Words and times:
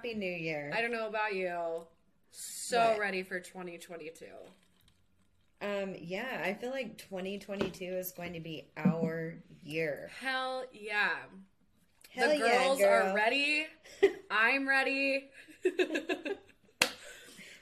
Happy 0.00 0.14
New 0.14 0.32
Year. 0.32 0.72
I 0.74 0.80
don't 0.80 0.92
know 0.92 1.08
about 1.08 1.34
you. 1.34 1.82
So 2.30 2.78
What? 2.92 2.98
ready 2.98 3.22
for 3.22 3.38
2022. 3.38 4.24
Um, 5.60 5.94
yeah, 6.00 6.40
I 6.42 6.54
feel 6.54 6.70
like 6.70 6.96
2022 6.96 7.84
is 7.84 8.10
going 8.12 8.32
to 8.32 8.40
be 8.40 8.70
our 8.78 9.34
year. 9.62 10.10
Hell 10.18 10.64
yeah. 10.72 11.16
Hell 12.14 12.30
the 12.30 12.38
yeah, 12.38 12.64
girls 12.64 12.78
girl. 12.78 13.10
are 13.10 13.14
ready. 13.14 13.66
I'm 14.30 14.66
ready. 14.66 15.28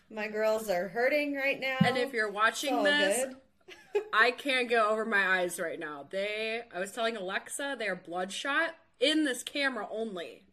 My 0.08 0.28
girls 0.28 0.70
are 0.70 0.86
hurting 0.86 1.34
right 1.34 1.58
now. 1.58 1.78
and 1.80 1.98
if 1.98 2.12
you're 2.12 2.30
watching 2.30 2.84
this. 2.84 3.34
I 4.12 4.30
can't 4.30 4.68
get 4.68 4.84
over 4.84 5.04
my 5.04 5.40
eyes 5.40 5.58
right 5.58 5.80
now. 5.80 6.06
They, 6.08 6.62
I 6.72 6.78
was 6.78 6.92
telling 6.92 7.16
Alexa, 7.16 7.74
they're 7.80 7.96
bloodshot 7.96 8.76
in 9.00 9.24
this 9.24 9.42
camera 9.42 9.88
only. 9.90 10.44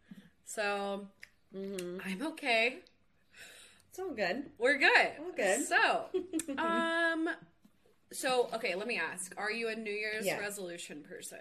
So 0.46 1.10
Mm-hmm. 1.56 2.00
I'm 2.06 2.28
okay. 2.34 2.80
It's 3.90 4.00
all 4.00 4.12
good. 4.12 4.50
We're 4.58 4.78
good. 4.78 5.12
All 5.20 5.32
good. 5.36 5.64
So, 5.66 6.06
um, 6.58 7.30
so 8.12 8.50
okay, 8.54 8.76
let 8.76 8.88
me 8.88 9.00
ask: 9.00 9.34
Are 9.38 9.52
you 9.52 9.70
a 9.70 9.76
New 9.76 9.92
Year's 9.92 10.26
Yeah. 10.26 10.40
resolution 10.40 11.04
person? 11.08 11.40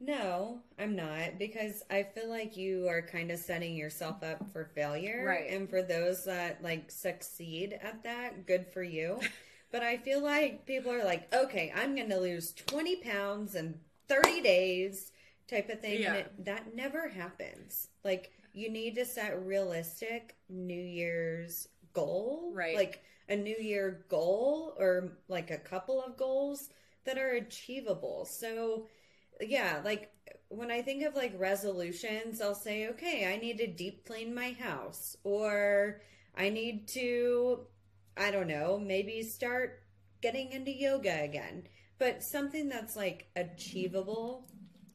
No, 0.00 0.60
I'm 0.78 0.94
not 0.94 1.38
because 1.38 1.82
I 1.90 2.04
feel 2.04 2.28
like 2.28 2.56
you 2.56 2.86
are 2.88 3.02
kind 3.02 3.30
of 3.32 3.38
setting 3.38 3.74
yourself 3.74 4.22
up 4.22 4.52
for 4.52 4.66
failure. 4.74 5.24
Right. 5.26 5.50
And 5.50 5.68
for 5.68 5.82
those 5.82 6.24
that 6.24 6.62
like 6.62 6.90
succeed 6.90 7.78
at 7.82 8.04
that, 8.04 8.46
good 8.46 8.66
for 8.66 8.82
you. 8.82 9.20
but 9.72 9.82
I 9.82 9.96
feel 9.96 10.22
like 10.22 10.66
people 10.66 10.92
are 10.92 11.04
like, 11.04 11.32
okay, 11.34 11.72
I'm 11.74 11.96
going 11.96 12.10
to 12.10 12.20
lose 12.20 12.52
20 12.52 12.96
pounds 12.96 13.54
in 13.56 13.74
30 14.08 14.40
days 14.40 15.10
type 15.48 15.68
of 15.68 15.80
thing. 15.80 16.02
Yeah. 16.02 16.10
And 16.10 16.16
it, 16.18 16.44
that 16.44 16.76
never 16.76 17.08
happens. 17.08 17.88
Like, 18.04 18.30
you 18.52 18.70
need 18.70 18.94
to 18.96 19.04
set 19.04 19.44
realistic 19.44 20.36
New 20.48 20.80
Year's 20.80 21.68
goal. 21.92 22.52
Right. 22.54 22.76
Like 22.76 23.02
a 23.28 23.36
New 23.36 23.56
Year 23.56 24.04
goal 24.08 24.74
or 24.78 25.18
like 25.28 25.50
a 25.50 25.58
couple 25.58 26.02
of 26.02 26.16
goals 26.16 26.70
that 27.04 27.18
are 27.18 27.30
achievable. 27.30 28.24
So, 28.24 28.86
yeah, 29.40 29.80
like 29.84 30.10
when 30.48 30.70
I 30.70 30.82
think 30.82 31.04
of 31.04 31.14
like 31.14 31.38
resolutions, 31.38 32.40
I'll 32.40 32.54
say, 32.54 32.88
okay, 32.88 33.32
I 33.32 33.36
need 33.38 33.58
to 33.58 33.66
deep 33.66 34.06
clean 34.06 34.34
my 34.34 34.52
house, 34.52 35.16
or 35.24 36.00
I 36.36 36.48
need 36.48 36.88
to, 36.88 37.66
I 38.16 38.30
don't 38.30 38.48
know, 38.48 38.78
maybe 38.78 39.22
start 39.22 39.82
getting 40.22 40.52
into 40.52 40.72
yoga 40.72 41.22
again. 41.22 41.64
But 41.98 42.22
something 42.22 42.68
that's 42.68 42.96
like 42.96 43.28
achievable, 43.36 44.48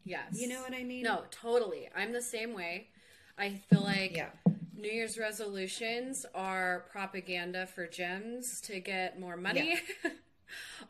Yes. 0.06 0.40
you 0.40 0.48
know 0.48 0.62
what 0.62 0.74
I 0.74 0.84
mean? 0.84 1.04
No, 1.04 1.24
totally. 1.32 1.90
I'm 1.96 2.12
the 2.12 2.22
same 2.22 2.54
way. 2.54 2.90
I 3.38 3.52
feel 3.70 3.82
like 3.82 4.16
Yeah. 4.16 4.30
New 4.76 4.90
Year's 4.92 5.18
resolutions 5.18 6.26
are 6.36 6.86
propaganda 6.92 7.66
for 7.68 7.88
gyms 7.88 8.62
to 8.64 8.80
get 8.80 9.20
more 9.20 9.38
money. 9.38 9.80
um, 10.04 10.12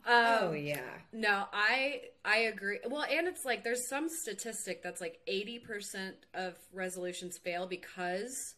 Oh, 0.06 0.52
yeah. 0.52 0.80
No, 1.12 1.46
I 1.52 2.02
I 2.24 2.38
agree. 2.38 2.80
Well, 2.88 3.04
and 3.08 3.28
it's 3.28 3.44
like 3.44 3.62
there's 3.62 3.88
some 3.88 4.08
statistic 4.08 4.82
that's 4.82 5.00
like 5.00 5.20
80% 5.28 6.14
of 6.34 6.56
resolutions 6.72 7.38
fail 7.38 7.66
because 7.66 8.54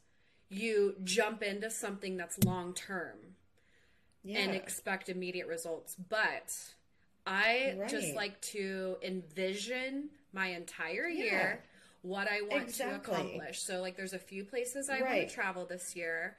you 0.49 0.95
jump 1.05 1.43
into 1.43 1.71
something 1.71 2.17
that's 2.17 2.43
long 2.45 2.73
term 2.73 3.19
Yeah. 4.25 4.39
and 4.39 4.55
expect 4.55 5.09
immediate 5.09 5.49
results. 5.49 5.97
But 6.09 6.55
I 7.27 7.77
just 7.89 8.15
like 8.15 8.41
to 8.53 8.97
envision 9.03 10.11
my 10.33 10.49
entire 10.49 11.09
Yeah. 11.09 11.25
year 11.25 11.63
what 12.07 12.29
I 12.31 12.43
want 12.43 12.63
Exactly. 12.65 13.15
to 13.15 13.15
accomplish. 13.15 13.63
So 13.63 13.81
like 13.81 13.97
there's 13.97 14.13
a 14.13 14.19
few 14.19 14.45
places 14.45 14.89
I 14.89 15.01
want 15.01 15.29
to 15.29 15.35
travel 15.35 15.67
this 15.67 15.97
year. 15.97 16.37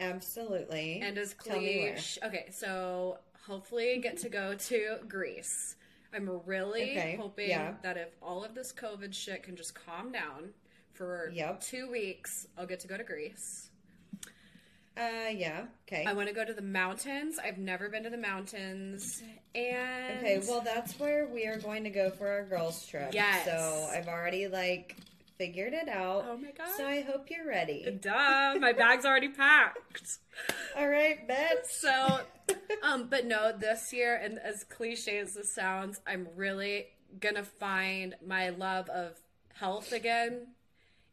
Absolutely. 0.00 1.00
And 1.02 1.18
as 1.18 1.34
cliche, 1.34 1.96
okay, 2.24 2.46
so 2.50 3.18
hopefully 3.46 3.98
get 4.02 4.16
to 4.18 4.28
go 4.28 4.54
to 4.54 4.98
Greece. 5.06 5.76
I'm 6.14 6.28
really 6.46 6.82
Okay, 6.92 7.16
hoping 7.20 7.48
yeah. 7.50 7.74
that 7.82 7.96
if 7.96 8.08
all 8.22 8.44
of 8.44 8.54
this 8.54 8.72
COVID 8.72 9.14
shit 9.14 9.42
can 9.42 9.56
just 9.56 9.74
calm 9.74 10.12
down 10.12 10.50
for 10.92 11.30
Yep. 11.34 11.60
two 11.60 11.90
weeks, 11.90 12.46
I'll 12.58 12.66
get 12.66 12.80
to 12.80 12.88
go 12.88 12.96
to 12.96 13.04
Greece. 13.04 13.70
Uh, 14.96 15.30
yeah. 15.34 15.64
Okay. 15.88 16.04
I 16.06 16.12
want 16.12 16.28
to 16.28 16.34
go 16.34 16.44
to 16.44 16.52
the 16.52 16.62
mountains. 16.62 17.38
I've 17.42 17.58
never 17.58 17.88
been 17.88 18.02
to 18.02 18.10
the 18.10 18.18
mountains, 18.18 19.22
and 19.54 20.18
Okay, 20.18 20.42
well, 20.46 20.60
that's 20.60 20.98
where 20.98 21.26
we 21.26 21.46
are 21.46 21.58
going 21.58 21.84
to 21.84 21.90
go 21.90 22.10
for 22.10 22.28
our 22.28 22.44
girls' 22.44 22.86
trip. 22.86 23.14
Yes. 23.14 23.46
So 23.46 23.88
I've 23.90 24.08
already 24.08 24.48
like 24.48 24.96
figured 25.38 25.72
it 25.72 25.88
out. 25.88 26.26
Oh 26.28 26.36
my 26.36 26.50
God. 26.50 26.68
So 26.76 26.86
I 26.86 27.00
hope 27.00 27.30
you're 27.30 27.46
ready. 27.48 27.98
duh, 28.00 28.54
my 28.60 28.72
bag's 28.72 29.04
already 29.04 29.28
packed. 29.28 30.18
All 30.76 30.88
right, 30.88 31.26
bet. 31.26 31.66
So, 31.66 32.20
um, 32.82 33.08
but 33.08 33.26
no, 33.26 33.52
this 33.56 33.92
year, 33.92 34.14
and 34.14 34.38
as 34.38 34.62
cliche 34.64 35.18
as 35.18 35.34
this 35.34 35.52
sounds, 35.52 36.00
I'm 36.06 36.28
really 36.36 36.86
gonna 37.18 37.42
find 37.44 38.14
my 38.24 38.50
love 38.50 38.88
of 38.90 39.18
health 39.54 39.92
again. 39.92 40.48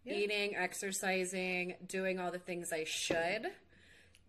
Eating, 0.06 0.56
exercising, 0.56 1.76
doing 1.86 2.20
all 2.20 2.32
the 2.32 2.40
things 2.40 2.74
I 2.74 2.84
should, 2.84 3.48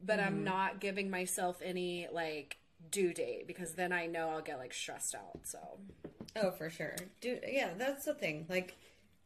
but 0.04 0.18
Mm-hmm. 0.18 0.26
I'm 0.26 0.44
not 0.44 0.80
giving 0.80 1.10
myself 1.10 1.60
any 1.64 2.08
like 2.12 2.58
due 2.90 3.12
date 3.12 3.46
because 3.46 3.74
then 3.74 3.92
I 3.92 4.06
know 4.06 4.30
I'll 4.30 4.40
get 4.42 4.58
like 4.58 4.72
stressed 4.74 5.14
out. 5.14 5.40
So, 5.44 5.58
Oh, 6.36 6.50
for 6.52 6.70
sure. 6.70 6.94
Dude, 7.20 7.40
yeah, 7.46 7.70
that's 7.76 8.04
the 8.04 8.14
thing. 8.14 8.46
Like, 8.48 8.76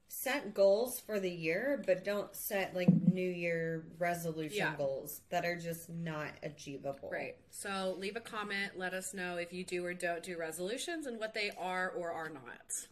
set 0.08 0.54
goals 0.54 1.00
for 1.00 1.18
the 1.20 1.30
year, 1.30 1.82
but 1.86 2.04
don't 2.04 2.34
set 2.34 2.74
like 2.74 2.88
New 2.88 3.28
Year 3.28 3.84
resolution 3.98 4.56
Yeah. 4.58 4.74
goals 4.76 5.20
that 5.30 5.44
are 5.44 5.56
just 5.56 5.88
not 5.90 6.28
achievable. 6.42 7.10
right. 7.12 7.36
So, 7.50 7.94
leave 7.98 8.16
a 8.16 8.20
comment. 8.20 8.72
Let 8.78 8.94
us 8.94 9.12
know 9.14 9.36
if 9.36 9.52
you 9.52 9.64
do 9.64 9.84
or 9.84 9.92
don't 9.94 10.22
do 10.22 10.38
resolutions 10.38 11.06
and 11.06 11.18
what 11.18 11.34
they 11.34 11.50
are 11.58 11.90
or 11.90 12.10
are 12.12 12.28
not. 12.30 12.86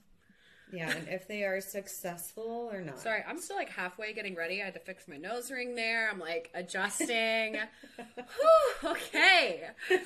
Yeah, 0.73 0.91
and 0.91 1.07
if 1.09 1.29
they 1.29 1.45
are 1.45 1.61
successful 1.61 2.71
or 2.73 2.81
not. 2.81 2.99
Sorry, 2.99 3.23
I'm 3.29 3.39
still 3.39 3.57
like 3.57 3.69
halfway 3.69 4.13
getting 4.15 4.35
ready. 4.35 4.63
I 4.63 4.65
had 4.65 4.75
to 4.75 4.81
fix 4.81 5.07
my 5.07 5.19
nose 5.19 5.51
ring 5.51 5.75
there. 5.75 6.09
I'm 6.11 6.19
like 6.19 6.51
adjusting. 6.55 7.59
Whew, 8.17 8.91
okay. 8.91 9.69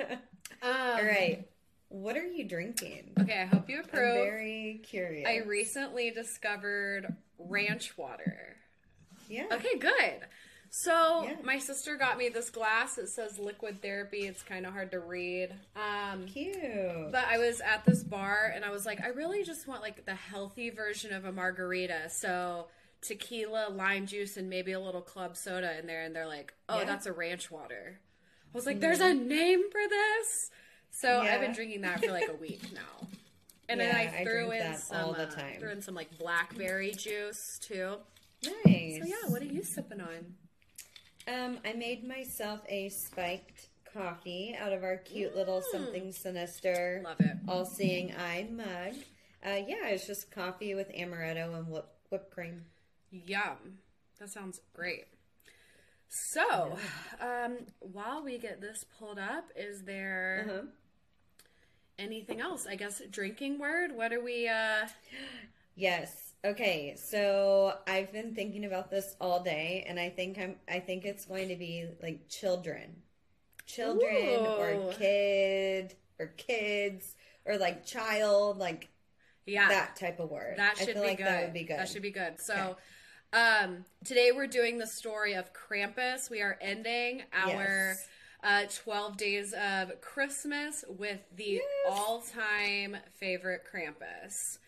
Um, 0.00 0.70
All 0.70 1.04
right. 1.04 1.48
What 1.88 2.16
are 2.16 2.24
you 2.26 2.44
drinking? 2.48 3.10
Okay, 3.20 3.40
I 3.42 3.44
hope 3.46 3.68
you 3.68 3.78
I'm 3.78 3.84
approve. 3.84 4.14
very 4.14 4.80
curious. 4.84 5.28
I 5.28 5.38
recently 5.38 6.10
discovered 6.12 7.14
ranch 7.38 7.98
water. 7.98 8.56
yeah. 9.28 9.46
Okay, 9.52 9.76
good. 9.78 10.20
So 10.74 11.24
Yeah. 11.24 11.36
my 11.44 11.58
sister 11.58 11.96
got 11.96 12.16
me 12.16 12.30
this 12.30 12.48
glass. 12.48 12.96
It 12.96 13.08
says 13.10 13.38
liquid 13.38 13.82
therapy. 13.82 14.26
It's 14.26 14.42
kind 14.42 14.64
of 14.64 14.72
hard 14.72 14.90
to 14.92 15.00
read. 15.00 15.54
Um, 15.76 16.26
Cute. 16.26 17.12
But 17.12 17.26
I 17.26 17.36
was 17.36 17.60
at 17.60 17.84
this 17.84 18.02
bar 18.02 18.50
and 18.54 18.64
I 18.64 18.70
was 18.70 18.86
like, 18.86 19.02
I 19.02 19.08
really 19.08 19.44
just 19.44 19.68
want 19.68 19.82
like 19.82 20.06
the 20.06 20.14
healthy 20.14 20.70
version 20.70 21.12
of 21.12 21.26
a 21.26 21.30
margarita. 21.32 22.08
So 22.08 22.68
tequila, 23.02 23.68
lime 23.70 24.06
juice, 24.06 24.38
and 24.38 24.48
maybe 24.48 24.72
a 24.72 24.80
little 24.80 25.02
club 25.02 25.36
soda 25.36 25.78
in 25.78 25.86
there. 25.86 26.04
And 26.04 26.16
they're 26.16 26.26
like, 26.26 26.54
oh, 26.70 26.78
Yeah. 26.78 26.84
that's 26.86 27.04
a 27.04 27.12
ranch 27.12 27.50
water. 27.50 28.00
I 28.54 28.56
was 28.56 28.64
like, 28.64 28.80
there's 28.80 29.00
a 29.00 29.12
name 29.12 29.70
for 29.70 29.80
this. 29.90 30.50
So 30.90 31.20
I've 31.20 31.40
been 31.42 31.52
drinking 31.52 31.82
that 31.82 32.02
for 32.02 32.12
like 32.12 32.28
a 32.30 32.36
week 32.36 32.62
now. 32.72 33.06
And 33.68 33.78
Yeah, 33.78 33.92
then 33.92 33.94
I 33.94 34.20
I 34.20 34.24
threw 34.24 34.46
drink 34.46 34.64
in 34.64 34.76
some, 34.78 34.96
all 34.96 35.12
the 35.12 35.24
uh, 35.28 35.58
threw 35.58 35.70
in 35.70 35.82
some 35.82 35.94
like 35.94 36.16
blackberry 36.18 36.92
juice 36.92 37.58
too. 37.60 37.96
nice. 38.42 39.00
So 39.00 39.04
yeah, 39.06 39.28
what 39.30 39.42
are 39.42 39.46
you 39.46 39.62
sipping 39.62 40.00
on? 40.00 40.34
Um, 41.28 41.58
I 41.64 41.72
made 41.74 42.06
myself 42.06 42.60
a 42.68 42.88
spiked 42.88 43.68
coffee 43.92 44.56
out 44.58 44.72
of 44.72 44.82
our 44.82 44.96
cute 44.96 45.36
little 45.36 45.60
Mm. 45.60 45.64
something 45.70 46.12
sinister, 46.12 47.00
Love 47.04 47.20
it. 47.20 47.36
all-seeing 47.46 48.14
eye 48.16 48.48
mug. 48.50 48.94
Uh, 49.44 49.60
yeah, 49.66 49.88
it's 49.88 50.06
just 50.06 50.30
coffee 50.30 50.74
with 50.74 50.88
amaretto 50.92 51.54
and 51.56 51.68
whip, 51.68 51.86
whipped 52.10 52.30
cream. 52.30 52.64
Yum. 53.10 53.78
That 54.18 54.30
sounds 54.30 54.60
great. 54.72 55.06
So, 56.08 56.78
um, 57.20 57.58
while 57.80 58.22
we 58.22 58.38
get 58.38 58.60
this 58.60 58.84
pulled 58.98 59.18
up, 59.18 59.50
is 59.56 59.82
there 59.84 60.46
Uh-huh. 60.48 60.62
anything 61.98 62.40
else? 62.40 62.66
I 62.66 62.76
guess 62.76 63.00
drinking 63.10 63.58
word. 63.58 63.92
What 63.92 64.12
are 64.12 64.20
we? 64.22 64.48
uh 64.48 64.88
Yes. 65.74 66.31
Okay. 66.44 66.94
So 66.96 67.74
I've 67.86 68.12
been 68.12 68.34
thinking 68.34 68.64
about 68.64 68.90
this 68.90 69.14
all 69.20 69.42
day, 69.42 69.84
and 69.88 69.98
I 69.98 70.08
think 70.10 70.38
I'm. 70.38 70.56
I 70.68 70.80
think 70.80 71.04
it's 71.04 71.24
going 71.24 71.48
to 71.48 71.56
be 71.56 71.86
like 72.02 72.28
children, 72.28 72.96
children 73.66 74.46
or 74.46 74.70
Ooh. 74.72 74.92
kid 74.92 75.94
or 76.18 76.26
kids 76.36 77.14
or 77.46 77.58
like 77.58 77.84
child, 77.86 78.58
like 78.58 78.88
Yeah, 79.46 79.68
that 79.68 79.96
type 79.96 80.18
of 80.20 80.30
word. 80.30 80.54
that 80.58 80.76
I 80.80 80.84
should 80.84 80.94
feel 80.94 81.02
be 81.02 81.08
like 81.08 81.18
good. 81.18 81.26
That 81.26 81.44
would 81.44 81.52
be 81.54 81.64
good. 81.64 81.78
That 81.78 81.88
should 81.88 82.02
be 82.02 82.10
good. 82.10 82.40
So, 82.40 82.76
um, 83.32 83.84
today 84.04 84.30
we're 84.34 84.46
doing 84.48 84.78
the 84.78 84.86
story 84.86 85.34
of 85.34 85.50
Krampus. 85.52 86.28
We 86.30 86.40
are 86.42 86.58
ending 86.60 87.22
our. 87.32 87.50
Yes. 87.52 88.08
Uh, 88.44 88.64
12 88.82 89.16
days 89.16 89.52
of 89.52 90.00
Christmas 90.00 90.84
with 90.88 91.20
the 91.36 91.44
Yes. 91.44 91.62
all 91.88 92.20
time 92.22 92.96
favorite 93.14 93.62
Krampus. 93.72 94.58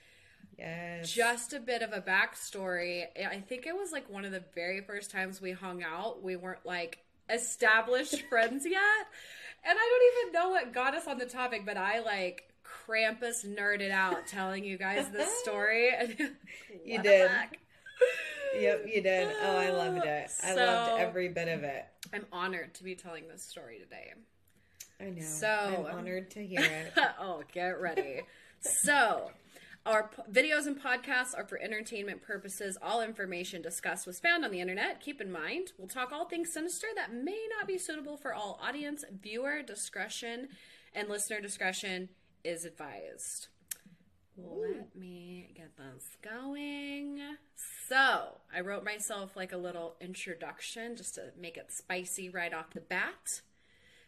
Yes. 0.58 1.10
Just 1.12 1.52
a 1.52 1.60
bit 1.60 1.82
of 1.82 1.92
a 1.92 2.00
backstory. 2.00 3.04
I 3.26 3.40
think 3.40 3.66
it 3.66 3.74
was 3.76 3.92
like 3.92 4.08
one 4.08 4.24
of 4.24 4.32
the 4.32 4.42
very 4.54 4.80
first 4.80 5.10
times 5.10 5.40
we 5.40 5.52
hung 5.52 5.82
out. 5.82 6.22
We 6.22 6.36
weren't 6.36 6.64
like 6.64 6.98
established 7.28 8.20
friends 8.28 8.64
yet. 8.64 9.06
And 9.66 9.78
I 9.78 9.98
don't 10.22 10.26
even 10.26 10.32
know 10.32 10.50
what 10.50 10.72
got 10.72 10.94
us 10.94 11.06
on 11.06 11.18
the 11.18 11.26
topic, 11.26 11.64
but 11.66 11.76
I 11.76 12.00
like 12.00 12.52
Krampus 12.64 13.46
nerded 13.46 13.90
out 13.90 14.26
telling 14.26 14.64
you 14.64 14.76
guys 14.78 15.08
this 15.10 15.30
story. 15.42 15.90
You 16.84 17.00
did. 17.02 17.30
Yep, 18.60 18.84
you 18.86 19.02
did. 19.02 19.28
Oh, 19.42 19.56
I 19.56 19.70
loved 19.70 20.04
it. 20.04 20.30
I 20.42 20.54
So- 20.54 20.56
loved 20.56 21.00
every 21.00 21.28
bit 21.28 21.48
of 21.48 21.64
it. 21.64 21.84
I'm 22.12 22.26
honored 22.32 22.74
to 22.74 22.84
be 22.84 22.94
telling 22.94 23.26
this 23.26 23.42
story 23.42 23.78
today. 23.78 24.12
I 25.00 25.10
know. 25.10 25.22
So- 25.24 25.86
I'm 25.88 25.98
honored 25.98 26.30
to 26.32 26.44
hear 26.46 26.60
it. 26.60 26.92
oh, 27.18 27.42
get 27.52 27.80
ready. 27.80 28.20
so, 28.60 29.30
our 29.86 30.08
p- 30.08 30.22
videos 30.32 30.66
and 30.66 30.80
podcasts 30.80 31.36
are 31.36 31.44
for 31.44 31.58
entertainment 31.58 32.22
purposes. 32.22 32.78
All 32.80 33.02
information 33.02 33.60
discussed 33.62 34.06
was 34.06 34.18
found 34.18 34.44
on 34.44 34.50
the 34.50 34.60
internet. 34.60 35.00
Keep 35.00 35.20
in 35.20 35.30
mind, 35.30 35.72
we'll 35.78 35.88
talk 35.88 36.12
all 36.12 36.24
things 36.24 36.52
sinister 36.52 36.86
that 36.96 37.12
may 37.12 37.46
not 37.56 37.66
be 37.66 37.78
suitable 37.78 38.16
for 38.16 38.32
all 38.32 38.58
audience. 38.62 39.04
Viewer 39.22 39.62
discretion 39.62 40.48
and 40.94 41.08
listener 41.08 41.40
discretion 41.40 42.08
is 42.44 42.64
advised. 42.64 43.48
Let 44.36 44.96
me 44.96 45.50
get 45.54 45.76
this 45.76 46.16
going. 46.22 47.20
So, 47.88 48.38
I 48.52 48.60
wrote 48.60 48.84
myself 48.84 49.36
like 49.36 49.52
a 49.52 49.56
little 49.56 49.94
introduction 50.00 50.96
just 50.96 51.14
to 51.16 51.30
make 51.38 51.56
it 51.56 51.70
spicy 51.70 52.28
right 52.30 52.52
off 52.52 52.70
the 52.70 52.80
bat. 52.80 53.42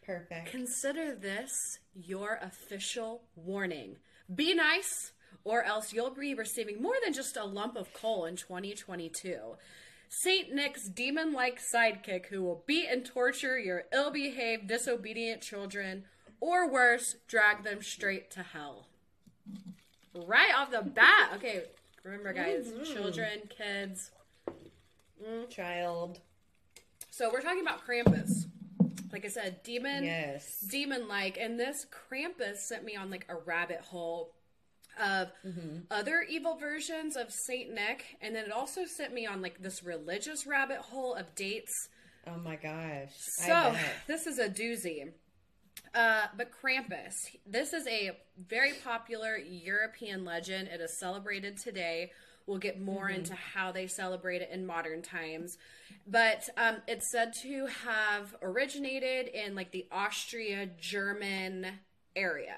Perfect. 0.05 0.51
Consider 0.51 1.15
this 1.15 1.79
your 1.95 2.39
official 2.43 3.23
warning. 3.37 3.97
Be 4.33 4.55
nice, 4.55 5.13
or 5.47 5.63
else 5.63 5.93
you'll 5.93 6.11
be 6.11 6.35
receiving 6.35 6.83
more 6.83 6.97
than 7.05 7.15
just 7.15 7.37
a 7.37 7.45
lump 7.45 7.77
of 7.77 7.95
coal 7.95 8.25
in 8.25 8.35
2022. 8.35 9.39
Saint 10.09 10.53
Nick's 10.53 10.89
demon 10.89 11.33
like 11.33 11.61
sidekick 11.63 12.27
who 12.27 12.43
will 12.43 12.65
beat 12.67 12.89
and 12.91 13.07
torture 13.07 13.57
your 13.57 13.85
ill 13.93 14.11
behaved, 14.11 14.67
disobedient 14.67 15.41
children, 15.41 16.05
or 16.41 16.69
worse, 16.69 17.15
drag 17.29 17.63
them 17.63 17.81
straight 17.81 18.29
to 18.33 18.43
hell. 18.43 18.89
Right 20.15 20.53
off 20.55 20.73
the 20.73 20.83
bat. 20.83 21.31
Okay, 21.37 21.63
remember, 22.03 22.33
guys, 22.33 22.67
mm-hmm. 22.67 22.93
children, 22.93 23.43
kids. 23.49 24.11
Mm, 25.25 25.49
child. 25.49 26.21
So 27.11 27.31
we're 27.33 27.41
talking 27.41 27.63
about 27.63 27.87
Krampus. 27.87 28.47
Like 29.13 29.25
I 29.25 29.29
said, 29.29 29.63
demon 29.63 30.05
Yes. 30.05 30.61
demon 30.61 31.09
like 31.09 31.39
and 31.39 31.59
this 31.59 31.87
krampus 31.91 32.59
sent 32.59 32.85
me 32.85 32.97
on 32.97 33.11
like 33.11 33.25
a 33.29 33.37
rabbit 33.37 33.81
hole 33.81 34.33
of 35.01 35.29
other 35.91 36.25
evil 36.29 36.57
versions 36.57 37.17
of 37.17 37.31
saint 37.31 37.73
nick 37.73 38.17
and 38.21 38.35
then 38.35 38.45
it 38.45 38.53
also 38.53 38.85
sent 38.85 39.13
me 39.13 39.27
on 39.27 39.43
like 39.43 39.63
this 39.63 39.83
religious 39.83 40.47
rabbit 40.47 40.79
hole 40.79 41.15
of 41.15 41.35
dates. 41.35 41.89
Oh 42.27 42.39
my 42.39 42.57
gosh. 42.57 43.13
so 43.15 43.75
this 44.07 44.27
is 44.27 44.39
a 44.39 44.49
doozy. 44.49 45.13
Uh, 45.95 46.27
but 46.37 46.49
krampus 46.51 47.15
this 47.47 47.73
is 47.73 47.87
a 47.87 48.11
very 48.49 48.73
popular 48.85 49.37
european 49.37 50.25
legend. 50.25 50.69
It 50.69 50.81
is 50.81 50.99
celebrated 50.99 51.57
today. 51.59 52.11
We'll 52.47 52.59
get 52.59 52.81
more 52.81 53.09
into 53.09 53.35
how 53.35 53.73
they 53.73 53.89
celebrate 53.89 54.41
it 54.41 54.51
in 54.53 54.67
modern 54.67 55.03
times. 55.03 55.59
But 56.07 56.49
um, 56.57 56.77
it's 56.87 57.11
said 57.11 57.33
to 57.43 57.67
have 57.85 58.37
originated 58.41 59.27
in 59.29 59.55
like 59.55 59.73
the 59.73 59.87
austria 59.91 60.69
german 60.81 61.67
area. 62.15 62.57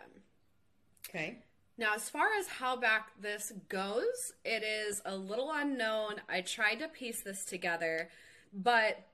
Okay. 1.08 1.38
Now, 1.78 1.94
as 1.94 2.10
far 2.10 2.26
as 2.38 2.48
how 2.48 2.76
back 2.76 3.10
this 3.20 3.52
goes, 3.68 4.32
it 4.44 4.62
is 4.64 5.00
a 5.04 5.16
little 5.16 5.50
unknown. 5.52 6.16
I 6.28 6.40
tried 6.40 6.80
to 6.80 6.88
piece 6.88 7.22
this 7.22 7.44
together, 7.44 8.10
but 8.52 9.06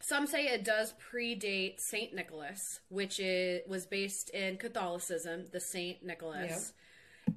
some 0.00 0.26
say 0.26 0.46
it 0.46 0.64
does 0.64 0.94
predate 1.12 1.78
Saint 1.78 2.14
Nicholas, 2.14 2.80
which 2.88 3.20
is, 3.20 3.60
was 3.68 3.84
based 3.84 4.30
in 4.30 4.56
Catholicism, 4.56 5.44
the 5.52 5.60
Saint 5.60 6.02
Nicholas. 6.02 6.72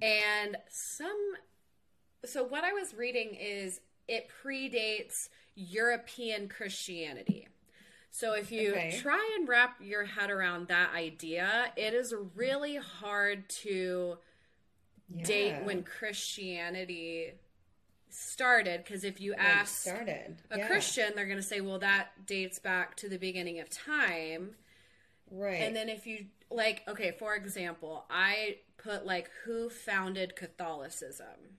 And 0.02 0.58
some 0.70 1.36
so 2.26 2.44
what 2.44 2.64
I 2.64 2.72
was 2.72 2.94
reading 2.94 3.36
is 3.36 3.82
it 4.08 4.30
predates 4.44 5.30
European 5.56 6.48
Christianity. 6.48 7.48
So 8.12 8.34
if 8.34 8.52
you 8.52 8.76
Okay. 8.76 8.98
try 9.02 9.36
and 9.38 9.48
wrap 9.48 9.78
your 9.82 10.06
head 10.06 10.30
around 10.30 10.68
that 10.68 10.94
idea, 10.94 11.72
it 11.76 11.94
is 11.94 12.14
really 12.36 12.78
hard 12.78 13.50
to 13.50 14.18
date 15.24 15.64
when 15.64 15.84
Christianity 15.84 17.34
started 18.10 18.84
because 18.84 19.04
if 19.04 19.20
you 19.20 19.34
ask 19.34 19.82
started. 19.82 20.38
a 20.52 20.60
Yeah. 20.60 20.68
Christian, 20.68 21.14
they're 21.16 21.26
going 21.26 21.38
to 21.38 21.44
say, 21.44 21.62
"Well, 21.62 21.80
that 21.80 22.26
dates 22.26 22.60
back 22.60 22.96
to 22.98 23.10
the 23.10 23.18
beginning 23.18 23.60
of 23.60 23.70
time." 23.70 24.56
Right. 25.32 25.62
And 25.62 25.76
then 25.76 25.90
if 25.90 26.06
you 26.06 26.28
like, 26.52 26.84
okay, 26.88 27.12
for 27.12 27.36
example, 27.36 28.06
I 28.10 28.58
put 28.78 29.06
like 29.06 29.30
who 29.46 29.70
founded 29.70 30.36
Catholicism, 30.36 31.58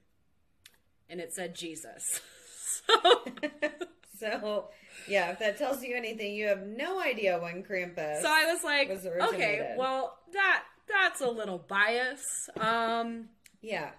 and 1.09 1.21
it 1.21 1.33
said 1.33 1.55
Jesus. 1.55 2.21
so, 2.87 3.25
so, 4.19 4.69
yeah, 5.09 5.31
if 5.33 5.41
that 5.41 5.59
tells 5.59 5.83
you 5.83 5.97
anything, 5.97 6.35
you 6.35 6.47
have 6.47 6.65
no 6.67 7.01
idea 7.01 7.39
when 7.41 7.65
Krampus. 7.65 8.23
so 8.23 8.29
I 8.29 8.53
was 8.53 8.63
like, 8.63 8.89
Was 8.89 9.07
okay, 9.07 9.75
well 9.77 10.19
that 10.33 10.65
that's 10.89 11.21
a 11.21 11.29
little 11.29 11.59
bias. 11.59 12.49
Um, 12.59 13.29
yeah. 13.61 13.91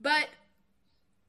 but 0.00 0.28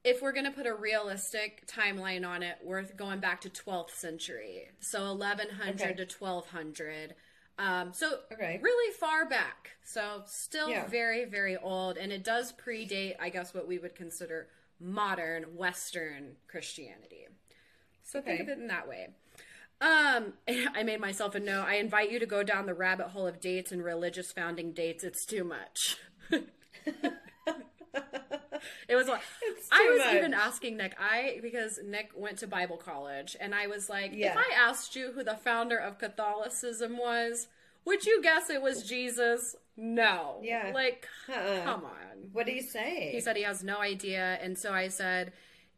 if 0.04 0.22
we're 0.22 0.32
gonna 0.32 0.52
put 0.52 0.66
a 0.66 0.74
realistic 0.74 1.66
timeline 1.68 2.28
on 2.28 2.42
it, 2.44 2.58
we're 2.64 2.84
going 2.84 3.20
back 3.20 3.42
to 3.42 3.50
12th 3.50 3.92
century, 3.92 4.70
so 4.80 5.14
1100 5.14 5.82
Okay. 5.82 5.94
to 5.94 6.06
1200. 6.06 7.16
Um, 7.60 7.94
so 7.94 8.22
Okay. 8.32 8.60
really 8.64 8.94
far 8.96 9.26
back. 9.26 9.72
So 9.84 10.24
still 10.26 10.70
Yeah. 10.72 10.88
very, 10.88 11.26
very 11.26 11.56
old, 11.58 11.98
and 11.98 12.12
it 12.12 12.24
does 12.24 12.52
predate, 12.54 13.16
I 13.20 13.30
guess, 13.30 13.54
what 13.54 13.68
we 13.68 13.78
would 13.78 13.94
consider 13.94 14.50
modern 14.80 15.56
Western 15.56 16.38
Christianity. 16.48 17.28
So 18.04 18.22
think 18.22 18.40
of 18.42 18.50
it 18.50 18.58
in 18.58 18.68
that 18.68 18.88
way. 18.88 19.10
Um, 19.82 20.34
I 20.76 20.84
made 20.84 21.00
myself 21.02 21.36
a 21.36 21.40
note. 21.40 21.66
I 21.68 21.76
invite 21.76 22.12
you 22.12 22.20
to 22.20 22.26
go 22.26 22.44
down 22.44 22.66
the 22.68 22.74
rabbit 22.74 23.08
hole 23.08 23.28
of 23.28 23.40
dates 23.42 23.72
and 23.72 23.84
religious 23.84 24.32
founding 24.32 24.72
dates. 24.74 25.04
It's 25.04 25.26
too 25.26 25.44
much. 25.44 25.98
it 26.32 26.46
was 28.96 29.08
like 29.08 29.22
I 29.72 29.90
was 29.92 30.00
much. 30.06 30.16
even 30.16 30.34
asking 30.34 30.78
Nick. 30.78 30.96
I 31.00 31.40
because 31.42 31.80
Nick 31.86 32.12
went 32.16 32.38
to 32.40 32.48
Bible 32.48 32.78
college, 32.78 33.36
and 33.40 33.56
I 33.56 33.68
was 33.68 33.90
like, 33.90 34.12
Yeah. 34.14 34.32
if 34.34 34.38
I 34.38 34.70
asked 34.70 34.96
you 34.96 35.12
who 35.14 35.24
the 35.24 35.36
founder 35.36 35.78
of 35.78 35.98
Catholicism 35.98 36.98
was, 36.98 37.48
would 37.86 38.06
you 38.06 38.22
guess 38.22 38.50
it 38.50 38.62
was 38.62 38.84
Jesus? 38.84 39.56
No. 39.78 40.40
Yeah. 40.44 40.72
Like, 40.74 41.08
Uh-uh. 41.28 41.64
come 41.64 41.86
on. 41.86 42.30
What 42.34 42.46
do 42.46 42.52
you 42.52 42.62
say? 42.62 43.10
He 43.12 43.22
said 43.22 43.36
he 43.36 43.44
has 43.44 43.64
no 43.64 43.80
idea. 43.80 44.38
And 44.42 44.58
so 44.58 44.74
I 44.74 44.90
said, 44.90 45.32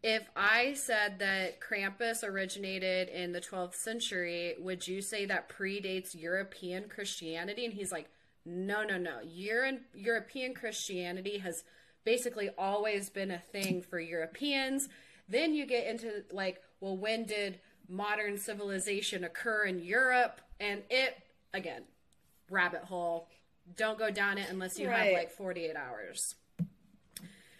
if 0.03 0.29
I 0.35 0.73
said 0.73 1.19
that 1.19 1.61
Krampus 1.61 2.23
originated 2.23 3.07
in 3.07 3.31
the 3.31 3.39
12th 3.39 3.75
century, 3.75 4.53
would 4.59 4.85
you 4.85 5.01
say 5.01 5.25
that 5.25 5.47
predates 5.49 6.13
European 6.13 6.89
Christianity? 6.89 7.63
And 7.63 7.73
he's 7.73 7.91
like, 7.91 8.09
no, 8.45 8.83
no, 8.83 8.97
no. 8.97 9.21
Euro- 9.23 9.79
European 9.95 10.53
Christianity 10.53 11.37
has 11.37 11.63
basically 12.03 12.49
always 12.57 13.09
been 13.09 13.31
a 13.31 13.39
thing 13.39 13.81
for 13.81 13.97
Europeans. 13.97 14.89
Then 15.29 15.53
you 15.53 15.65
get 15.65 15.87
into 15.87 16.25
like, 16.33 16.61
well, 16.81 16.97
when 16.97 17.23
did 17.25 17.61
modern 17.87 18.37
civilization 18.37 19.23
occur 19.23 19.63
in 19.63 19.79
Europe? 19.79 20.41
And 20.59 20.81
it, 20.89 21.17
again, 21.53 21.83
rabbit 22.49 22.83
hole. 22.83 23.29
Don't 23.77 23.97
go 23.97 24.11
down 24.11 24.37
it 24.37 24.49
unless 24.49 24.77
you 24.77 24.89
have 24.89 25.13
like 25.13 25.31
48 25.31 25.77
hours. 25.77 26.35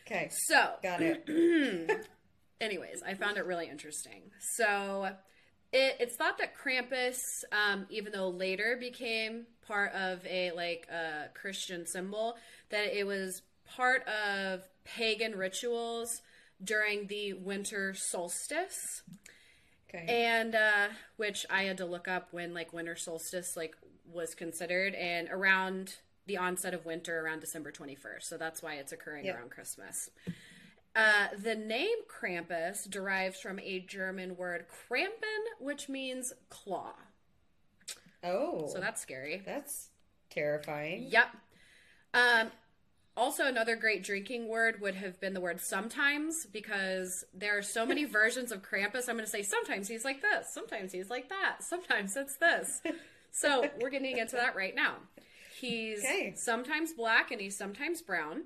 okay. 0.06 0.30
So, 0.48 0.74
Got 0.84 1.02
it. 1.02 2.00
anyways, 2.64 3.04
I 3.06 3.14
found 3.14 3.38
it 3.38 3.46
really 3.46 3.70
interesting. 3.70 4.32
So, 4.40 5.10
it, 5.72 5.98
it's 6.00 6.16
thought 6.16 6.38
that 6.40 6.54
Krampus, 6.58 7.18
um, 7.52 7.86
even 7.90 8.12
though 8.12 8.30
later 8.30 8.78
became 8.80 9.46
part 9.68 9.94
of 9.94 10.26
a 10.26 10.52
like 10.52 10.88
a 10.92 11.30
Christian 11.34 11.86
symbol, 11.86 12.36
that 12.70 12.98
it 12.98 13.06
was 13.06 13.42
part 13.66 14.08
of 14.08 14.62
pagan 14.84 15.36
rituals 15.36 16.22
during 16.64 17.08
the 17.08 17.34
winter 17.34 17.94
solstice 17.94 19.04
Okay. 19.90 20.06
and 20.32 20.56
uh 20.56 20.88
which 21.18 21.46
i 21.50 21.64
had 21.64 21.78
to 21.78 21.86
look 21.86 22.08
up 22.08 22.28
when 22.32 22.54
like 22.54 22.74
winter 22.74 22.96
solstice 22.96 23.56
like 23.56 23.76
was 24.12 24.34
considered 24.36 24.94
and 24.96 25.30
around 25.32 25.96
the 26.26 26.38
onset 26.38 26.74
of 26.74 26.86
winter 26.86 27.20
around 27.22 27.40
december 27.40 27.72
21st 27.72 28.24
so 28.24 28.38
that's 28.38 28.62
why 28.62 28.76
it's 28.76 28.92
occurring 28.92 29.26
Yep. 29.26 29.36
around 29.36 29.50
christmas 29.52 30.10
uh, 30.96 31.28
the 31.42 31.56
name 31.56 31.98
krampus 32.08 32.90
derives 32.90 33.40
from 33.40 33.60
a 33.60 33.80
german 33.80 34.36
word 34.38 34.66
krampen 34.70 35.10
which 35.60 35.90
means 35.90 36.34
claw 36.50 36.94
oh. 38.24 38.68
so 38.72 38.80
that's 38.80 39.02
scary 39.02 39.42
that's 39.46 39.90
terrifying. 40.34 41.08
Yep. 41.10 41.28
Um, 42.14 42.52
also, 43.16 43.46
another 43.46 43.76
great 43.76 44.04
drinking 44.04 44.48
word 44.48 44.82
would 44.82 44.96
have 44.96 45.20
been 45.20 45.34
the 45.34 45.42
word 45.42 45.62
sometimes 45.62 46.48
because 46.52 47.24
there 47.34 47.58
are 47.58 47.62
so 47.62 47.86
many 47.86 48.04
versions 48.06 48.52
of 48.52 48.64
Krampus. 48.64 49.08
I'm 49.08 49.16
going 49.16 49.26
to 49.26 49.28
say 49.28 49.44
sometimes 49.44 49.88
he's 49.88 50.04
like 50.04 50.22
this, 50.22 50.52
sometimes 50.52 50.92
he's 50.92 51.10
like 51.10 51.30
that, 51.30 51.58
sometimes 51.64 52.18
it's 52.18 52.38
this. 52.38 52.82
So 53.32 53.68
we're 53.82 53.90
getting 53.90 54.18
into 54.18 54.36
that 54.36 54.56
right 54.56 54.76
now. 54.76 54.96
He's 55.60 56.00
Okay. 56.04 56.34
sometimes 56.36 56.94
black 56.94 57.32
and 57.32 57.40
he's 57.40 57.58
sometimes 57.58 58.02
brown. 58.02 58.44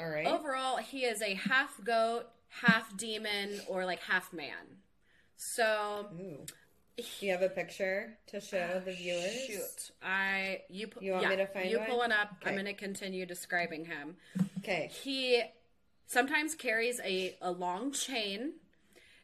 All 0.00 0.08
right. 0.08 0.26
Overall, 0.26 0.76
he 0.76 1.04
is 1.04 1.22
a 1.22 1.34
half 1.34 1.82
goat, 1.84 2.26
half 2.48 2.96
demon, 2.96 3.60
or 3.68 3.84
like 3.84 4.00
half 4.00 4.32
man. 4.32 4.78
So 5.36 6.06
Ooh. 6.20 6.46
Do 6.98 7.04
you 7.26 7.30
have 7.30 7.42
a 7.42 7.48
picture 7.48 8.18
to 8.26 8.40
show 8.40 8.68
oh, 8.74 8.80
the 8.80 8.90
viewers? 8.90 9.46
shoot, 9.46 9.92
I 10.02 10.62
you 10.68 10.88
You 11.00 11.12
want 11.12 11.22
yeah, 11.22 11.28
me 11.30 11.36
to 11.36 11.46
find 11.46 11.70
you 11.70 11.78
one? 11.78 11.86
pull 11.86 12.02
it 12.02 12.10
up. 12.10 12.30
I'm 12.44 12.54
going 12.54 12.64
to 12.64 12.72
continue 12.72 13.24
describing 13.24 13.84
him. 13.84 14.16
Okay. 14.58 14.90
He 15.04 15.42
sometimes 16.06 16.56
carries 16.56 17.00
a, 17.04 17.36
a 17.40 17.52
long 17.52 17.92
chain. 17.92 18.54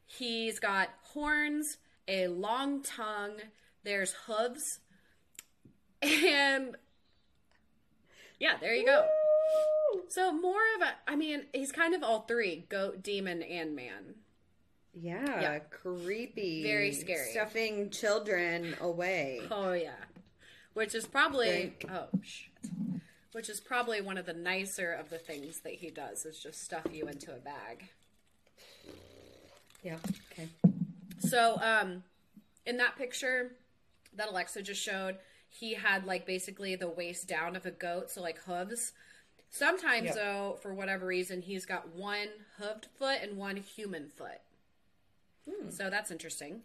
He's 0.06 0.60
got 0.60 0.90
horns, 1.02 1.78
a 2.06 2.28
long 2.28 2.82
tongue, 2.82 3.38
there's 3.82 4.14
hooves, 4.26 4.78
and 6.02 6.76
yeah, 8.38 8.56
there 8.60 8.74
you 8.74 8.86
go. 8.86 9.06
So 10.08 10.32
more 10.32 10.60
of 10.76 10.82
a 10.82 10.92
I 11.10 11.16
mean, 11.16 11.46
he's 11.52 11.72
kind 11.72 11.94
of 11.94 12.02
all 12.02 12.20
three, 12.22 12.66
goat, 12.68 13.02
demon, 13.02 13.42
and 13.42 13.74
man. 13.76 14.14
Yeah, 14.92 15.40
Yeah. 15.40 15.58
creepy. 15.58 16.62
Very 16.62 16.92
scary. 16.92 17.30
Stuffing 17.32 17.90
children 17.90 18.76
away. 18.80 19.40
Oh 19.50 19.72
yeah. 19.72 19.92
Which 20.74 20.94
is 20.94 21.06
probably 21.06 21.48
Drink. 21.48 21.84
oh 21.90 22.08
shit. 22.22 22.50
Which 23.32 23.48
is 23.48 23.60
probably 23.60 24.00
one 24.00 24.16
of 24.18 24.26
the 24.26 24.32
nicer 24.32 24.92
of 24.92 25.10
the 25.10 25.18
things 25.18 25.60
that 25.60 25.74
he 25.74 25.90
does 25.90 26.24
is 26.24 26.38
just 26.38 26.62
stuff 26.62 26.86
you 26.92 27.08
into 27.08 27.32
a 27.34 27.38
bag. 27.38 27.88
Yeah. 29.82 29.96
Okay. 30.32 30.48
So, 31.18 31.58
um, 31.60 32.04
in 32.66 32.76
that 32.78 32.96
picture 32.96 33.52
that 34.16 34.28
Alexa 34.30 34.62
just 34.62 34.80
showed, 34.80 35.16
he 35.48 35.74
had 35.74 36.06
like 36.06 36.26
basically 36.26 36.76
the 36.76 36.88
waist 36.88 37.26
down 37.28 37.56
of 37.56 37.66
a 37.66 37.70
goat, 37.70 38.10
so 38.10 38.22
like 38.22 38.38
hooves. 38.38 38.92
Sometimes, 39.54 40.06
Yep. 40.06 40.14
though, 40.16 40.58
for 40.62 40.74
whatever 40.74 41.06
reason, 41.06 41.40
he's 41.40 41.64
got 41.64 41.90
one 41.90 42.26
hooved 42.58 42.86
foot 42.98 43.20
and 43.22 43.36
one 43.36 43.54
human 43.56 44.08
foot. 44.08 44.40
So 45.70 45.88
that's 45.88 46.10
interesting. 46.10 46.62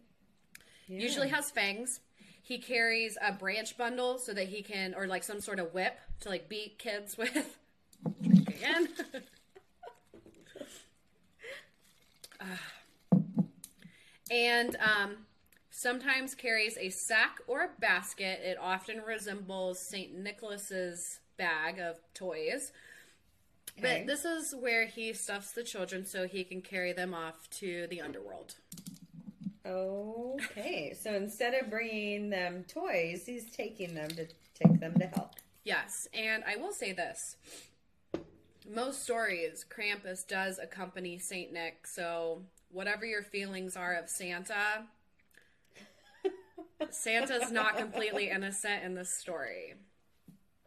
Yeah. 0.87 0.97
Usually 0.97 1.27
has 1.29 1.51
fangs. 1.51 1.99
He 2.41 2.57
carries 2.57 3.15
a 3.21 3.31
branch 3.31 3.77
bundle 3.77 4.17
so 4.17 4.33
that 4.33 4.47
he 4.47 4.63
can, 4.63 4.95
or 4.95 5.05
like 5.05 5.23
some 5.23 5.39
sort 5.39 5.59
of 5.59 5.71
whip 5.71 5.99
to 6.21 6.29
like 6.29 6.49
beat 6.49 6.79
kids 6.79 7.15
with. 7.17 7.59
Drink 8.23 8.49
again. 8.49 8.87
Ah. 12.41 12.59
and 14.31 14.75
um, 14.77 15.27
sometimes 15.69 16.33
carries 16.33 16.75
a 16.79 16.89
sack 16.89 17.37
or 17.45 17.61
a 17.65 17.69
basket. 17.79 18.39
It 18.43 18.57
often 18.59 19.01
resembles 19.03 19.79
St. 19.79 20.17
Nicholas's 20.17 21.19
bag 21.39 21.79
of 21.79 21.97
toys. 22.13 22.71
Okay. 23.79 24.03
But 24.03 24.07
this 24.07 24.25
is 24.25 24.53
where 24.53 24.85
he 24.85 25.13
stuffs 25.13 25.51
the 25.51 25.63
children 25.63 26.05
so 26.05 26.27
he 26.27 26.43
can 26.43 26.61
carry 26.61 26.93
them 26.93 27.15
off 27.15 27.49
to 27.59 27.87
the 27.89 28.01
underworld. 28.01 28.55
Okay. 29.65 30.95
So 30.99 31.13
instead 31.13 31.53
of 31.55 31.69
bringing 31.69 32.29
them 32.29 32.65
toys, 32.67 33.23
he's 33.25 33.49
taking 33.49 33.95
them 33.95 34.09
to 34.09 34.27
take 34.53 34.79
them 34.79 34.99
to 34.99 35.07
hell. 35.07 35.31
Yes, 35.63 36.07
and 36.13 36.43
I 36.45 36.55
will 36.55 36.71
say 36.71 36.93
this. 36.93 37.37
Most 38.67 39.03
stories, 39.03 39.65
Krampus 39.67 40.27
does 40.27 40.59
accompany 40.59 41.17
Saint 41.17 41.51
Nick, 41.51 41.87
so 41.87 42.43
whatever 42.71 43.05
your 43.05 43.23
feelings 43.23 43.75
are 43.75 43.95
of 43.95 44.09
Santa, 44.09 44.85
Santa's 46.89 47.51
not 47.51 47.77
completely 47.77 48.29
innocent 48.29 48.83
in 48.83 48.95
this 48.95 49.13
story. 49.13 49.75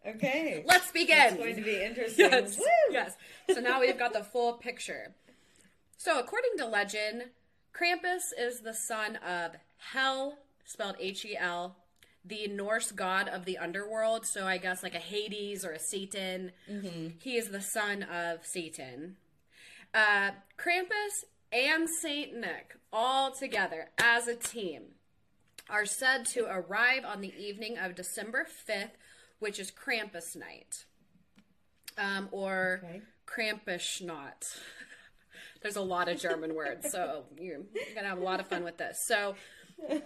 Okay. 0.06 0.64
Let's 0.66 0.90
begin. 0.90 1.34
It's 1.34 1.36
going 1.36 1.56
to 1.56 1.62
be 1.62 1.82
interesting. 1.82 2.28
Yes. 2.30 2.60
Yes. 2.90 3.16
So 3.52 3.60
now 3.60 3.80
we've 3.80 3.98
got 3.98 4.12
the 4.12 4.24
full 4.24 4.54
picture. 4.54 5.14
So 5.96 6.18
according 6.18 6.50
to 6.58 6.66
legend, 6.66 7.24
Krampus 7.72 8.22
is 8.38 8.60
the 8.60 8.74
son 8.74 9.16
of 9.16 9.52
Hel, 9.92 10.38
spelled 10.64 10.96
H 10.98 11.24
E 11.24 11.36
L, 11.38 11.76
the 12.24 12.48
Norse 12.48 12.90
god 12.92 13.28
of 13.28 13.44
the 13.44 13.58
underworld. 13.58 14.26
So 14.26 14.46
I 14.46 14.58
guess 14.58 14.82
like 14.82 14.94
a 14.94 14.98
Hades 14.98 15.64
or 15.64 15.70
a 15.72 15.78
Satan. 15.78 16.52
He 17.20 17.36
is 17.36 17.48
the 17.50 17.60
son 17.60 18.02
of 18.02 18.44
Satan. 18.44 19.16
Uh, 19.94 20.30
Krampus 20.58 21.24
and 21.52 21.88
Saint 21.88 22.34
Nick, 22.34 22.76
all 22.92 23.30
together 23.30 23.90
as 23.98 24.26
a 24.26 24.34
team, 24.34 24.82
are 25.68 25.84
said 25.86 26.24
to 26.26 26.46
arrive 26.50 27.04
on 27.04 27.20
the 27.20 27.32
evening 27.38 27.76
of 27.78 27.94
December 27.94 28.46
5th, 28.68 28.90
which 29.42 29.58
is 29.58 29.70
Krampus 29.70 30.34
night. 30.36 30.84
Um, 31.98 32.28
or 32.32 32.80
Okay. 32.82 33.02
Krampusnacht. 33.26 34.58
There's 35.62 35.76
a 35.76 35.82
lot 35.82 36.08
of 36.08 36.18
German 36.18 36.54
words, 36.54 36.90
so 36.90 37.24
you're 37.38 37.58
going 37.58 38.02
to 38.02 38.08
have 38.08 38.18
a 38.18 38.24
lot 38.24 38.40
of 38.40 38.48
fun 38.48 38.64
with 38.64 38.78
this. 38.78 39.04
So, 39.06 39.36
in, 39.88 40.00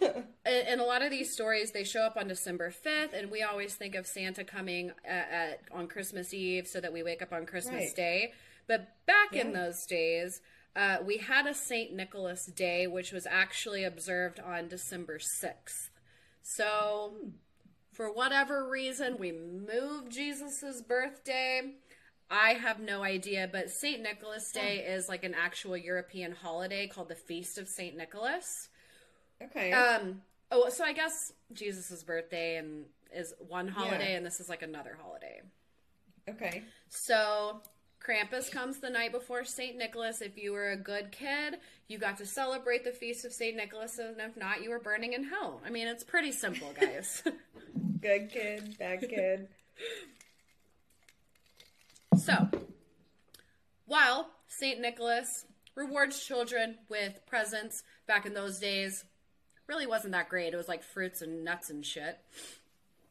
in 0.45 0.81
a 0.81 0.85
lot 0.85 1.03
of 1.03 1.11
these 1.11 1.33
stories, 1.33 1.71
they 1.73 1.83
show 1.85 2.03
up 2.03 2.17
on 2.17 2.29
December 2.29 2.71
5th, 2.71 3.15
and 3.19 3.31
we 3.31 3.43
always 3.43 3.75
think 3.75 3.95
of 3.95 4.07
Santa 4.07 4.45
coming 4.45 4.91
at, 5.05 5.29
at, 5.31 5.61
on 5.73 5.87
Christmas 5.87 6.35
Eve 6.35 6.67
so 6.67 6.81
that 6.81 6.93
we 6.93 7.03
wake 7.03 7.23
up 7.23 7.33
on 7.33 7.47
Christmas 7.47 7.75
Right. 7.87 7.97
Day. 7.97 8.33
But 8.67 8.89
back 9.07 9.35
in 9.35 9.53
those 9.53 9.87
days, 9.87 10.41
uh, 10.75 10.99
we 11.07 11.19
had 11.19 11.47
a 11.47 11.55
St. 11.55 11.93
Nicholas 11.95 12.45
Day, 12.47 12.87
which 12.87 13.13
was 13.13 13.27
actually 13.27 13.85
observed 13.85 14.39
on 14.41 14.69
December 14.69 15.19
6th. 15.19 15.89
So, 16.43 17.15
for 17.97 18.13
whatever 18.13 18.69
reason, 18.69 19.17
we 19.19 19.33
moved 19.33 20.13
Jesus's 20.13 20.83
birthday. 20.83 21.63
I 22.31 22.51
have 22.55 22.79
no 22.79 23.03
idea, 23.03 23.49
but 23.51 23.71
St. 23.71 24.03
Nicholas 24.03 24.53
Day 24.53 24.79
is 24.87 25.09
like 25.09 25.25
an 25.25 25.35
actual 25.35 25.77
European 25.77 26.33
holiday 26.33 26.89
called 26.89 27.09
the 27.09 27.15
Feast 27.15 27.57
of 27.57 27.69
St. 27.69 27.97
Nicholas. 27.97 28.69
Okay. 29.43 29.73
Um, 29.73 30.21
oh, 30.51 30.69
so 30.69 30.85
I 30.85 30.93
guess 30.93 31.33
Jesus's 31.53 32.03
birthday 32.05 32.57
and 32.57 32.85
is 33.15 33.33
one 33.49 33.69
holiday, 33.69 34.11
Yeah. 34.11 34.17
and 34.19 34.27
this 34.27 34.41
is 34.41 34.49
like 34.49 34.63
another 34.63 34.99
holiday. 35.01 35.41
okay. 36.29 36.65
So 36.89 37.63
Krampus 38.07 38.51
comes 38.51 38.79
the 38.81 38.91
night 38.91 39.13
before 39.13 39.45
St. 39.45 39.77
Nicholas. 39.77 40.21
If 40.21 40.37
you 40.37 40.53
were 40.53 40.71
a 40.71 40.77
good 40.77 41.13
kid, 41.13 41.59
you 41.89 41.99
got 41.99 42.17
to 42.19 42.27
celebrate 42.27 42.85
the 42.85 42.91
feast 42.91 43.25
of 43.25 43.33
St. 43.33 43.57
Nicholas, 43.57 43.99
and 43.99 44.17
if 44.21 44.37
not, 44.37 44.63
you 44.63 44.71
were 44.71 44.79
burning 44.81 45.13
in 45.13 45.25
hell. 45.25 45.61
I 45.65 45.71
mean, 45.71 45.87
it's 45.87 46.05
pretty 46.05 46.33
simple, 46.33 46.73
guys. 46.79 47.23
Good 48.01 48.31
kid, 48.31 48.77
bad 48.79 49.01
kid. 49.01 49.49
so, 52.17 52.49
while 53.87 54.31
St. 54.49 54.81
Nicholas 54.81 55.45
rewards 55.75 56.25
children 56.25 56.77
with 56.89 57.21
presents 57.27 57.83
back 58.07 58.27
in 58.27 58.35
those 58.35 58.59
days, 58.59 59.05
really 59.67 59.87
wasn't 59.87 60.13
that 60.13 60.29
great. 60.29 60.53
It 60.53 60.57
was 60.57 60.69
like 60.69 60.83
fruits 60.83 61.23
and 61.23 61.45
nuts 61.45 61.71
and 61.71 61.85
shit. 61.85 62.19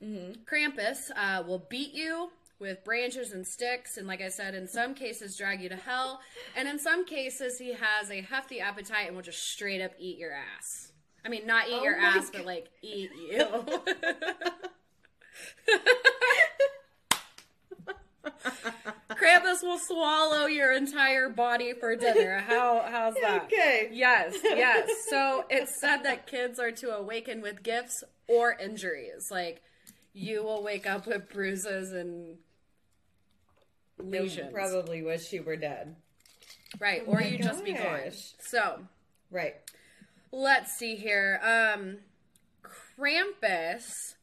Krampus 0.04 1.10
uh, 1.16 1.44
will 1.48 1.66
beat 1.70 1.94
you 1.94 2.30
with 2.60 2.84
branches 2.84 3.32
and 3.32 3.46
sticks, 3.46 3.98
and 3.98 4.08
like 4.08 4.22
I 4.22 4.30
said, 4.30 4.56
in 4.56 4.68
some 4.68 4.94
cases, 4.94 5.36
drag 5.38 5.62
you 5.62 5.70
to 5.70 5.76
hell. 5.76 6.22
And 6.56 6.68
in 6.68 6.80
some 6.80 7.06
cases, 7.06 7.58
he 7.60 7.74
has 7.74 8.10
a 8.10 8.22
hefty 8.22 8.60
appetite 8.60 9.08
and 9.08 9.16
will 9.16 9.24
just 9.24 9.44
straight 9.44 9.82
up 9.82 9.92
eat 10.00 10.18
your 10.18 10.32
ass. 10.34 10.92
I 11.26 11.30
mean, 11.30 11.46
not 11.48 11.68
eat 11.68 11.74
Oh 11.74 11.84
your 11.84 11.96
ass, 11.96 12.30
but 12.32 12.46
like 12.46 12.70
eat 12.82 13.10
you. 13.32 13.46
Krampus 19.10 19.64
will 19.64 19.80
swallow 19.80 20.46
your 20.46 20.74
entire 20.74 21.30
body 21.30 21.74
for 21.74 21.96
dinner. 21.96 22.40
How 22.40 22.86
how's 22.90 23.16
that? 23.16 23.46
Okay. 23.46 23.90
Yes, 23.92 24.36
yes. 24.44 24.90
So 25.10 25.46
it's 25.50 25.80
said 25.80 26.04
that 26.04 26.28
kids 26.28 26.60
are 26.60 26.72
to 26.72 26.96
awaken 26.96 27.42
with 27.42 27.64
gifts 27.64 28.04
or 28.28 28.54
injuries. 28.54 29.30
Like 29.32 29.62
you 30.14 30.44
will 30.44 30.64
wake 30.64 30.88
up 30.88 31.08
with 31.08 31.30
bruises 31.30 31.92
and 31.92 32.38
lesions. 33.98 34.52
probably 34.54 35.02
wish 35.04 35.32
you 35.34 35.44
were 35.44 35.56
dead. 35.56 35.96
right, 36.80 37.04
Oh 37.08 37.12
or 37.12 37.20
my 37.22 37.26
you 37.28 37.38
just 37.38 37.64
be 37.64 37.74
gone. 37.74 38.12
So 38.40 38.80
Right. 39.32 39.56
let's 40.32 40.74
see 40.78 40.96
here. 40.96 41.40
Um 41.44 41.98
Krampus. 42.64 44.16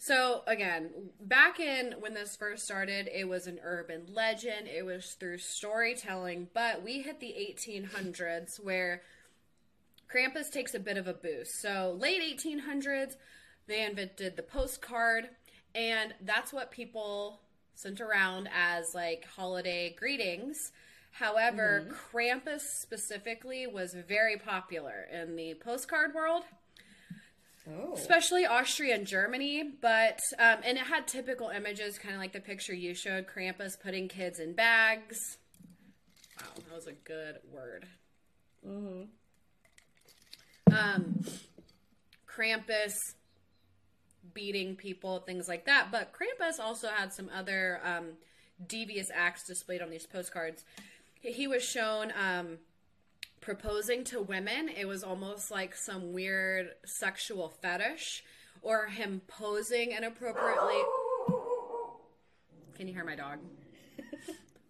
So 0.00 0.42
again, 0.46 0.90
back 1.20 1.58
in 1.60 1.94
when 2.00 2.14
this 2.14 2.36
first 2.36 2.64
started, 2.64 3.08
it 3.12 3.28
was 3.28 3.46
an 3.46 3.58
urban 3.62 4.06
legend. 4.12 4.68
It 4.68 4.84
was 4.84 5.16
through 5.18 5.38
storytelling, 5.38 6.48
but 6.54 6.82
we 6.84 7.02
hit 7.02 7.20
the 7.20 7.34
1800s 7.38 8.62
where 8.62 9.02
Krampus 10.12 10.50
takes 10.50 10.74
a 10.74 10.78
bit 10.80 10.96
of 10.96 11.06
a 11.08 11.12
boost. 11.14 11.60
So 11.60 11.96
late 11.98 12.22
1800s, 12.38 13.16
they 13.66 13.84
invented 13.84 14.36
the 14.36 14.42
postcard, 14.42 15.28
and 15.74 16.14
that's 16.24 16.52
what 16.52 16.70
people 16.70 17.40
sent 17.78 18.00
around 18.00 18.48
as 18.54 18.84
like 18.94 19.24
holiday 19.36 19.94
greetings. 19.98 20.56
However, 21.12 21.88
Krampus 22.12 22.60
specifically 22.82 23.66
was 23.66 23.94
very 23.94 24.36
popular 24.36 25.06
in 25.12 25.36
the 25.36 25.54
postcard 25.54 26.14
world 26.14 26.44
Oh. 27.70 27.92
especially 27.94 28.46
Austria 28.46 28.94
and 28.94 29.06
Germany. 29.06 29.62
But 29.80 30.20
um, 30.38 30.58
and 30.64 30.78
it 30.78 30.84
had 30.86 31.06
typical 31.06 31.48
images, 31.50 31.98
kind 31.98 32.14
of 32.14 32.20
like 32.20 32.32
the 32.32 32.40
picture 32.40 32.74
you 32.74 32.94
showed: 32.94 33.26
Krampus 33.26 33.78
putting 33.78 34.08
kids 34.08 34.38
in 34.38 34.54
bags. 34.54 35.36
Wow, 36.40 36.46
that 36.56 36.74
was 36.74 36.86
a 36.86 36.92
good 36.92 37.36
word. 37.52 37.86
Um, 38.64 39.08
Krampus 42.26 42.92
beating 44.38 44.76
people, 44.76 45.18
things 45.18 45.48
like 45.48 45.66
that. 45.66 45.88
But 45.90 46.12
Krampus 46.12 46.60
also 46.60 46.86
had 46.86 47.12
some 47.12 47.28
other 47.36 47.80
um, 47.84 48.10
devious 48.68 49.10
acts 49.12 49.44
displayed 49.44 49.82
on 49.82 49.90
these 49.90 50.06
postcards. 50.06 50.64
He 51.20 51.48
was 51.48 51.64
shown 51.64 52.12
um, 52.12 52.58
proposing 53.40 54.04
to 54.04 54.22
women. 54.22 54.68
It 54.68 54.86
was 54.86 55.02
almost 55.02 55.50
like 55.50 55.74
some 55.74 56.12
weird 56.12 56.68
sexual 56.84 57.48
fetish, 57.48 58.22
or 58.62 58.86
him 58.86 59.22
posing 59.26 59.90
inappropriately. 59.90 60.80
Can 62.76 62.86
you 62.86 62.94
hear 62.94 63.04
my 63.04 63.16
dog? 63.16 63.40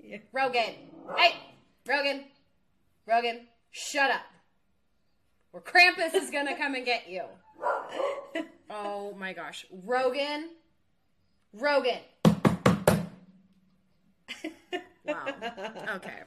Yeah. 0.00 0.16
Rogan. 0.32 0.72
Hey, 1.18 1.34
Rogan. 1.86 2.24
Rogan, 3.04 3.40
shut 3.72 4.10
up. 4.10 4.22
Or 5.52 5.60
Krampus 5.60 6.14
is 6.14 6.30
gonna 6.30 6.56
come 6.56 6.74
and 6.74 6.86
get 6.86 7.10
you. 7.10 7.24
Oh 8.70 9.14
my 9.14 9.32
gosh. 9.32 9.64
Rogan. 9.84 10.50
Rogan. 11.52 11.98
Wow. 15.04 15.26
Okay. 15.96 16.22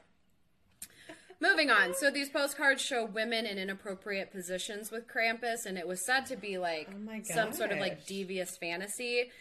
Moving 1.39 1.69
on. 1.69 1.93
So 1.95 2.09
these 2.11 2.29
postcards 2.29 2.81
show 2.81 3.05
women 3.05 3.45
in 3.45 3.57
inappropriate 3.57 4.31
positions 4.31 4.91
with 4.91 5.07
Krampus, 5.07 5.65
and 5.65 5.77
it 5.77 5.87
was 5.87 6.05
said 6.05 6.25
to 6.27 6.35
be 6.35 6.57
like 6.57 6.89
Oh 6.91 7.19
some 7.23 7.53
sort 7.53 7.71
of 7.71 7.79
like 7.79 8.05
devious 8.05 8.57
fantasy. 8.57 9.31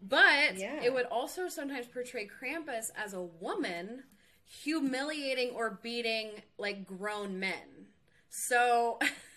But 0.00 0.56
Yeah. 0.56 0.80
it 0.82 0.92
would 0.92 1.06
also 1.06 1.48
sometimes 1.48 1.86
portray 1.86 2.28
Krampus 2.28 2.86
as 2.96 3.14
a 3.14 3.22
woman 3.22 4.04
humiliating 4.44 5.50
or 5.50 5.78
beating 5.82 6.30
like 6.58 6.86
grown 6.86 7.38
men. 7.40 7.86
So 8.30 8.98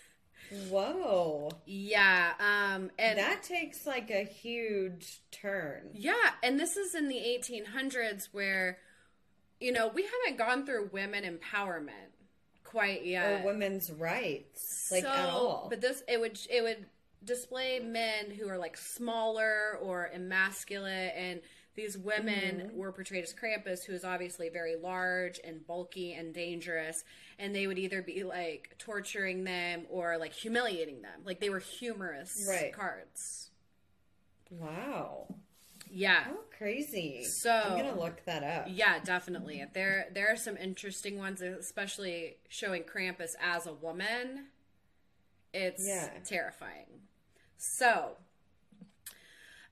Whoa. 0.68 1.50
yeah, 1.66 2.32
um 2.40 2.90
and 2.98 3.18
That 3.18 3.42
takes 3.42 3.86
like 3.86 4.10
a 4.10 4.24
huge 4.24 5.20
turn. 5.30 5.90
Yeah, 5.94 6.30
and 6.42 6.58
this 6.58 6.76
is 6.76 6.94
in 6.94 7.08
the 7.08 7.16
1800s 7.16 8.28
where, 8.32 8.78
you 9.60 9.72
know, 9.72 9.88
we 9.88 10.02
haven't 10.04 10.38
gone 10.38 10.64
through 10.66 10.90
women 10.92 11.24
empowerment 11.24 12.10
quite 12.64 13.04
yet. 13.04 13.42
Or 13.42 13.46
women's 13.46 13.90
rights. 13.90 14.88
Like 14.90 15.02
So- 15.04 15.10
at 15.10 15.28
all. 15.28 15.66
But 15.70 15.80
this 15.80 16.02
it 16.08 16.20
would 16.20 16.38
it 16.50 16.62
would 16.62 16.86
display 17.24 17.78
men 17.78 18.30
who 18.32 18.48
are 18.48 18.58
like 18.58 18.76
smaller 18.76 19.78
or 19.80 20.10
emasculate 20.12 21.12
and 21.16 21.40
these 21.74 21.96
women 21.96 22.56
Mm-hmm. 22.66 22.76
were 22.76 22.92
portrayed 22.92 23.24
as 23.24 23.32
Krampus, 23.34 23.84
who 23.84 23.92
is 23.94 24.04
obviously 24.04 24.48
very 24.48 24.76
large 24.76 25.40
and 25.42 25.66
bulky 25.66 26.12
and 26.12 26.34
dangerous, 26.34 27.02
and 27.38 27.54
they 27.54 27.66
would 27.66 27.78
either 27.78 28.02
be 28.02 28.24
like 28.24 28.74
torturing 28.78 29.44
them 29.44 29.86
or 29.88 30.18
like 30.18 30.32
humiliating 30.34 31.02
them. 31.02 31.20
Like 31.24 31.40
they 31.40 31.50
were 31.50 31.60
humorous 31.60 32.46
Right. 32.48 32.72
cards. 32.72 33.50
wow. 34.50 35.26
Yeah. 35.90 36.24
How 36.24 36.38
crazy. 36.56 37.24
So- 37.24 37.50
I'm 37.50 37.76
gonna 37.78 37.98
look 37.98 38.24
that 38.24 38.42
up. 38.42 38.66
Yeah, 38.68 38.98
definitely. 39.00 39.64
There 39.72 40.08
there 40.12 40.30
are 40.32 40.36
some 40.36 40.56
interesting 40.56 41.18
ones, 41.18 41.40
especially 41.42 42.36
showing 42.48 42.82
Krampus 42.84 43.30
as 43.40 43.66
a 43.66 43.72
woman. 43.72 44.46
It's 45.52 45.86
Yeah. 45.86 46.08
terrifying. 46.24 47.08
So, 47.58 48.16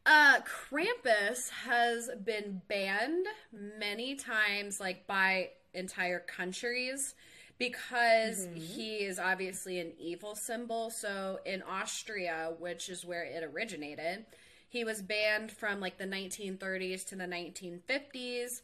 uh 0.07 0.41
Krampus 0.41 1.51
has 1.51 2.11
been 2.25 2.63
banned 2.69 3.27
many 3.53 4.15
times 4.15 4.81
like 4.81 5.07
by 5.07 5.51
entire 5.75 6.21
countries 6.21 7.15
because 7.61 8.49
he 8.55 8.97
is 8.97 9.19
obviously 9.19 9.79
an 9.81 9.93
evil 9.99 10.35
symbol. 10.35 10.89
So 10.89 11.41
in 11.45 11.63
Austria, 11.63 12.55
which 12.59 12.89
is 12.89 13.05
where 13.05 13.23
it 13.23 13.45
originated, 13.45 14.25
he 14.71 14.83
was 14.83 15.03
banned 15.03 15.53
from 15.53 15.79
like 15.79 15.99
the 15.99 16.07
1930s 16.07 17.07
to 17.09 17.17
the 17.17 17.25
1950s. 17.25 18.63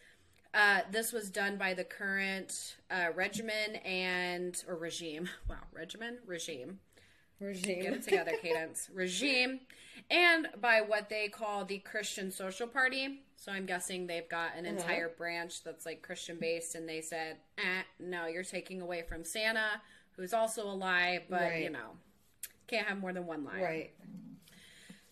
Uh, 0.54 0.80
this 0.90 1.12
was 1.12 1.28
done 1.28 1.58
by 1.58 1.74
the 1.74 1.84
current 1.84 2.76
uh, 2.90 3.08
regimen 3.14 3.76
and 3.84 4.64
or 4.66 4.74
regime. 4.74 5.28
Wow, 5.48 5.56
regimen 5.74 6.16
regime. 6.24 6.80
Regime. 7.40 7.82
Get 7.82 7.92
it 7.92 8.02
together, 8.02 8.32
Cadence. 8.40 8.88
Regime, 8.92 9.60
and 10.10 10.48
by 10.60 10.80
what 10.80 11.08
they 11.08 11.28
call 11.28 11.64
the 11.64 11.78
Christian 11.78 12.30
Social 12.30 12.66
Party. 12.66 13.20
So 13.36 13.52
I'm 13.52 13.66
guessing 13.66 14.06
they've 14.06 14.28
got 14.28 14.56
an 14.56 14.64
entire 14.64 15.10
branch 15.10 15.62
that's 15.62 15.84
like 15.84 16.00
Christian 16.02 16.38
based, 16.40 16.74
and 16.74 16.88
they 16.88 17.00
said, 17.02 17.36
eh, 17.58 17.82
"No, 18.00 18.26
you're 18.26 18.42
taking 18.42 18.80
away 18.80 19.02
from 19.02 19.24
Santa, 19.24 19.82
who's 20.16 20.32
also 20.32 20.66
a 20.66 20.72
lie, 20.72 21.24
but 21.28 21.60
you 21.60 21.70
know, 21.70 21.98
can't 22.66 22.86
have 22.86 22.98
more 22.98 23.12
than 23.12 23.26
one 23.26 23.44
lie." 23.44 23.62
right. 23.62 23.90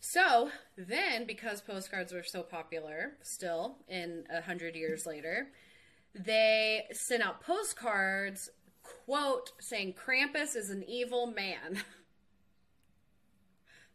So 0.00 0.50
then, 0.76 1.24
because 1.26 1.62
postcards 1.62 2.12
were 2.12 2.22
so 2.22 2.42
popular 2.42 3.12
still 3.22 3.76
in 3.88 4.24
a 4.30 4.42
hundred 4.42 4.76
years 4.76 5.06
later, 5.06 5.48
they 6.14 6.84
sent 6.92 7.22
out 7.22 7.40
postcards, 7.40 8.50
quote, 8.82 9.52
saying 9.60 9.94
Krampus 9.94 10.56
is 10.56 10.70
an 10.70 10.84
evil 10.86 11.26
man. 11.26 11.82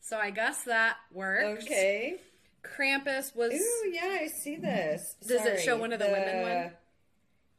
so 0.02 0.18
I 0.18 0.30
guess 0.32 0.64
that 0.64 0.98
worked. 1.12 1.64
Okay. 1.64 2.18
Krampus 2.64 3.36
was 3.36 3.54
Ooh, 3.54 3.90
yeah, 3.92 4.18
I 4.22 4.28
see 4.28 4.58
this. 4.58 5.16
Does 5.26 5.46
it 5.46 5.62
show 5.62 5.78
one 5.78 5.94
of 5.94 6.00
the 6.00 6.08
women 6.08 6.42
one? 6.42 6.72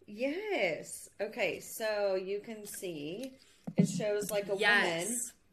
Yes. 0.06 1.08
Okay, 1.20 1.60
so 1.60 2.16
you 2.16 2.40
can 2.40 2.66
see 2.66 3.32
it 3.76 3.88
shows 3.88 4.30
like 4.30 4.48
a 4.48 4.54
woman 4.54 5.06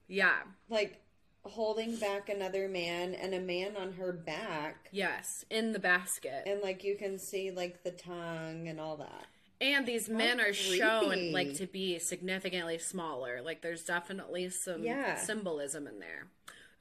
yeah, 0.08 0.38
like 0.70 1.02
holding 1.44 1.96
back 1.98 2.30
another 2.30 2.68
man 2.68 3.14
and 3.14 3.34
a 3.34 3.40
man 3.40 3.76
on 3.78 3.94
her 3.94 4.12
back 4.12 4.90
yes, 4.92 5.46
in 5.50 5.72
the 5.72 5.80
basket. 5.80 6.44
and 6.46 6.62
like 6.62 6.84
you 6.84 6.96
can 6.96 7.18
see 7.18 7.52
like 7.52 7.84
the 7.84 7.92
tongue 7.92 8.68
and 8.68 8.80
all 8.80 8.98
that. 8.98 9.26
And 9.60 9.86
these 9.86 10.08
men 10.08 10.40
are 10.40 10.46
creepy. 10.46 10.78
shown 10.78 11.32
like 11.32 11.56
to 11.56 11.66
be 11.68 12.00
significantly 12.00 12.78
smaller. 12.78 13.42
Like 13.42 13.62
there's 13.62 13.84
definitely 13.84 14.50
some 14.50 14.84
Yeah. 14.84 15.18
symbolism 15.18 15.88
in 15.88 16.00
there. 16.00 16.28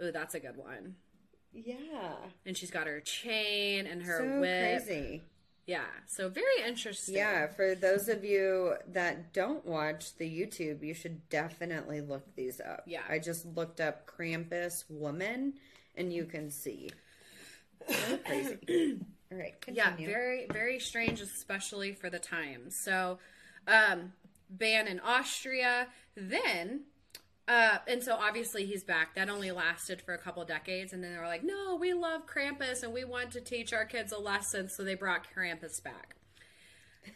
Ooh, 0.03 0.13
that's 0.13 0.35
a 0.35 0.41
good 0.41 0.57
one. 0.57 0.97
Yeah. 1.53 2.17
And 2.45 2.57
she's 2.57 2.71
got 2.71 2.87
her 2.87 3.01
chain 3.01 3.87
and 3.87 4.03
her 4.03 4.19
so 4.19 4.41
whip. 4.41 4.85
crazy. 4.87 5.23
Yeah, 5.67 5.85
so 6.07 6.29
very 6.29 6.63
interesting. 6.65 7.17
Yeah, 7.17 7.49
for 7.49 7.75
those 7.75 8.09
of 8.09 8.25
you 8.25 8.75
that 8.93 9.33
don't 9.33 9.67
watch 9.67 10.15
the 10.17 10.25
YouTube, 10.25 10.85
you 10.85 10.95
should 10.95 11.29
definitely 11.29 12.01
look 12.01 12.37
these 12.37 12.61
up. 12.61 12.85
Yeah. 12.87 13.03
I 13.09 13.19
just 13.19 13.45
looked 13.47 13.81
up 13.81 14.07
Krampus 14.07 14.85
woman 14.89 15.55
and 15.97 16.13
you 16.13 16.25
can 16.25 16.51
see. 16.51 16.91
So 17.89 18.17
crazy. 18.25 19.01
All 19.33 19.39
right, 19.39 19.55
Yeah, 19.73 19.97
very 19.97 20.47
very 20.53 20.79
strange, 20.79 21.21
especially 21.21 21.95
for 21.95 22.11
the 22.11 22.21
time. 22.21 22.71
So, 22.71 23.19
um, 23.67 24.13
ban 24.49 24.87
in 24.87 25.01
Austria, 25.01 25.89
then. 26.17 26.83
Uh, 27.49 27.79
and 27.87 28.03
so 28.03 28.15
obviously 28.15 28.67
he's 28.67 28.83
back. 28.83 29.15
That 29.15 29.29
only 29.29 29.53
lasted 29.53 30.03
for 30.03 30.15
a 30.15 30.19
couple 30.19 30.45
decades, 30.45 30.93
and 30.93 31.03
then 31.03 31.13
they 31.13 31.19
were 31.19 31.27
like, 31.27 31.45
"No, 31.45 31.77
we 31.77 31.93
love 31.93 32.27
Krampus, 32.27 32.83
and 32.83 32.93
we 32.93 33.05
want 33.05 33.31
to 33.33 33.41
teach 33.41 33.73
our 33.73 33.85
kids 33.85 34.11
a 34.13 34.19
lesson." 34.19 34.69
So 34.69 34.83
they 34.83 34.95
brought 34.97 35.27
Krampus 35.33 35.81
back. 35.83 36.17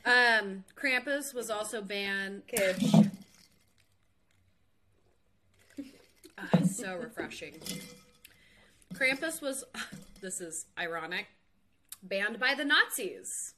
Um, 0.05 0.65
Krampus 0.77 1.35
was 1.35 1.51
also 1.51 1.83
banned. 1.83 2.47
Kids. 2.47 2.95
Ah, 6.39 6.63
so 6.65 6.97
refreshing. 6.97 7.55
Krampus 8.95 9.43
was, 9.43 9.65
this 10.21 10.41
is 10.41 10.67
ironic, 10.79 11.27
banned 12.03 12.39
by 12.39 12.55
the 12.55 12.65
Nazis. 12.65 13.55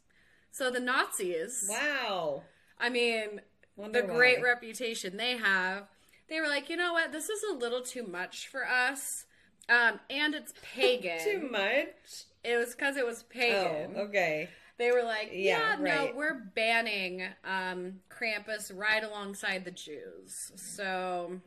So 0.50 0.70
the 0.70 0.80
Nazis, 0.80 1.66
Wow. 1.68 2.42
I 2.78 2.88
mean, 2.90 3.40
Wonder 3.76 4.02
the 4.02 4.08
great 4.08 4.42
reputation 4.42 5.16
they 5.16 5.36
have, 5.36 5.86
they 6.28 6.40
were 6.40 6.48
like, 6.48 6.68
you 6.70 6.76
know 6.76 6.92
what, 6.92 7.12
this 7.12 7.28
is 7.28 7.42
a 7.50 7.54
little 7.54 7.82
too 7.82 8.06
much 8.06 8.48
for 8.48 8.66
us. 8.66 9.26
Um, 9.68 10.00
and 10.10 10.34
it's 10.34 10.52
pagan. 10.74 11.18
Too 11.22 11.48
much? 11.50 12.24
It 12.44 12.56
was 12.56 12.74
because 12.74 12.96
it 12.96 13.06
was 13.06 13.22
pagan. 13.24 13.94
Oh, 13.96 14.00
okay. 14.02 14.48
They 14.78 14.90
were 14.90 15.02
like, 15.02 15.30
yeah, 15.32 15.76
Yeah, 15.78 15.84
no, 16.06 16.12
we're 16.16 16.34
banning 16.54 17.22
um, 17.44 18.00
Krampus 18.10 18.72
right 18.74 19.04
alongside 19.04 19.64
the 19.64 19.70
Jews. 19.70 20.50
So 20.56 21.40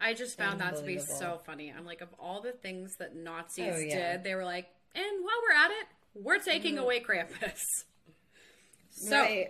I 0.00 0.14
just 0.14 0.36
found 0.38 0.60
that 0.60 0.76
to 0.76 0.82
be 0.82 0.98
so 0.98 1.40
funny. 1.44 1.72
I'm 1.76 1.84
like, 1.86 2.02
of 2.02 2.08
all 2.20 2.40
the 2.42 2.52
things 2.52 2.96
that 2.96 3.16
Nazis 3.16 3.72
Oh, 3.74 3.78
yeah. 3.78 4.12
did, 4.12 4.24
they 4.24 4.34
were 4.34 4.44
like, 4.44 4.68
and 4.94 5.04
while 5.24 5.34
we're 5.42 5.56
at 5.64 5.70
it, 5.70 5.86
we're 6.14 6.38
taking 6.38 6.78
away 6.78 7.00
Krampus. 7.00 7.62
So 8.98 9.20
right. 9.20 9.48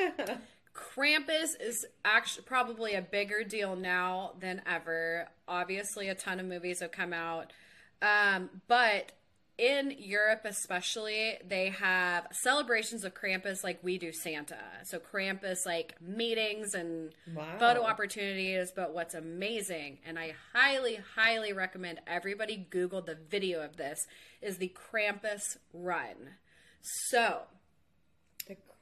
Krampus 0.76 1.58
is 1.60 1.86
actually 2.04 2.44
probably 2.44 2.94
a 2.94 3.02
bigger 3.02 3.42
deal 3.42 3.76
now 3.76 4.32
than 4.38 4.60
ever. 4.66 5.28
Obviously, 5.48 6.08
a 6.08 6.14
ton 6.14 6.38
of 6.38 6.46
movies 6.46 6.80
have 6.80 6.92
come 6.92 7.12
out. 7.12 7.52
Um, 8.02 8.50
but 8.68 9.12
in 9.58 9.94
Europe, 9.98 10.42
especially, 10.44 11.38
they 11.48 11.70
have 11.70 12.26
celebrations 12.30 13.04
of 13.04 13.14
Krampus 13.14 13.64
like 13.64 13.78
we 13.82 13.96
do 13.96 14.12
Santa. 14.12 14.60
So, 14.84 14.98
Krampus, 14.98 15.64
like 15.64 15.94
meetings 16.00 16.74
and 16.74 17.14
Wow. 17.34 17.56
photo 17.58 17.82
opportunities. 17.82 18.70
But 18.70 18.92
what's 18.92 19.14
amazing, 19.14 20.00
and 20.04 20.18
I 20.18 20.34
highly, 20.52 20.96
highly 21.14 21.54
recommend 21.54 22.00
everybody 22.06 22.66
Google 22.68 23.00
the 23.00 23.14
video 23.14 23.62
of 23.62 23.78
this, 23.78 24.06
is 24.42 24.58
the 24.58 24.74
Krampus 24.76 25.56
Run. 25.72 26.34
So, 27.08 27.44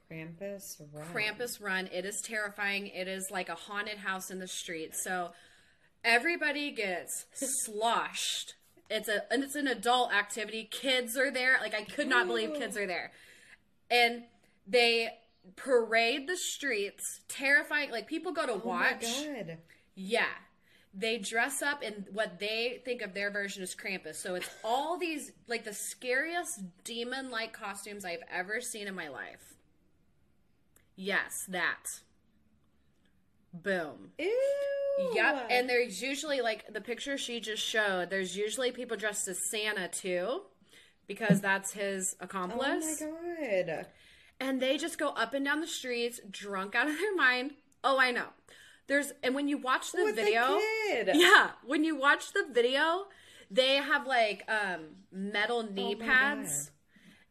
Krampus 0.09 0.81
run. 0.93 1.07
Krampus 1.13 1.61
Run. 1.61 1.89
It 1.91 2.05
is 2.05 2.21
terrifying. 2.21 2.87
It 2.87 3.07
is 3.07 3.29
like 3.31 3.49
a 3.49 3.55
haunted 3.55 3.97
house 3.97 4.29
in 4.29 4.39
the 4.39 4.47
street. 4.47 4.95
So 4.95 5.31
everybody 6.03 6.71
gets 6.71 7.25
sloshed. 7.33 8.55
It's 8.89 9.09
a 9.09 9.31
and 9.33 9.43
it's 9.43 9.55
an 9.55 9.67
adult 9.67 10.13
activity. 10.13 10.67
Kids 10.69 11.17
are 11.17 11.31
there. 11.31 11.57
Like 11.59 11.73
I 11.73 11.83
could 11.83 12.07
not 12.07 12.27
believe 12.27 12.53
kids 12.53 12.77
are 12.77 12.87
there. 12.87 13.11
And 13.89 14.23
they 14.67 15.09
parade 15.55 16.27
the 16.27 16.37
streets, 16.37 17.21
terrifying. 17.27 17.91
Like 17.91 18.07
people 18.07 18.31
go 18.31 18.45
to 18.45 18.53
Oh 18.53 18.61
watch. 18.63 19.05
Yeah. 19.95 20.25
They 20.97 21.17
dress 21.17 21.61
up 21.61 21.83
in 21.83 22.05
what 22.13 22.39
they 22.39 22.81
think 22.85 23.01
of 23.01 23.13
their 23.13 23.29
version 23.29 23.61
as 23.61 23.75
Krampus. 23.75 24.15
So 24.15 24.35
it's 24.35 24.49
all 24.63 24.97
these, 24.97 25.33
like, 25.45 25.65
the 25.65 25.73
scariest 25.73 26.61
demon 26.85 27.29
like 27.29 27.51
costumes 27.51 28.05
I've 28.05 28.23
ever 28.31 28.61
seen 28.61 28.87
in 28.87 28.95
my 28.95 29.09
life. 29.09 29.54
Yes, 30.95 31.45
that. 31.49 31.99
Boom. 33.53 34.11
Ew. 34.19 35.11
Yep. 35.13 35.47
And 35.49 35.69
there's 35.69 36.01
usually, 36.01 36.41
like, 36.41 36.73
the 36.73 36.81
picture 36.81 37.17
she 37.17 37.39
just 37.39 37.61
showed, 37.63 38.09
there's 38.09 38.35
usually 38.37 38.71
people 38.71 38.95
dressed 38.97 39.27
as 39.27 39.39
Santa, 39.39 39.87
too, 39.87 40.41
because 41.07 41.41
that's 41.41 41.73
his 41.73 42.15
accomplice. 42.19 43.01
Oh 43.01 43.11
my 43.39 43.63
god. 43.67 43.87
and 44.39 44.61
they 44.61 44.77
just 44.77 44.97
go 44.97 45.09
up 45.09 45.33
and 45.33 45.45
down 45.45 45.61
the 45.61 45.67
streets 45.67 46.19
drunk 46.29 46.75
out 46.75 46.87
of 46.87 46.97
their 46.97 47.15
mind. 47.15 47.51
Oh, 47.83 47.99
I 47.99 48.11
know. 48.11 48.27
There's 48.87 49.13
and 49.23 49.33
when 49.33 49.47
you 49.47 49.57
watch 49.57 49.91
the 49.91 50.03
With 50.03 50.15
the 50.15 50.23
video, 50.23 50.59
kid. 50.87 51.09
yeah, 51.15 51.51
when 51.65 51.83
you 51.83 51.95
watch 51.95 52.33
the 52.33 52.45
video, 52.51 53.05
they 53.49 53.75
have 53.77 54.05
like 54.05 54.43
um 54.47 54.81
metal 55.11 55.63
knee 55.63 55.95
Oh 55.99 56.03
pads. 56.03 56.69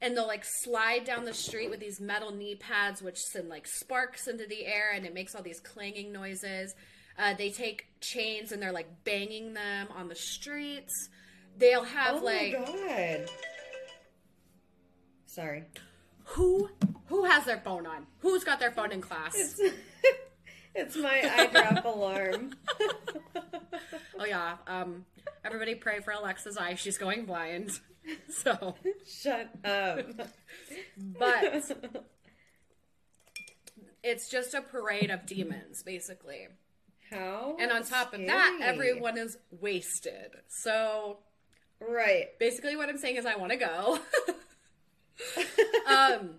And 0.04 0.14
they'll 0.14 0.26
like 0.26 0.44
slide 0.44 1.04
down 1.04 1.24
the 1.24 1.32
street 1.32 1.70
with 1.70 1.80
these 1.80 1.98
metal 1.98 2.30
knee 2.30 2.56
pads, 2.56 3.00
which 3.00 3.16
send 3.16 3.48
like 3.48 3.66
sparks 3.66 4.26
into 4.28 4.46
the 4.46 4.66
air, 4.66 4.92
and 4.94 5.06
it 5.06 5.14
makes 5.14 5.34
all 5.34 5.42
these 5.42 5.60
clanging 5.60 6.12
noises. 6.12 6.74
Uh, 7.18 7.32
they 7.32 7.50
take 7.50 7.86
chains 8.00 8.52
and 8.52 8.60
they're 8.60 8.72
like 8.72 8.88
banging 9.04 9.54
them 9.54 9.88
on 9.96 10.08
the 10.08 10.14
streets. 10.14 10.92
They'll 11.56 11.84
have 11.84 12.16
Oh 12.20 12.24
like 12.24 12.52
god. 12.52 13.30
Sorry. 15.26 15.64
who 16.24 16.68
who 17.06 17.24
has 17.24 17.44
their 17.44 17.60
phone 17.60 17.86
on? 17.86 18.06
Who's 18.20 18.44
got 18.44 18.60
their 18.60 18.72
phone 18.72 18.92
in 18.92 19.00
class? 19.00 19.34
It's, 19.34 19.60
it's 20.74 20.96
my 20.96 21.22
eye 21.22 21.46
drop 21.46 21.84
alarm. 21.96 22.50
Oh 24.18 24.24
yeah. 24.26 24.56
Um 24.66 25.06
everybody 25.44 25.74
pray 25.74 26.00
for 26.00 26.12
Alexa's 26.12 26.56
eye. 26.58 26.74
She's 26.74 26.98
going 26.98 27.24
blind. 27.24 27.70
So 28.28 28.74
Shut 29.06 29.48
up. 29.64 30.06
but 31.18 31.62
it's 34.02 34.28
just 34.30 34.54
a 34.54 34.60
parade 34.60 35.10
of 35.10 35.24
demons, 35.26 35.82
basically. 35.82 36.48
How? 37.10 37.56
And 37.58 37.70
on 37.70 37.84
top 37.84 38.12
of 38.12 38.20
that, 38.26 38.58
everyone 38.62 39.16
is 39.18 39.38
wasted. 39.60 40.32
So 40.48 41.18
Right. 41.80 42.38
basically 42.38 42.76
what 42.76 42.88
I'm 42.88 42.98
saying 42.98 43.16
is 43.16 43.26
I 43.26 43.36
want 43.36 43.52
to 43.52 43.58
go. 43.58 43.98
um 45.86 46.30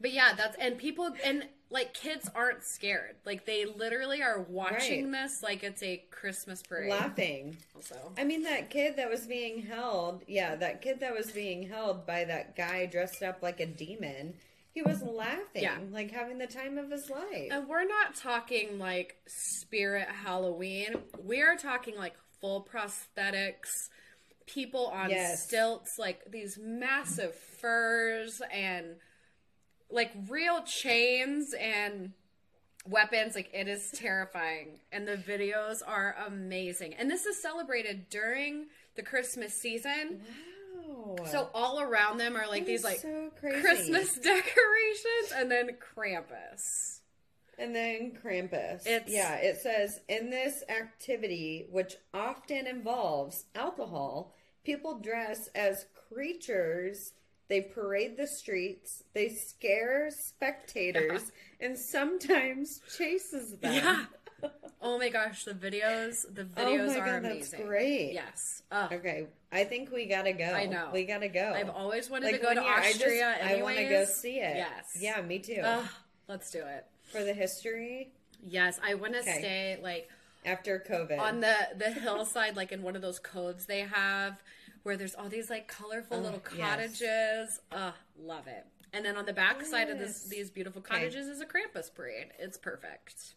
but 0.00 0.12
yeah, 0.12 0.32
that's 0.36 0.56
and 0.58 0.78
people 0.78 1.10
and 1.24 1.46
like 1.70 1.94
kids 1.94 2.28
aren't 2.34 2.62
scared. 2.64 3.16
Like 3.24 3.46
they 3.46 3.64
literally 3.64 4.22
are 4.22 4.42
watching 4.42 5.10
Right. 5.10 5.22
this 5.24 5.42
like 5.42 5.62
it's 5.62 5.82
a 5.82 6.04
Christmas 6.10 6.62
parade. 6.62 6.90
Laughing. 6.90 7.56
Also. 7.74 8.12
I 8.18 8.24
mean, 8.24 8.42
that 8.42 8.68
kid 8.70 8.96
that 8.96 9.08
was 9.08 9.26
being 9.26 9.62
held, 9.62 10.22
yeah, 10.28 10.54
that 10.56 10.82
kid 10.82 11.00
that 11.00 11.14
was 11.14 11.30
being 11.30 11.68
held 11.68 12.06
by 12.06 12.24
that 12.24 12.56
guy 12.56 12.84
dressed 12.86 13.22
up 13.22 13.42
like 13.42 13.60
a 13.60 13.66
demon, 13.66 14.34
he 14.74 14.82
was 14.82 15.02
laughing, 15.02 15.62
Yeah. 15.62 15.78
like 15.90 16.10
having 16.10 16.36
the 16.38 16.46
time 16.46 16.76
of 16.76 16.90
his 16.90 17.08
life. 17.08 17.48
And 17.50 17.66
we're 17.68 17.84
not 17.86 18.14
talking 18.16 18.78
like 18.78 19.16
spirit 19.26 20.08
Halloween. 20.08 20.96
We 21.24 21.40
are 21.40 21.56
talking 21.56 21.96
like 21.96 22.14
full 22.40 22.66
prosthetics, 22.70 23.88
people 24.46 24.86
on 24.88 25.10
Yes. 25.10 25.44
stilts, 25.46 25.98
like 25.98 26.30
these 26.30 26.58
massive 26.60 27.34
furs 27.34 28.40
and 28.52 28.96
like 29.90 30.10
real 30.28 30.62
chains 30.62 31.54
and 31.58 32.12
weapons. 32.88 33.34
Like 33.34 33.50
it 33.52 33.68
is 33.68 33.90
terrifying. 33.92 34.80
And 34.90 35.06
the 35.06 35.16
videos 35.16 35.78
are 35.86 36.16
amazing. 36.26 36.94
And 36.94 37.10
this 37.10 37.26
is 37.26 37.40
celebrated 37.40 38.08
during 38.10 38.66
the 38.96 39.02
Christmas 39.02 39.54
season. 39.54 40.22
Wow. 40.84 41.16
So 41.30 41.48
all 41.54 41.80
around 41.80 42.18
them 42.18 42.36
are 42.36 42.46
like 42.48 42.62
That 42.62 42.66
these 42.66 42.84
like 42.84 43.00
so. 43.00 43.30
Christmas 43.38 44.14
decorations 44.22 45.32
and 45.34 45.50
then 45.50 45.70
Krampus. 45.96 47.00
And 47.58 47.74
then 47.74 48.12
Krampus. 48.24 48.86
It's- 48.86 49.08
yeah, 49.08 49.36
it 49.36 49.58
says 49.58 50.00
in 50.08 50.30
this 50.30 50.62
activity, 50.68 51.66
which 51.70 51.96
often 52.14 52.66
involves 52.66 53.44
alcohol, 53.54 54.34
people 54.64 54.98
dress 54.98 55.48
as 55.54 55.86
creatures. 56.08 57.12
They 57.48 57.60
parade 57.60 58.16
the 58.16 58.26
streets. 58.26 59.02
They 59.12 59.28
scare 59.28 60.08
spectators, 60.10 61.30
and 61.60 61.78
sometimes 61.78 62.80
chases 62.96 63.56
them. 63.60 63.74
Yeah. 63.74 64.04
Oh 64.84 64.98
my 64.98 65.10
gosh, 65.10 65.44
the 65.44 65.52
videos, 65.54 66.22
the 66.34 66.42
Oh 66.56 66.60
videos 66.64 66.88
my 66.88 66.98
are 66.98 67.06
God, 67.06 67.22
that's 67.22 67.52
amazing. 67.52 67.66
great. 67.68 68.12
Yes. 68.14 68.62
Ugh. 68.72 68.92
Okay, 68.94 69.26
I 69.52 69.62
think 69.62 69.92
we 69.92 70.06
gotta 70.06 70.32
go. 70.32 70.42
I 70.46 70.66
know. 70.66 70.90
we 70.92 71.04
gotta 71.04 71.28
go. 71.28 71.52
I've 71.54 71.70
always 71.70 72.10
wanted 72.10 72.32
Like 72.32 72.40
to 72.40 72.46
go 72.48 72.54
to 72.54 72.60
year, 72.60 72.74
I 72.76 72.92
just- 72.92 73.04
I, 73.04 73.62
want 73.62 73.76
to 73.76 73.84
go 73.88 74.04
see 74.04 74.40
it. 74.40 74.56
Yes. 74.56 74.96
Yeah, 74.98 75.20
me 75.22 75.38
too. 75.38 75.60
Ugh, 75.62 75.86
let's 76.26 76.50
do 76.50 76.58
it. 76.58 76.84
For 77.12 77.22
the 77.24 77.34
history 77.34 78.12
Yes, 78.44 78.80
I 78.82 78.94
want 78.94 79.12
to 79.12 79.20
Okay. 79.20 79.38
stay 79.38 79.78
like 79.82 80.10
after 80.44 80.80
COVID. 80.88 81.18
on 81.20 81.38
the 81.40 81.54
the 81.76 81.90
hillside, 81.92 82.56
like 82.56 82.72
in 82.72 82.82
one 82.82 82.96
of 82.96 83.02
those 83.02 83.20
coves 83.20 83.66
they 83.66 83.80
have, 83.82 84.42
where 84.82 84.96
there's 84.96 85.14
all 85.14 85.28
these 85.28 85.48
like 85.48 85.68
colorful 85.68 86.16
Oh, 86.16 86.20
little 86.20 86.42
yes. 86.56 86.58
cottages. 87.00 87.60
Ugh, 87.70 87.94
love 88.18 88.48
it. 88.48 88.66
And 88.92 89.04
then 89.04 89.16
on 89.16 89.24
the 89.26 89.32
back 89.32 89.64
side 89.64 89.88
of 89.90 89.98
this, 89.98 90.24
these 90.24 90.50
beautiful 90.50 90.82
cottages 90.82 91.28
is 91.28 91.40
a 91.40 91.46
Krampus 91.46 91.94
parade. 91.94 92.32
It's 92.38 92.58
perfect. 92.58 93.34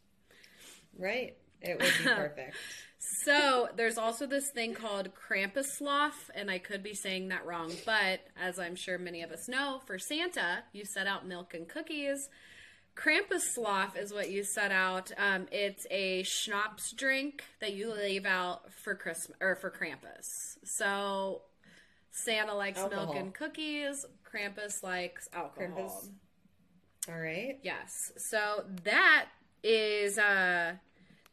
right, 0.97 1.37
it 1.61 1.79
would 1.79 1.93
be 1.99 2.03
perfect. 2.15 2.55
So 2.97 3.69
there's 3.75 3.97
also 3.99 4.25
this 4.25 4.49
thing 4.49 4.73
called 4.73 5.09
Krampuslauf, 5.13 6.29
and 6.33 6.49
I 6.49 6.57
could 6.57 6.81
be 6.81 6.93
saying 6.95 7.27
that 7.27 7.45
wrong, 7.45 7.71
but 7.85 8.21
as 8.35 8.57
I'm 8.57 8.75
sure 8.75 8.97
many 8.97 9.21
of 9.21 9.31
us 9.31 9.47
know, 9.47 9.81
for 9.85 9.99
Santa, 9.99 10.63
you 10.73 10.83
set 10.85 11.05
out 11.05 11.27
milk 11.27 11.53
and 11.53 11.67
cookies. 11.69 12.29
Krampuslauf 12.95 13.97
is 13.97 14.13
what 14.13 14.31
you 14.31 14.43
set 14.43 14.71
out. 14.71 15.11
Um, 15.17 15.47
it's 15.51 15.85
a 15.91 16.23
schnapps 16.23 16.91
drink 16.91 17.43
that 17.59 17.73
you 17.73 17.93
leave 17.93 18.25
out 18.25 18.71
for 18.71 18.95
Christmas 18.95 19.37
or 19.41 19.55
for 19.55 19.69
Krampus. 19.69 20.57
So 20.63 21.41
Santa 22.11 22.55
likes 22.55 22.79
milk 22.89 23.15
and 23.15 23.33
cookies. 23.33 24.05
Krampus 24.23 24.81
likes 24.81 25.27
alcohol. 25.33 25.67
Krampus. 25.67 26.09
All 27.13 27.19
right. 27.19 27.59
Yes. 27.61 28.13
So 28.17 28.63
that 28.85 29.25
is 29.63 30.17
uh 30.17 30.75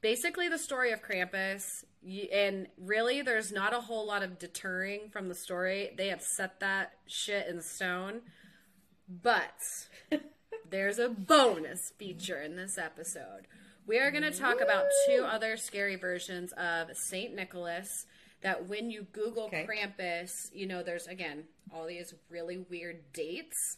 basically 0.01 0.49
the 0.49 0.59
story 0.59 0.93
of 0.93 1.03
Krampus. 1.03 1.85
And 2.33 2.67
really, 2.77 3.23
there's 3.23 3.53
not 3.53 3.73
a 3.73 3.81
whole 3.81 4.05
lot 4.05 4.25
of 4.25 4.41
deterring 4.41 5.09
from 5.11 5.29
the 5.29 5.37
story. 5.37 5.93
They 5.97 6.09
have 6.09 6.21
set 6.21 6.59
that 6.59 6.95
shit 7.07 7.47
in 7.47 7.63
stone. 7.63 8.23
But 9.09 9.55
there's 10.73 10.99
a 10.99 11.09
bonus 11.09 11.93
feature 11.99 12.41
in 12.41 12.57
this 12.57 12.79
episode. 12.79 13.47
We 13.87 13.99
are 13.99 14.11
going 14.11 14.23
to 14.23 14.37
talk 14.37 14.61
about 14.61 14.87
two 15.07 15.23
other 15.23 15.57
scary 15.57 15.97
versions 15.97 16.53
of 16.53 16.97
St. 16.97 17.35
Nicholas 17.35 18.07
that 18.41 18.69
when 18.69 18.91
you 18.91 19.07
Google 19.13 19.45
Okay. 19.45 19.67
Krampus, 19.69 20.49
you 20.53 20.67
know, 20.67 20.83
there's 20.83 21.07
again 21.07 21.45
all 21.73 21.87
these 21.87 22.15
really 22.31 22.57
weird 22.57 23.13
dates. 23.13 23.77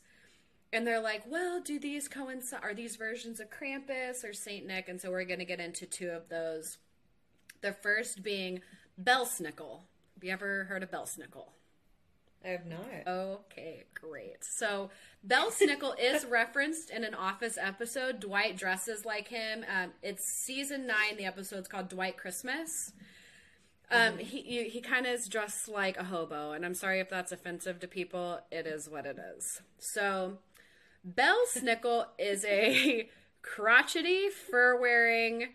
And 0.73 0.87
they're 0.87 1.01
like, 1.01 1.23
well, 1.29 1.61
do 1.61 1.79
these 1.79 2.09
coincide? 2.09 2.61
Are 2.63 2.75
these 2.75 2.97
versions 2.97 3.41
of 3.41 3.49
Krampus 3.51 4.25
or 4.25 4.33
Saint 4.33 4.67
Nick? 4.67 4.89
And 4.89 5.01
so 5.01 5.11
we're 5.11 5.25
going 5.25 5.39
to 5.39 5.45
get 5.45 5.61
into 5.61 5.87
two 5.87 6.11
of 6.11 6.29
those. 6.29 6.79
The 7.61 7.73
first 7.73 8.23
being 8.23 8.61
Belsnickel. 9.03 9.81
Have 10.15 10.23
you 10.25 10.33
ever 10.33 10.65
heard 10.65 10.83
of 10.83 10.91
Belsnickel? 10.91 11.49
I 12.45 12.49
have 12.49 12.67
not. 12.67 12.85
Okay, 13.07 13.85
great. 13.95 14.43
So 14.45 14.91
Belsnickel 15.27 15.95
is 16.01 16.25
referenced 16.27 16.91
in 16.91 17.05
an 17.05 17.15
Office 17.15 17.57
episode. 17.61 18.21
Dwight 18.21 18.57
dresses 18.57 19.05
like 19.05 19.29
him. 19.29 19.65
Um, 19.75 19.93
it's 20.03 20.25
season 20.27 20.87
nine. 20.87 21.17
The 21.17 21.25
episode's 21.25 21.69
called 21.69 21.89
Dwight 21.89 22.17
Christmas. 22.17 22.93
Um, 23.91 24.19
he 24.19 24.65
he 24.69 24.81
kind 24.81 25.07
of 25.07 25.13
is 25.13 25.29
dressed 25.29 25.69
like 25.69 25.97
a 25.99 26.05
hobo, 26.05 26.53
and 26.53 26.65
I'm 26.65 26.75
sorry 26.75 27.01
if 27.01 27.09
that's 27.11 27.33
offensive 27.33 27.81
to 27.81 27.87
people. 27.89 28.41
It 28.51 28.67
is 28.67 28.89
what 28.89 29.05
it 29.07 29.19
is. 29.37 29.61
So, 29.79 30.39
Bell 31.05 31.39
Snickle 31.55 32.07
is 32.19 32.45
a 32.47 33.09
crotchety, 33.43 34.31
fur 34.31 34.81
wearing, 34.81 35.49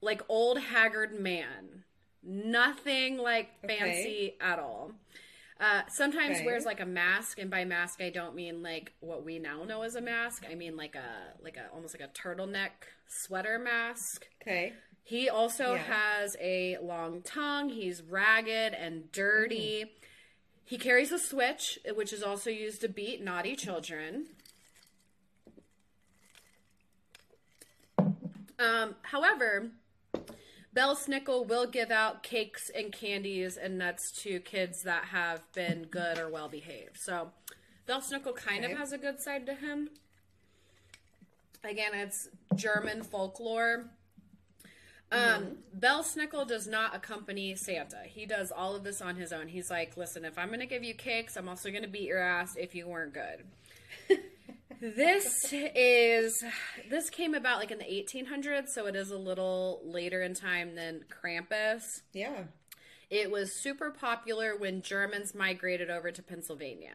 like 0.00 0.22
old 0.28 0.58
haggard 0.58 1.18
man. 1.18 1.84
Nothing 2.22 3.16
like 3.16 3.50
Okay. 3.64 3.78
fancy 3.78 4.34
at 4.40 4.58
all. 4.58 4.90
Uh, 5.58 5.82
sometimes 5.88 6.38
wears 6.44 6.66
like 6.66 6.80
a 6.80 6.86
mask, 6.86 7.38
and 7.38 7.50
by 7.50 7.64
mask 7.64 8.02
I 8.02 8.10
don't 8.10 8.34
mean 8.34 8.62
like 8.62 8.92
what 9.00 9.24
we 9.24 9.38
now 9.38 9.64
know 9.64 9.82
as 9.82 9.94
a 9.94 10.02
mask. 10.02 10.44
I 10.50 10.54
mean 10.54 10.76
like 10.76 10.94
a 10.94 11.32
like 11.42 11.56
a 11.56 11.72
almost 11.74 11.98
like 11.98 12.06
a 12.06 12.12
turtleneck 12.12 12.70
sweater 13.08 13.58
mask. 13.58 14.26
Okay. 14.42 14.74
He 15.02 15.28
also 15.30 15.74
Yeah. 15.74 15.82
has 15.84 16.36
a 16.40 16.76
long 16.82 17.22
tongue. 17.22 17.70
He's 17.70 18.02
ragged 18.02 18.74
and 18.74 19.10
dirty. 19.12 19.92
He 20.64 20.76
carries 20.78 21.12
a 21.12 21.18
switch, 21.18 21.78
which 21.94 22.12
is 22.12 22.22
also 22.22 22.50
used 22.50 22.80
to 22.82 22.88
beat 22.88 23.22
naughty 23.22 23.54
children. 23.56 24.26
Um, 28.58 28.96
however, 29.02 29.70
Belsnickel 30.76 31.46
will 31.48 31.66
give 31.66 31.90
out 31.90 32.22
cakes 32.22 32.70
and 32.74 32.92
candies 32.92 33.56
and 33.56 33.78
nuts 33.78 34.12
to 34.22 34.40
kids 34.40 34.82
that 34.82 35.04
have 35.06 35.40
been 35.54 35.84
good 35.84 36.18
or 36.18 36.28
well 36.28 36.48
behaved. 36.48 36.98
So, 36.98 37.32
Belsnickel 37.88 38.36
kind 38.36 38.62
Okay. 38.64 38.72
of 38.74 38.78
has 38.78 38.92
a 38.92 38.98
good 38.98 39.18
side 39.20 39.46
to 39.46 39.54
him. 39.54 39.88
Again, 41.64 41.92
it's 41.94 42.28
German 42.54 43.02
folklore. 43.02 43.86
Um, 45.10 45.58
Belsnickel 45.78 46.46
does 46.46 46.66
not 46.66 46.94
accompany 46.94 47.54
Santa. 47.54 48.02
He 48.06 48.26
does 48.26 48.52
all 48.52 48.74
of 48.74 48.84
this 48.84 49.00
on 49.00 49.16
his 49.16 49.32
own. 49.32 49.48
He's 49.48 49.70
like, 49.70 49.96
listen, 49.96 50.24
if 50.24 50.36
I'm 50.36 50.48
going 50.48 50.60
to 50.60 50.66
give 50.66 50.84
you 50.84 50.94
cakes, 50.94 51.36
I'm 51.36 51.48
also 51.48 51.70
going 51.70 51.84
to 51.84 51.88
beat 51.88 52.02
your 52.08 52.18
ass 52.18 52.56
if 52.56 52.74
you 52.74 52.86
weren't 52.88 53.14
good. 53.14 53.44
This 54.80 55.52
is 55.52 56.42
this 56.90 57.10
came 57.10 57.34
about 57.34 57.58
like 57.58 57.70
in 57.70 57.78
the 57.78 57.84
1800s, 57.84 58.68
so 58.68 58.86
it 58.86 58.96
is 58.96 59.10
a 59.10 59.18
little 59.18 59.80
later 59.84 60.22
in 60.22 60.34
time 60.34 60.74
than 60.74 61.04
Krampus. 61.10 62.02
Yeah. 62.12 62.44
It 63.10 63.30
was 63.30 63.52
super 63.52 63.90
popular 63.90 64.56
when 64.56 64.82
Germans 64.82 65.34
migrated 65.34 65.90
over 65.90 66.10
to 66.10 66.22
Pennsylvania. 66.22 66.94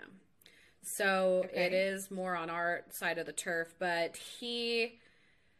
So 0.83 1.43
Okay. 1.45 1.65
it 1.67 1.73
is 1.73 2.09
more 2.11 2.35
on 2.35 2.49
our 2.49 2.81
side 2.89 3.17
of 3.17 3.25
the 3.25 3.31
turf, 3.33 3.73
but 3.79 4.17
he 4.17 4.99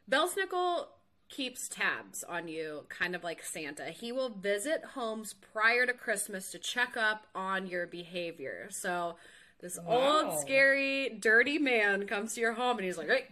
Belsnickel 0.09 0.87
keeps 1.29 1.69
tabs 1.69 2.23
on 2.25 2.49
you, 2.49 2.85
kind 2.89 3.15
of 3.15 3.23
like 3.23 3.41
Santa. 3.41 3.85
He 3.85 4.11
will 4.11 4.29
visit 4.29 4.83
homes 4.95 5.33
prior 5.53 5.85
to 5.85 5.93
Christmas 5.93 6.51
to 6.51 6.59
check 6.59 6.97
up 6.97 7.27
on 7.33 7.67
your 7.67 7.87
behavior. 7.87 8.67
So 8.69 9.15
this 9.61 9.77
Wow. 9.85 10.23
old, 10.29 10.39
scary, 10.39 11.09
dirty 11.19 11.57
man 11.59 12.07
comes 12.07 12.33
to 12.35 12.41
your 12.41 12.53
home 12.53 12.77
and 12.77 12.85
he's 12.85 12.97
like, 12.97 13.09
Hey, 13.09 13.27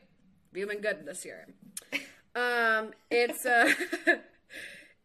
been 0.54 0.82
good 0.82 1.06
this 1.06 1.26
year? 1.26 1.48
Um, 2.36 2.92
it's 3.10 3.46
uh 3.46 3.74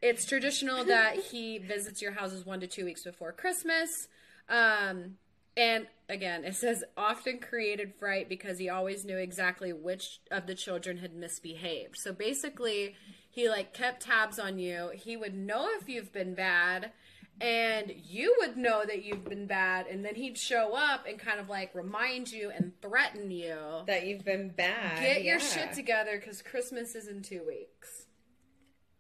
it's 0.03 0.27
traditional 0.27 0.85
that 0.85 1.17
he 1.17 1.59
visits 1.59 2.03
your 2.03 2.13
houses 2.13 2.45
one 2.45 2.61
to 2.61 2.67
two 2.67 2.85
weeks 2.85 3.03
before 3.03 3.33
Christmas. 3.33 4.09
Um, 4.49 5.17
and 5.57 5.87
again, 6.09 6.45
it 6.45 6.55
says 6.57 6.85
often 6.97 7.39
created 7.39 7.95
fright 7.95 8.29
because 8.29 8.59
he 8.59 8.69
always 8.69 9.05
knew 9.05 9.17
exactly 9.17 9.73
which 9.73 10.21
of 10.31 10.47
the 10.47 10.55
children 10.55 10.99
had 10.99 11.15
misbehaved. 11.15 11.97
So 11.97 12.13
basically, 12.13 12.97
he 13.31 13.49
like 13.49 13.73
kept 13.73 14.03
tabs 14.03 14.39
on 14.39 14.59
you. 14.59 14.91
He 14.95 15.17
would 15.17 15.35
know 15.35 15.69
if 15.81 15.89
you've 15.89 16.13
been 16.13 16.35
bad, 16.35 16.93
and 17.41 17.93
you 18.05 18.35
would 18.41 18.57
know 18.57 18.85
that 18.87 19.05
you've 19.05 19.25
been 19.25 19.47
bad, 19.47 19.87
and 19.87 20.05
then 20.05 20.15
he'd 20.15 20.39
show 20.39 20.75
up 20.75 21.07
and 21.07 21.19
kind 21.19 21.41
of 21.41 21.49
like 21.49 21.75
remind 21.75 22.31
you 22.31 22.51
and 22.51 22.73
threaten 22.81 23.31
you. 23.31 23.57
That 23.87 24.07
you've 24.07 24.25
been 24.25 24.51
bad. 24.51 25.01
Get 25.03 25.25
your 25.25 25.41
shit 25.41 25.73
together 25.73 26.19
because 26.19 26.43
Christmas 26.43 26.95
is 26.95 27.09
in 27.09 27.23
two 27.23 27.43
weeks. 27.47 28.07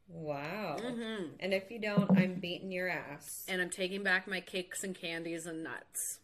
Wow. 0.09 0.77
Mm-hmm. 0.81 1.25
And 1.41 1.55
if 1.55 1.71
you 1.71 1.79
don't, 1.81 2.11
I'm 2.17 2.35
beating 2.35 2.71
your 2.71 2.89
ass. 2.89 3.45
and 3.49 3.61
I'm 3.63 3.71
taking 3.71 4.03
back 4.03 4.29
my 4.29 4.41
cakes 4.41 4.85
and 4.85 4.95
candies 4.95 5.47
and 5.47 5.65
nuts, 5.65 6.21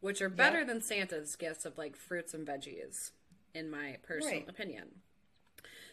which 0.00 0.22
are 0.22 0.28
better 0.30 0.58
Yep. 0.60 0.66
than 0.66 0.80
Santa's 0.82 1.36
gifts 1.36 1.64
of 1.64 1.76
like 1.78 1.96
fruits 1.96 2.34
and 2.34 2.46
veggies, 2.46 3.10
in 3.54 3.70
my 3.70 3.98
personal 4.02 4.38
Right. 4.38 4.48
opinion. 4.48 5.02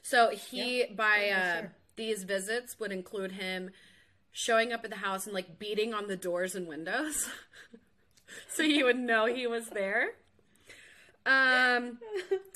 So 0.02 0.30
he, 0.30 0.86
by 0.96 1.30
uh, 1.30 1.60
sure. 1.60 1.74
these 1.98 2.24
visits, 2.24 2.80
would 2.80 2.92
include 2.94 3.34
him 3.34 3.72
showing 4.32 4.72
up 4.72 4.84
at 4.84 4.90
the 4.90 4.98
house 4.98 5.26
and 5.26 5.34
like 5.34 5.60
beating 5.60 5.94
on 5.94 6.08
the 6.08 6.16
doors 6.18 6.56
and 6.56 6.68
windows, 6.68 7.30
so 8.50 8.64
you 8.64 8.86
would 8.86 8.98
know 9.00 9.26
he 9.26 9.48
was 9.48 9.70
there. 9.70 10.12
Um, 11.26 12.00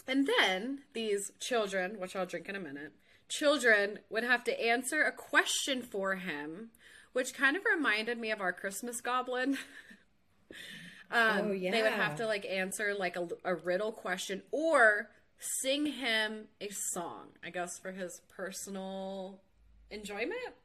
and 0.07 0.27
then 0.39 0.79
these 0.93 1.31
children, 1.39 1.99
which 1.99 2.15
I'll 2.15 2.25
drink 2.25 2.49
in 2.49 2.55
a 2.55 2.59
minute, 2.59 2.93
children 3.29 3.99
would 4.09 4.23
have 4.23 4.43
to 4.45 4.62
answer 4.65 5.03
a 5.03 5.12
question 5.12 5.81
for 5.81 6.15
him, 6.15 6.69
which 7.13 7.33
kind 7.33 7.55
of 7.57 7.63
reminded 7.65 8.17
me 8.17 8.31
of 8.31 8.41
our 8.41 8.53
Christmas 8.53 9.01
goblin. 9.01 9.57
um, 11.12 11.41
Oh, 11.41 11.53
They 11.71 11.81
would 11.81 11.91
have 11.91 12.15
to 12.17 12.25
like 12.25 12.45
answer 12.45 12.93
like 12.97 13.15
a, 13.15 13.27
a 13.43 13.55
riddle 13.55 13.91
question 13.91 14.41
or 14.51 15.09
sing 15.62 15.86
him 15.86 16.45
a 16.62 16.69
song, 16.93 17.27
I 17.43 17.49
guess, 17.49 17.77
for 17.79 17.91
his 17.91 18.21
personal 18.36 19.41
enjoyment. 19.91 20.55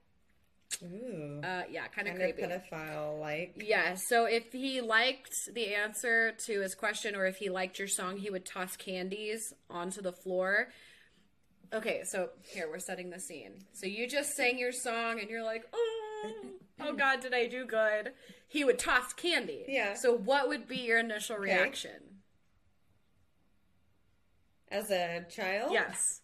Ooh. 0.83 1.41
Uh, 1.43 1.63
yeah, 1.71 1.87
kind 1.89 2.09
of 2.09 2.15
creepy. 2.15 2.43
pedophile 2.43 3.19
like. 3.21 3.63
Yeah, 3.65 3.95
so 3.95 4.27
if 4.27 4.53
he 4.53 4.81
liked 4.81 5.35
the 5.53 5.75
answer 5.75 6.33
to 6.47 6.61
his 6.61 6.75
question 6.75 7.17
or 7.17 7.27
if 7.27 7.37
he 7.37 7.49
liked 7.49 7.79
your 7.79 7.89
song, 7.89 8.19
he 8.19 8.31
would 8.31 8.45
toss 8.45 8.77
candies 8.77 9.53
onto 9.71 10.01
the 10.01 10.13
floor. 10.13 10.69
Okay, 11.73 12.03
so 12.05 12.31
here 12.43 12.69
we're 12.71 12.79
setting 12.79 13.11
the 13.11 13.21
scene. 13.21 13.65
So 13.73 13.87
you 13.87 14.09
just 14.09 14.35
sang 14.35 14.59
your 14.59 14.73
song 14.73 15.21
and 15.21 15.29
you're 15.29 15.45
like, 15.45 15.65
oh, 15.73 16.33
oh 16.81 16.93
God, 16.95 17.21
did 17.21 17.35
I 17.35 17.47
do 17.47 17.67
good? 17.67 18.13
He 18.47 18.65
would 18.65 18.79
toss 18.79 19.13
candy. 19.13 19.65
Yeah. 19.69 19.95
So 19.95 20.17
what 20.17 20.49
would 20.49 20.67
be 20.67 20.79
your 20.79 20.99
initial 20.99 21.37
reaction? 21.37 21.91
As 24.71 24.91
a 24.91 25.25
child? 25.31 25.73
Yes. 25.73 26.21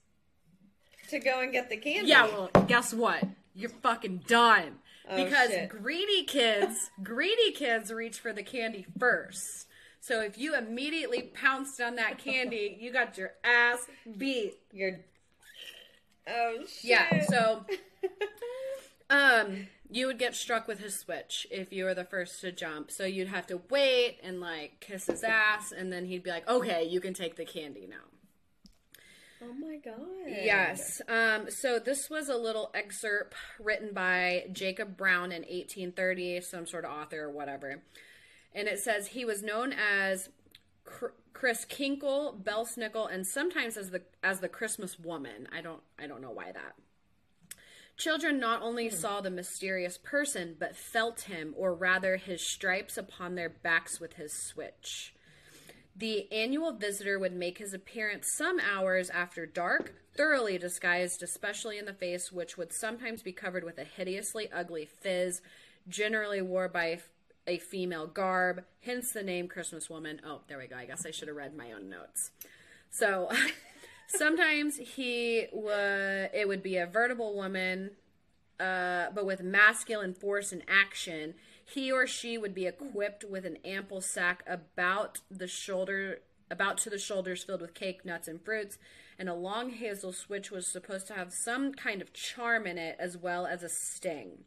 To 1.11 1.18
go 1.18 1.40
and 1.40 1.52
get 1.52 1.68
the 1.68 1.76
candy. 1.76 2.09
Yeah, 2.09 2.26
well, 2.26 2.50
guess 2.66 2.94
what? 2.94 3.22
You're 3.54 3.70
fucking 3.70 4.24
done. 4.26 4.78
Oh, 5.08 5.22
because 5.22 5.50
shit. 5.50 5.68
greedy 5.68 6.24
kids, 6.24 6.90
greedy 7.02 7.52
kids 7.52 7.92
reach 7.92 8.18
for 8.18 8.32
the 8.32 8.42
candy 8.42 8.86
first. 8.98 9.66
So 10.00 10.20
if 10.20 10.36
you 10.36 10.54
immediately 10.54 11.30
pounced 11.34 11.80
on 11.80 11.96
that 11.96 12.18
candy, 12.18 12.76
you 12.78 12.92
got 12.92 13.16
your 13.16 13.32
ass 13.42 13.86
beat. 14.18 14.58
You're. 14.72 15.00
Oh 16.28 16.58
shit. 16.66 16.84
Yeah, 16.84 17.24
so 17.24 17.64
um 19.10 19.68
you 19.90 20.06
would 20.06 20.18
get 20.18 20.34
struck 20.34 20.66
with 20.66 20.80
his 20.80 20.98
switch 20.98 21.46
if 21.50 21.72
you 21.72 21.84
were 21.84 21.94
the 21.94 22.04
first 22.04 22.40
to 22.40 22.50
jump. 22.50 22.90
So 22.90 23.04
you'd 23.04 23.28
have 23.28 23.46
to 23.48 23.60
wait 23.70 24.18
and 24.22 24.40
like 24.40 24.80
kiss 24.80 25.06
his 25.06 25.22
ass 25.22 25.72
and 25.72 25.92
then 25.92 26.06
he'd 26.06 26.22
be 26.22 26.30
like, 26.30 26.48
"Okay, 26.48 26.84
you 26.84 27.00
can 27.00 27.14
take 27.14 27.36
the 27.36 27.44
candy 27.44 27.86
now." 27.88 28.13
Oh 29.44 29.52
my 29.54 29.76
god. 29.76 29.98
Yes. 30.26 31.02
Um, 31.09 31.50
so 31.50 31.78
this 31.78 32.09
was 32.09 32.28
a 32.28 32.37
little 32.37 32.70
excerpt 32.74 33.35
written 33.61 33.92
by 33.92 34.46
Jacob 34.52 34.96
Brown 34.96 35.33
in 35.33 35.42
1830, 35.42 36.40
some 36.40 36.66
sort 36.66 36.85
of 36.85 36.92
author 36.92 37.24
or 37.24 37.30
whatever. 37.30 37.83
And 38.54 38.68
it 38.68 38.78
says 38.78 39.09
he 39.09 39.24
was 39.24 39.42
known 39.42 39.72
as 39.72 40.30
Chris 41.33 41.64
Kinkle, 41.64 42.42
Belsnickel, 42.42 43.12
and 43.12 43.26
sometimes 43.26 43.76
as 43.76 43.90
the 43.90 44.02
as 44.22 44.40
the 44.40 44.48
Christmas 44.48 44.98
woman. 44.98 45.48
I 45.52 45.61
don't 45.61 45.83
I 45.98 46.07
don't 46.07 46.22
know 46.22 46.30
why 46.30 46.52
that. 46.52 46.74
Children 47.96 48.40
not 48.40 48.62
only 48.62 48.90
saw 48.90 49.20
the 49.20 49.30
mysterious 49.30 49.98
person, 49.98 50.57
but 50.59 50.76
felt 50.76 51.22
him, 51.22 51.54
or 51.57 51.74
rather 51.74 52.16
his 52.16 52.44
stripes 52.44 52.96
upon 52.96 53.35
their 53.35 53.48
backs 53.48 54.00
with 54.00 54.14
his 54.14 54.33
switch. 54.33 55.13
The 55.96 56.30
annual 56.33 56.72
visitor 56.72 57.18
would 57.18 57.35
make 57.35 57.59
his 57.59 57.72
appearance 57.72 58.33
some 58.33 58.59
hours 58.59 59.11
after 59.11 59.46
dark, 59.46 59.94
thoroughly 60.16 60.59
disguised, 60.59 61.22
especially 61.22 61.78
in 61.78 61.85
the 61.85 61.92
face, 61.92 62.33
which 62.33 62.57
would 62.57 62.72
sometimes 62.72 63.22
be 63.22 63.33
covered 63.33 63.62
with 63.62 63.78
a 63.78 63.85
hideously 63.85 64.50
ugly 64.52 64.88
phiz, 65.04 65.40
generally 65.88 66.42
wore 66.42 66.68
by 66.68 67.00
a 67.46 67.59
female 67.59 68.07
garb, 68.07 68.64
hence 68.80 69.12
the 69.12 69.22
name 69.22 69.48
Christmas 69.48 69.88
Woman. 69.88 70.20
Oh, 70.26 70.40
there 70.48 70.59
we 70.59 70.66
go. 70.66 70.76
I 70.76 70.87
guess 70.87 71.07
I 71.07 71.11
should 71.11 71.28
have 71.28 71.37
read 71.37 71.54
my 71.54 71.72
own 71.72 71.88
notes. 71.88 72.30
So 72.90 73.30
sometimes 74.07 74.78
he 74.78 75.46
would 75.52 76.30
it 76.33 76.48
would 76.48 76.62
be 76.62 76.76
a 76.76 76.87
vertible 76.87 77.35
woman 77.35 77.90
uh, 78.59 79.07
but 79.14 79.26
with 79.26 79.42
masculine 79.42 80.14
force 80.14 80.52
and 80.52 80.62
action. 80.68 81.35
He 81.66 81.90
or 81.90 82.07
she 82.07 82.38
would 82.38 82.55
be 82.55 82.66
equipped 82.66 83.24
with 83.24 83.44
an 83.44 83.59
ample 83.64 84.00
sack 84.00 84.42
about 84.46 85.20
the 85.31 85.48
shoulder, 85.48 86.20
about 86.50 86.79
to 86.79 86.90
the 86.90 86.98
shoulders, 86.98 87.42
filled 87.42 87.62
with 87.62 87.74
cake, 87.74 88.05
nuts, 88.05 88.29
and 88.29 88.42
fruits, 88.44 88.79
and 89.18 89.29
a 89.29 89.35
long 89.35 89.70
hazel 89.70 90.12
switch 90.12 90.50
was 90.50 90.70
supposed 90.70 91.07
to 91.09 91.14
have 91.14 91.33
some 91.33 91.72
kind 91.72 92.03
of 92.03 92.12
charm 92.12 92.66
in 92.66 92.79
it 92.79 92.96
as 92.98 93.16
well 93.16 93.46
as 93.46 93.62
a 93.62 93.68
sting. 93.68 94.44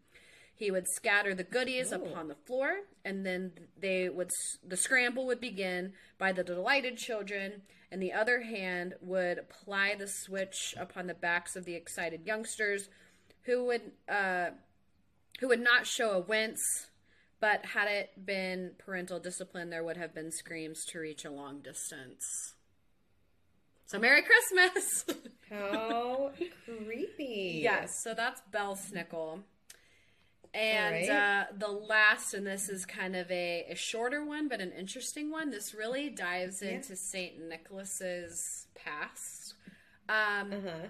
He 0.58 0.72
would 0.72 0.88
scatter 0.88 1.36
the 1.36 1.44
goodies 1.44 1.92
upon 1.92 2.28
the 2.28 2.36
floor, 2.36 2.78
and 3.06 3.24
then 3.26 3.52
they 3.80 4.10
would 4.10 4.32
the 4.68 4.76
scramble 4.76 5.28
would 5.28 5.40
begin 5.40 5.94
by 6.18 6.32
the 6.32 6.44
delighted 6.44 6.98
children, 6.98 7.62
and 7.92 8.02
the 8.02 8.12
other 8.12 8.42
hand 8.42 8.96
would 9.00 9.50
ply 9.50 9.94
the 9.94 10.08
switch 10.08 10.74
upon 10.76 11.06
the 11.06 11.14
backs 11.14 11.56
of 11.56 11.66
the 11.66 11.76
excited 11.76 12.26
youngsters, 12.26 12.90
who 13.44 13.66
would 13.66 13.92
uh, 14.10 14.50
who 15.40 15.48
would 15.48 15.62
not 15.62 15.86
show 15.86 16.12
a 16.12 16.20
wince. 16.20 16.88
But 17.39 17.67
had 17.67 17.88
it 17.88 18.26
been 18.26 18.71
parental 18.80 19.19
discipline, 19.19 19.69
there 19.69 19.84
would 19.84 19.97
have 19.97 20.13
been 20.15 20.32
screams 20.32 20.84
to 20.86 21.00
reach 21.00 21.23
a 21.23 21.30
long 21.30 21.60
distance. 21.62 22.56
So 23.86 24.00
Merry 24.00 24.21
Christmas! 24.23 25.06
How 25.50 26.32
creepy. 26.65 27.60
yes, 27.63 28.04
so 28.04 28.13
that's 28.13 28.41
Belsnickel. 28.52 29.41
And 30.54 31.10
All 31.10 31.15
uh, 31.17 31.43
the 31.58 31.67
last, 31.71 32.34
and 32.34 32.45
this 32.47 32.67
is 32.69 32.86
kind 32.86 33.15
of 33.15 33.30
a, 33.30 33.65
a 33.69 33.76
shorter 33.76 34.26
one, 34.26 34.47
but 34.47 34.60
an 34.60 34.71
interesting 34.71 35.30
one. 35.30 35.52
This 35.52 35.73
really 35.76 36.10
dives 36.10 36.62
Yeah. 36.62 36.71
into 36.71 36.95
Saint 36.95 37.39
Nicholas's 37.47 38.65
past. 38.76 39.54
Um, 40.10 40.52
Uh-huh. 40.54 40.88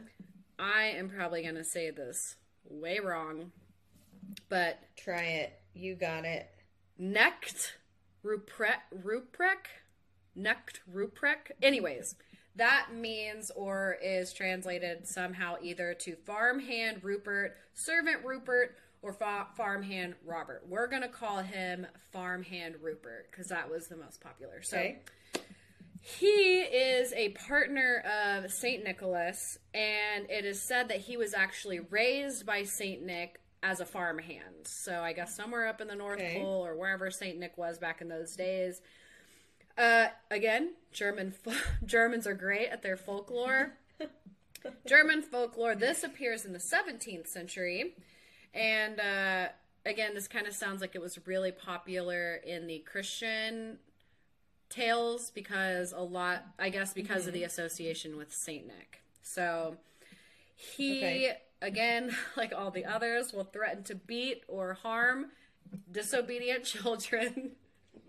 I 0.57 0.83
am 0.95 1.10
probably 1.10 1.43
going 1.43 1.55
to 1.55 1.63
say 1.63 1.91
this 1.91 2.36
way 2.69 2.99
wrong, 2.99 3.51
but 4.49 4.79
Try 4.95 5.23
it. 5.23 5.60
You 5.78 5.96
got 5.96 6.26
it. 6.26 6.50
Knecht 7.00 7.74
Ruprecht 8.24 8.82
Ruprecht 9.04 9.68
Knecht 10.36 10.80
Ruprecht. 10.92 11.52
Anyways, 11.62 12.16
that 12.56 12.88
means 12.94 13.52
or 13.52 13.98
is 14.04 14.34
translated 14.34 15.08
somehow 15.08 15.56
either 15.62 15.94
to 15.94 16.16
farmhand 16.26 17.04
Rupert, 17.04 17.56
servant 17.74 18.26
Rupert, 18.26 18.76
or 19.04 19.13
fa- 19.13 19.48
farmhand 19.56 20.16
Robert. 20.26 20.63
We're 20.68 20.88
gonna 20.88 21.08
call 21.08 21.38
him 21.38 21.86
farmhand 22.12 22.76
Rupert 22.82 23.28
because 23.30 23.48
that 23.50 23.70
was 23.70 23.88
the 23.88 23.98
most 23.98 24.20
popular. 24.22 24.62
So 24.63 24.78
Okay. 24.78 25.02
he 26.02 26.62
is 26.62 27.13
a 27.13 27.30
partner 27.30 28.00
of 28.00 28.52
Saint 28.52 28.84
Nicholas, 28.84 29.60
and 29.74 30.30
it 30.30 30.46
is 30.46 30.62
said 30.62 30.88
that 30.90 31.02
he 31.02 31.18
was 31.18 31.34
actually 31.36 31.80
raised 31.80 32.46
by 32.46 32.63
Saint 32.63 33.04
Nick 33.04 33.40
as 33.63 33.80
a 33.80 33.86
farmhand. 33.86 34.65
So 34.65 35.02
I 35.02 35.13
guess 35.13 35.36
somewhere 35.36 35.67
up 35.67 35.82
in 35.82 35.88
the 35.88 35.96
North 35.96 36.20
Okay. 36.20 36.39
Pole 36.41 36.65
or 36.65 36.76
wherever 36.76 37.10
Saint 37.12 37.39
Nick 37.39 37.58
was 37.58 37.78
back 37.80 38.02
in 38.02 38.08
those 38.08 38.36
days. 38.36 38.82
Uh, 39.78 40.08
again, 40.32 40.74
German 40.91 41.34
Germans 41.86 42.26
are 42.28 42.34
great 42.34 42.70
at 42.70 42.82
their 42.82 42.98
folklore. 42.98 43.74
German 44.88 45.22
folklore. 45.22 45.76
This 45.76 46.04
appears 46.04 46.46
in 46.46 46.54
the 46.54 46.60
17th 46.60 47.28
century, 47.28 47.93
and 48.54 49.00
uh, 49.00 49.48
again, 49.86 50.13
this 50.15 50.28
kind 50.28 50.48
of 50.48 50.54
sounds 50.54 50.82
like 50.82 50.96
it 50.96 51.02
was 51.02 51.20
really 51.28 51.52
popular 51.52 52.36
in 52.36 52.67
the 52.67 52.80
Christian 52.80 53.78
tales 54.70 55.30
because 55.32 55.93
a 55.93 56.02
lot, 56.02 56.43
I 56.60 56.70
guess, 56.70 56.93
because 56.93 57.28
of 57.28 57.34
the 57.34 57.43
association 57.43 58.17
with 58.17 58.34
Saint 58.34 58.67
Nick. 58.67 59.02
So 59.22 59.78
he, 60.56 60.98
Okay. 60.98 61.38
Again, 61.62 62.15
like 62.38 62.54
all 62.56 62.72
the 62.72 62.86
others, 62.86 63.34
will 63.34 63.43
threaten 63.43 63.84
to 63.86 63.96
beat 63.96 64.43
or 64.48 64.74
harm 64.74 65.28
disobedient 65.91 66.63
children. 66.63 67.52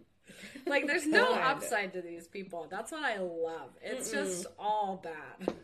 like, 0.66 0.86
there's 0.86 1.06
no 1.06 1.34
upside 1.34 1.92
to 1.94 2.02
these 2.02 2.26
people. 2.26 2.66
That's 2.70 2.92
what 2.92 3.04
I 3.04 3.18
love. 3.18 3.70
It's 3.82 4.10
just 4.10 4.46
all 4.58 5.02
bad. 5.02 5.54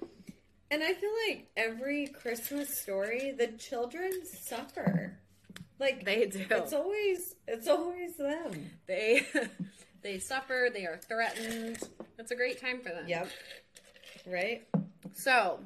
And 0.71 0.83
I 0.83 0.93
feel 0.95 1.11
like 1.29 1.49
every 1.57 2.09
Christmas 2.09 2.77
story, 2.77 3.33
the 3.37 3.49
children 3.49 4.11
suffer. 4.25 5.19
Like 5.79 6.05
They 6.05 6.27
do. 6.27 6.45
It's 6.51 6.73
always 6.73 7.35
it's 7.47 7.69
always 7.69 8.17
them. 8.17 8.71
They 8.87 9.27
they 10.03 10.19
suffer. 10.19 10.69
They 10.73 10.87
are 10.87 10.97
threatened. 10.97 11.79
It's 12.19 12.31
a 12.31 12.37
great 12.37 12.61
time 12.61 12.81
for 12.81 12.91
them. 12.91 13.05
Yep. 13.07 13.29
Right? 14.27 14.63
So, 15.13 15.61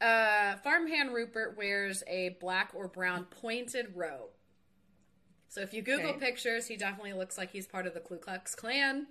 uh, 0.00 0.56
farmhand 0.56 1.12
Rupert 1.12 1.56
wears 1.56 2.02
a 2.06 2.36
black 2.40 2.72
or 2.74 2.88
brown 2.88 3.24
pointed 3.24 3.94
robe. 3.94 4.30
So 5.48 5.60
if 5.62 5.74
you 5.74 5.82
Google 5.82 6.10
Okay. 6.10 6.18
pictures, 6.26 6.66
he 6.68 6.76
definitely 6.76 7.12
looks 7.12 7.36
like 7.36 7.50
he's 7.50 7.66
part 7.66 7.86
of 7.86 7.94
the 7.94 8.00
Ku 8.00 8.16
Klux 8.18 8.54
Klan. 8.54 9.06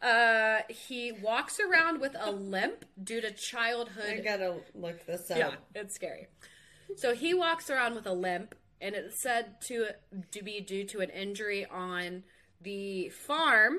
Uh, 0.00 0.60
he 0.68 1.12
walks 1.12 1.58
around 1.60 2.00
with 2.00 2.14
a 2.18 2.30
limp 2.30 2.84
due 3.02 3.20
to 3.20 3.30
childhood. 3.32 4.20
I 4.20 4.22
gotta 4.22 4.60
look 4.74 5.04
this 5.06 5.30
up. 5.30 5.36
Yeah, 5.38 5.50
it's 5.74 5.94
scary. 5.94 6.28
So 6.96 7.14
he 7.14 7.34
walks 7.34 7.68
around 7.68 7.94
with 7.96 8.06
a 8.06 8.12
limp, 8.12 8.54
and 8.80 8.94
it's 8.94 9.20
said 9.20 9.60
to 9.62 9.88
to 10.30 10.42
be 10.42 10.60
due 10.60 10.84
to 10.84 11.00
an 11.00 11.10
injury 11.10 11.66
on 11.66 12.22
the 12.60 13.08
farm, 13.10 13.78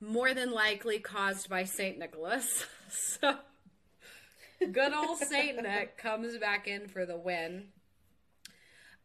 more 0.00 0.34
than 0.34 0.50
likely 0.52 0.98
caused 0.98 1.48
by 1.48 1.64
Saint 1.64 1.98
Nicholas. 1.98 2.64
So 2.90 3.36
good 4.72 4.92
old 4.92 5.18
Saint 5.18 5.62
Nick 5.62 5.98
comes 5.98 6.36
back 6.38 6.66
in 6.68 6.88
for 6.88 7.06
the 7.06 7.16
win. 7.16 7.68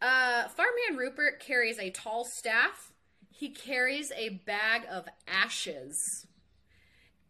Uh, 0.02 0.48
farmhand 0.50 0.98
Rupert 0.98 1.40
carries 1.40 1.80
a 1.80 1.90
tall 1.90 2.26
staff. 2.26 2.92
He 3.30 3.50
carries 3.50 4.12
a 4.16 4.30
bag 4.30 4.84
of 4.90 5.06
ashes 5.28 6.28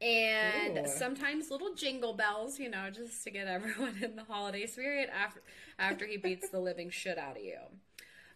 and 0.03 0.79
Ooh. 0.79 0.87
sometimes 0.87 1.49
little 1.49 1.73
jingle 1.75 2.13
bells, 2.13 2.59
you 2.59 2.69
know, 2.69 2.89
just 2.89 3.23
to 3.23 3.31
get 3.31 3.47
everyone 3.47 3.97
in 4.03 4.15
the 4.15 4.23
holiday 4.23 4.65
spirit 4.65 5.09
after 5.13 5.41
after 5.79 6.05
he 6.05 6.17
beats 6.17 6.49
the 6.49 6.59
living 6.59 6.89
shit 6.89 7.17
out 7.17 7.37
of 7.37 7.43
you. 7.43 7.57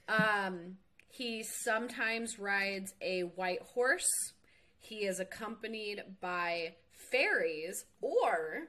Um, 0.07 0.77
he 1.09 1.43
sometimes 1.43 2.39
rides 2.39 2.93
a 3.01 3.21
white 3.21 3.61
horse. 3.61 4.33
He 4.79 5.05
is 5.05 5.19
accompanied 5.19 6.03
by 6.21 6.75
fairies, 7.11 7.85
or 8.01 8.67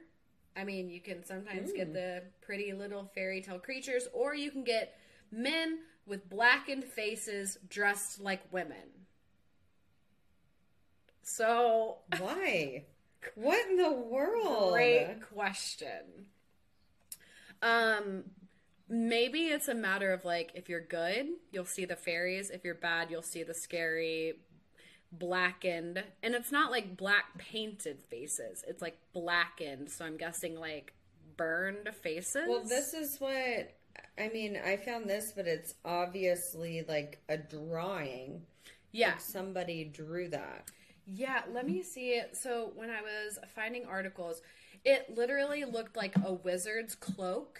I 0.55 0.63
mean, 0.63 0.89
you 0.89 0.99
can 0.99 1.23
sometimes 1.23 1.71
get 1.71 1.93
the 1.93 2.23
pretty 2.41 2.73
little 2.73 3.09
fairy 3.15 3.41
tale 3.41 3.59
creatures, 3.59 4.07
or 4.13 4.35
you 4.35 4.51
can 4.51 4.63
get 4.63 4.97
men 5.31 5.79
with 6.05 6.29
blackened 6.29 6.83
faces 6.83 7.57
dressed 7.69 8.19
like 8.19 8.41
women. 8.51 9.05
So 11.21 11.97
Why? 12.17 12.83
What 13.35 13.69
in 13.69 13.75
the 13.75 13.91
world? 13.91 14.71
Great 14.71 15.17
question. 15.33 16.27
Um, 17.61 18.23
maybe 18.87 19.47
it's 19.47 19.67
a 19.67 19.73
matter 19.75 20.13
of 20.13 20.23
like 20.23 20.51
if 20.55 20.69
you're 20.69 20.79
good, 20.79 21.27
you'll 21.51 21.65
see 21.65 21.83
the 21.83 21.97
fairies. 21.97 22.49
If 22.49 22.63
you're 22.63 22.75
bad, 22.75 23.11
you'll 23.11 23.21
see 23.21 23.43
the 23.43 23.53
scary 23.53 24.35
blackened. 25.11 26.03
And 26.23 26.35
it's 26.35 26.51
not 26.51 26.71
like 26.71 26.95
black 26.97 27.37
painted 27.37 27.99
faces. 28.09 28.63
It's 28.67 28.81
like 28.81 28.97
blackened. 29.13 29.89
So 29.89 30.05
I'm 30.05 30.17
guessing 30.17 30.59
like 30.59 30.93
burned 31.37 31.89
faces. 32.01 32.47
Well, 32.47 32.63
this 32.63 32.93
is 32.93 33.17
what 33.19 33.75
I 34.17 34.29
mean. 34.33 34.57
I 34.63 34.77
found 34.77 35.09
this, 35.09 35.31
but 35.35 35.47
it's 35.47 35.75
obviously 35.85 36.83
like 36.87 37.19
a 37.29 37.37
drawing. 37.37 38.41
yeah. 38.91 39.11
Like 39.11 39.21
somebody 39.21 39.83
drew 39.85 40.29
that. 40.29 40.69
Yeah, 41.05 41.41
let 41.51 41.65
me 41.67 41.81
see 41.81 42.11
it. 42.11 42.37
So 42.37 42.71
when 42.75 42.89
I 42.91 43.01
was 43.01 43.39
finding 43.55 43.85
articles, 43.85 44.41
it 44.85 45.15
literally 45.17 45.65
looked 45.65 45.97
like 45.97 46.15
a 46.23 46.33
wizard's 46.33 46.93
cloak, 46.93 47.59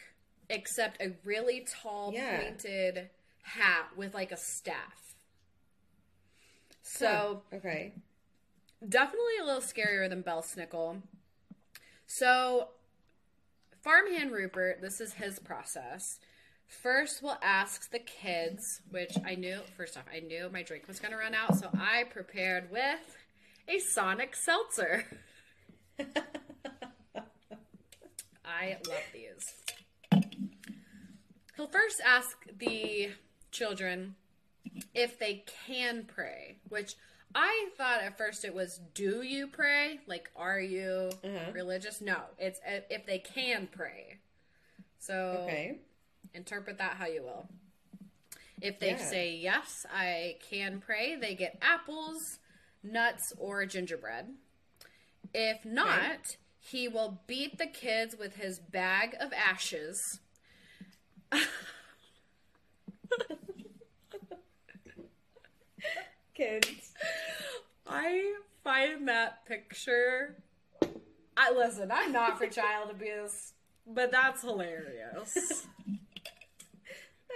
except 0.50 1.02
a 1.02 1.14
really 1.26 1.66
tall 1.68 2.12
Yeah. 2.14 2.42
pointed 2.42 3.10
hat 3.42 3.88
with 3.96 4.14
like 4.14 4.32
a 4.32 4.38
staff. 4.38 5.09
So 6.92 7.44
Okay. 7.54 7.94
definitely 8.88 9.38
a 9.42 9.46
little 9.46 9.62
scarier 9.62 10.10
than 10.10 10.24
Belsnickel. 10.24 11.02
So 12.08 12.70
farmhand 13.82 14.32
Rupert, 14.32 14.82
this 14.82 15.00
is 15.00 15.14
his 15.14 15.38
process. 15.40 16.20
First, 16.68 17.22
we'll 17.24 17.38
ask 17.42 17.92
the 17.92 18.00
kids, 18.00 18.82
which 18.90 19.16
I 19.26 19.36
knew, 19.36 19.60
first 19.78 19.98
off, 19.98 20.06
I 20.12 20.20
knew 20.20 20.50
my 20.52 20.64
drink 20.64 20.88
was 20.88 21.00
going 21.00 21.12
to 21.12 21.18
run 21.18 21.34
out, 21.34 21.56
so 21.58 21.70
I 21.74 22.06
prepared 22.10 22.72
with 22.72 23.18
a 23.68 23.80
Sonic 23.80 24.36
Seltzer. 24.36 25.06
I 28.46 28.78
love 28.88 29.04
these. 29.14 29.54
He'll 31.56 31.68
first 31.68 32.02
ask 32.06 32.38
the 32.58 33.12
children 33.52 34.16
if 34.94 35.20
they 35.20 35.44
can 35.66 36.06
pray, 36.06 36.58
which 36.70 36.96
I 37.36 37.70
thought 37.78 38.02
at 38.02 38.18
first 38.18 38.44
it 38.44 38.54
was 38.54 38.80
do 38.94 39.22
you 39.22 39.48
pray? 39.48 40.00
Like, 40.08 40.30
are 40.36 40.60
you 40.60 41.10
Uh-huh. 41.24 41.52
religious? 41.54 42.02
No, 42.02 42.22
it's 42.38 42.60
uh, 42.68 42.82
if 42.90 43.06
they 43.06 43.20
can 43.20 43.68
pray. 43.72 44.18
So 45.00 45.42
Okay. 45.44 45.78
interpret 46.34 46.78
that 46.80 46.94
how 46.98 47.06
you 47.08 47.24
will. 47.24 47.48
If 48.62 48.80
they 48.80 48.90
Yeah. 48.90 48.98
say 48.98 49.36
yes, 49.36 49.86
I 49.94 50.36
can 50.50 50.82
pray, 50.82 51.16
they 51.16 51.34
get 51.34 51.58
apples, 51.62 52.40
nuts, 52.84 53.32
or 53.38 53.66
gingerbread. 53.66 54.28
If 55.34 55.64
not, 55.66 56.36
he 56.60 56.88
will 56.88 57.22
beat 57.28 57.58
the 57.58 57.68
kids 57.68 58.16
with 58.18 58.36
his 58.36 58.60
bag 58.60 59.16
of 59.20 59.32
ashes. 59.32 60.20
Kids. 66.40 66.94
I 67.86 68.36
find 68.64 69.10
that 69.10 69.46
picture. 69.46 70.38
I 71.36 71.52
listen. 71.52 71.92
I'm 71.92 72.14
not 72.14 72.38
for 72.38 72.48
child 72.48 72.92
abuse, 72.92 73.52
but 73.86 74.10
that's 74.10 74.42
hilarious. 74.42 75.68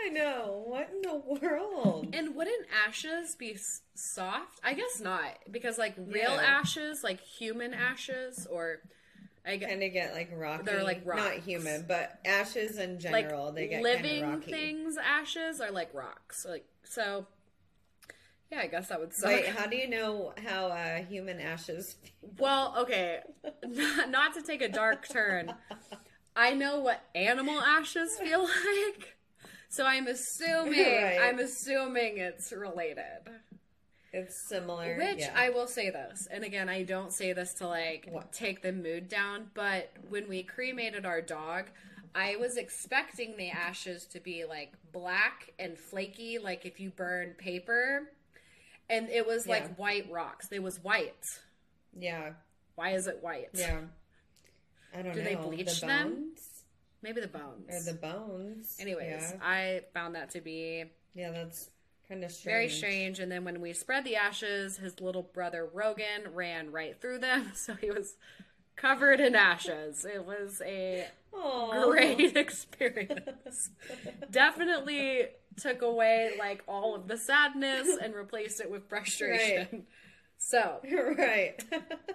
I 0.06 0.08
know. 0.08 0.64
What 0.68 0.90
in 0.90 1.02
the 1.02 1.16
world? 1.16 2.08
And 2.14 2.34
wouldn't 2.34 2.66
ashes 2.88 3.36
be 3.36 3.58
soft? 3.94 4.62
I 4.64 4.74
guess 4.74 5.02
not, 5.02 5.38
because 5.52 5.78
like 5.78 5.96
real 5.98 6.32
Yeah. 6.32 6.60
ashes, 6.62 7.04
like 7.04 7.20
human 7.20 7.74
ashes, 7.74 8.48
or 8.50 8.80
I 9.46 9.58
guess 9.58 9.68
Kind 9.70 9.84
of 9.84 9.92
get 9.92 10.14
like 10.14 10.30
rocky. 10.34 10.64
They're 10.64 10.82
like 10.84 11.02
rocks. 11.06 11.22
Not 11.22 11.34
human, 11.40 11.84
but 11.90 12.20
ashes 12.26 12.78
in 12.78 12.94
like 12.94 13.02
general. 13.26 13.52
they 13.52 13.68
get 13.68 13.84
living 13.84 14.40
things 14.40 14.96
ashes 14.98 15.60
are 15.60 15.72
like 15.72 15.94
rocks. 15.94 16.46
Like 16.50 16.64
so. 16.86 17.28
Yeah, 18.54 18.62
I 18.62 18.68
guess 18.68 18.90
that 18.90 19.00
would 19.00 19.14
suck. 19.14 19.30
Wait, 19.32 19.48
how 19.48 19.66
do 19.66 19.76
you 19.76 19.90
know 19.90 20.34
how 20.46 20.68
uh, 20.68 20.98
human 20.98 21.40
ashes 21.40 21.94
feel? 21.94 22.30
Well, 22.38 22.76
okay, 22.80 23.20
not, 23.66 24.10
not 24.12 24.34
to 24.36 24.44
take 24.44 24.62
a 24.62 24.70
dark 24.70 25.08
turn. 25.10 25.54
I 26.36 26.54
know 26.54 26.80
what 26.80 27.02
animal 27.16 27.60
ashes 27.60 28.16
feel 28.20 28.42
like, 28.44 29.18
so 29.70 29.86
I'm 29.86 30.06
assuming 30.08 30.80
Right. 30.84 31.20
I'm 31.20 31.40
assuming 31.40 32.20
it's 32.20 32.52
related. 32.52 33.28
It's 34.12 34.48
similar. 34.48 34.98
Which 34.98 35.22
yeah. 35.22 35.34
I 35.36 35.50
will 35.50 35.68
say 35.68 35.90
this, 35.90 36.28
and 36.30 36.44
again, 36.44 36.70
I 36.70 36.84
don't 36.84 37.12
say 37.12 37.34
this 37.34 37.56
to 37.56 37.68
like 37.68 38.08
What? 38.12 38.32
take 38.32 38.62
the 38.62 38.72
mood 38.72 39.10
down, 39.10 39.48
but 39.56 39.90
when 40.10 40.30
we 40.30 40.44
cremated 40.44 41.08
our 41.08 41.22
dog, 41.22 41.72
I 42.14 42.36
was 42.36 42.58
expecting 42.58 43.36
the 43.36 43.50
ashes 43.50 44.06
to 44.08 44.20
be 44.20 44.46
like 44.46 44.74
black 44.92 45.54
and 45.58 45.76
flaky, 45.76 46.38
like 46.38 46.68
if 46.68 46.80
you 46.80 46.92
burn 46.92 47.32
paper, 47.40 48.12
and 48.94 49.10
it 49.10 49.26
was 49.28 49.48
like 49.48 49.64
Yeah. 49.64 49.70
white 49.76 50.12
rocks. 50.12 50.48
They 50.48 50.60
was 50.60 50.80
white. 50.84 51.40
Yeah. 51.98 52.34
Why 52.76 52.92
is 52.92 53.08
it 53.08 53.22
white? 53.22 53.50
Yeah. 53.54 53.82
I 54.94 55.02
don't 55.02 55.14
Do 55.14 55.20
know. 55.24 55.30
Do 55.30 55.36
they 55.36 55.36
bleach 55.36 55.82
the 55.82 55.88
them? 55.88 56.32
Maybe 57.02 57.20
the 57.22 57.28
bones. 57.28 57.70
Or 57.70 57.92
the 57.92 57.98
bones. 57.98 58.78
Anyways, 58.80 59.08
Yeah, 59.34 59.38
I 59.42 59.82
found 59.94 60.16
that 60.16 60.30
to 60.32 60.42
be 60.42 60.86
yeah 61.16 61.32
that's 61.32 61.70
kind 62.08 62.24
of 62.24 62.32
strange. 62.32 62.46
very 62.54 62.70
strange. 62.70 63.20
And 63.20 63.32
then 63.32 63.44
when 63.44 63.60
we 63.62 63.74
spread 63.74 64.04
the 64.06 64.16
ashes, 64.16 64.78
his 64.78 65.00
little 65.02 65.24
brother 65.24 65.66
Rogan 65.66 66.34
ran 66.34 66.72
right 66.72 67.00
through 67.00 67.20
them, 67.20 67.52
so 67.56 67.74
he 67.76 67.92
was 67.92 68.16
covered 68.76 69.20
in 69.20 69.36
ashes. 69.36 70.06
It 70.06 70.26
was 70.26 70.62
a 70.66 71.08
Aw. 71.36 71.92
great 71.92 72.36
experience. 72.38 73.70
Definitely 74.32 75.28
took 75.62 75.82
away 75.82 76.32
like 76.40 76.64
all 76.68 76.96
of 76.96 77.08
the 77.08 77.18
sadness 77.18 77.88
and 78.02 78.14
replaced 78.16 78.60
it 78.62 78.72
with 78.72 78.88
frustration. 78.90 79.86
So, 80.46 80.82
right. 81.18 81.54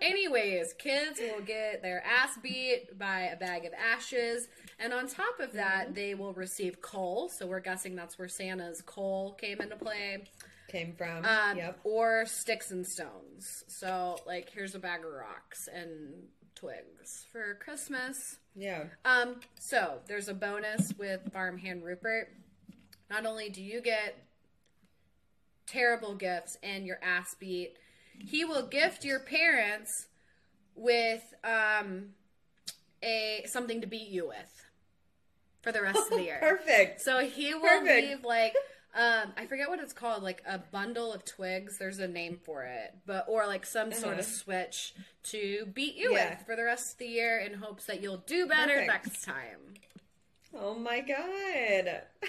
anyways, 0.02 0.74
kids 0.74 1.18
will 1.18 1.40
get 1.40 1.80
their 1.80 2.04
ass 2.04 2.36
beat 2.42 2.98
by 2.98 3.20
a 3.22 3.36
bag 3.36 3.64
of 3.64 3.72
ashes, 3.72 4.48
and 4.78 4.92
on 4.92 5.08
top 5.08 5.40
of 5.40 5.54
that, 5.54 5.94
they 5.94 6.14
will 6.14 6.34
receive 6.34 6.82
coal. 6.82 7.30
So 7.30 7.46
we're 7.46 7.60
guessing 7.60 7.96
that's 7.96 8.18
where 8.18 8.28
Santa's 8.28 8.82
coal 8.82 9.32
came 9.40 9.62
into 9.62 9.76
play. 9.76 10.24
Came 10.68 10.92
from. 10.92 11.24
Um, 11.24 11.56
yep. 11.56 11.80
Or 11.84 12.26
sticks 12.26 12.70
and 12.70 12.86
stones. 12.86 13.64
So, 13.68 14.18
like, 14.26 14.50
here's 14.50 14.74
a 14.74 14.78
bag 14.78 15.00
of 15.00 15.10
rocks 15.10 15.66
and 15.74 16.24
twigs 16.54 17.24
for 17.32 17.54
Christmas. 17.64 18.36
Yeah. 18.58 18.84
Um, 19.04 19.36
so 19.58 20.00
there's 20.08 20.28
a 20.28 20.34
bonus 20.34 20.92
with 20.98 21.32
Farmhand 21.32 21.84
Rupert. 21.84 22.32
Not 23.10 23.24
only 23.24 23.48
do 23.48 23.62
you 23.62 23.80
get 23.80 24.16
terrible 25.66 26.14
gifts 26.14 26.58
and 26.62 26.84
your 26.86 26.98
ass 27.02 27.36
beat, 27.38 27.76
he 28.18 28.44
will 28.44 28.66
gift 28.66 29.04
your 29.04 29.20
parents 29.20 30.06
with 30.74 31.34
um 31.44 32.10
a 33.02 33.44
something 33.46 33.80
to 33.80 33.86
beat 33.86 34.08
you 34.08 34.26
with 34.26 34.64
for 35.62 35.70
the 35.72 35.80
rest 35.82 35.98
of 35.98 36.10
the 36.10 36.22
year. 36.24 36.38
Perfect. 36.40 37.00
So 37.00 37.20
he 37.20 37.54
will 37.54 37.62
Perfect. 37.62 38.06
leave 38.08 38.24
like 38.24 38.54
um 38.94 39.32
I 39.36 39.46
forget 39.46 39.68
what 39.68 39.78
it's 39.80 39.92
called, 39.92 40.22
like 40.22 40.42
a 40.46 40.58
bundle 40.58 41.12
of 41.12 41.24
twigs. 41.24 41.78
There's 41.78 41.98
a 41.98 42.08
name 42.08 42.38
for 42.44 42.64
it, 42.64 42.94
but 43.06 43.26
or 43.28 43.46
like 43.46 43.64
some 43.66 43.92
sort 43.92 44.14
of 44.14 44.20
Uh-huh. 44.20 44.28
switch 44.28 44.94
to 45.24 45.66
beat 45.74 45.94
you 45.96 46.12
Yeah. 46.14 46.30
with 46.36 46.46
for 46.46 46.56
the 46.56 46.64
rest 46.64 46.92
of 46.92 46.98
the 46.98 47.06
year 47.06 47.38
in 47.38 47.54
hopes 47.54 47.84
that 47.86 48.00
you'll 48.02 48.16
do 48.26 48.46
better 48.46 48.74
Perfect. 48.84 48.88
next 49.06 49.24
time. 49.24 49.74
Oh 50.54 50.74
my 50.74 51.00
god. 51.00 52.02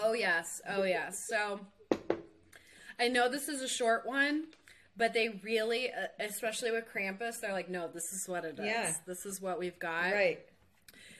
Oh 0.00 0.12
yes, 0.12 0.60
oh 0.68 0.84
yes. 0.84 1.26
So 1.28 1.58
I 3.00 3.08
know 3.08 3.28
this 3.28 3.48
is 3.48 3.62
a 3.62 3.68
short 3.68 4.06
one, 4.06 4.44
but 4.96 5.12
they 5.12 5.28
really, 5.42 5.90
uh, 5.90 6.06
especially 6.20 6.70
with 6.70 6.84
Krampus, 6.92 7.40
they're 7.40 7.52
like, 7.52 7.68
no, 7.68 7.88
this 7.88 8.12
is 8.12 8.28
what 8.28 8.44
it 8.44 8.58
is. 8.60 8.64
Yeah. 8.66 8.92
This 9.06 9.26
is 9.26 9.40
what 9.40 9.58
we've 9.58 9.78
got. 9.78 10.12
right. 10.12 10.38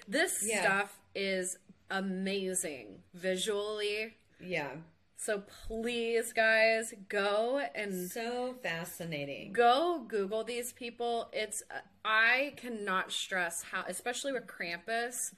This 0.06 0.44
Yeah. 0.46 0.62
stuff 0.62 0.98
is 1.14 1.58
amazing 1.90 3.02
visually. 3.14 4.16
Yeah. 4.40 4.70
So 5.16 5.42
please, 5.66 6.32
guys, 6.32 6.94
go 7.08 7.60
and 7.74 8.08
So 8.08 8.54
fascinating. 8.62 9.52
go 9.52 10.04
Google 10.06 10.44
these 10.44 10.72
people. 10.72 11.28
It's 11.32 11.62
I 12.04 12.54
cannot 12.56 13.10
stress 13.10 13.64
how, 13.72 13.84
especially 13.88 14.32
with 14.32 14.46
Krampus, 14.46 15.34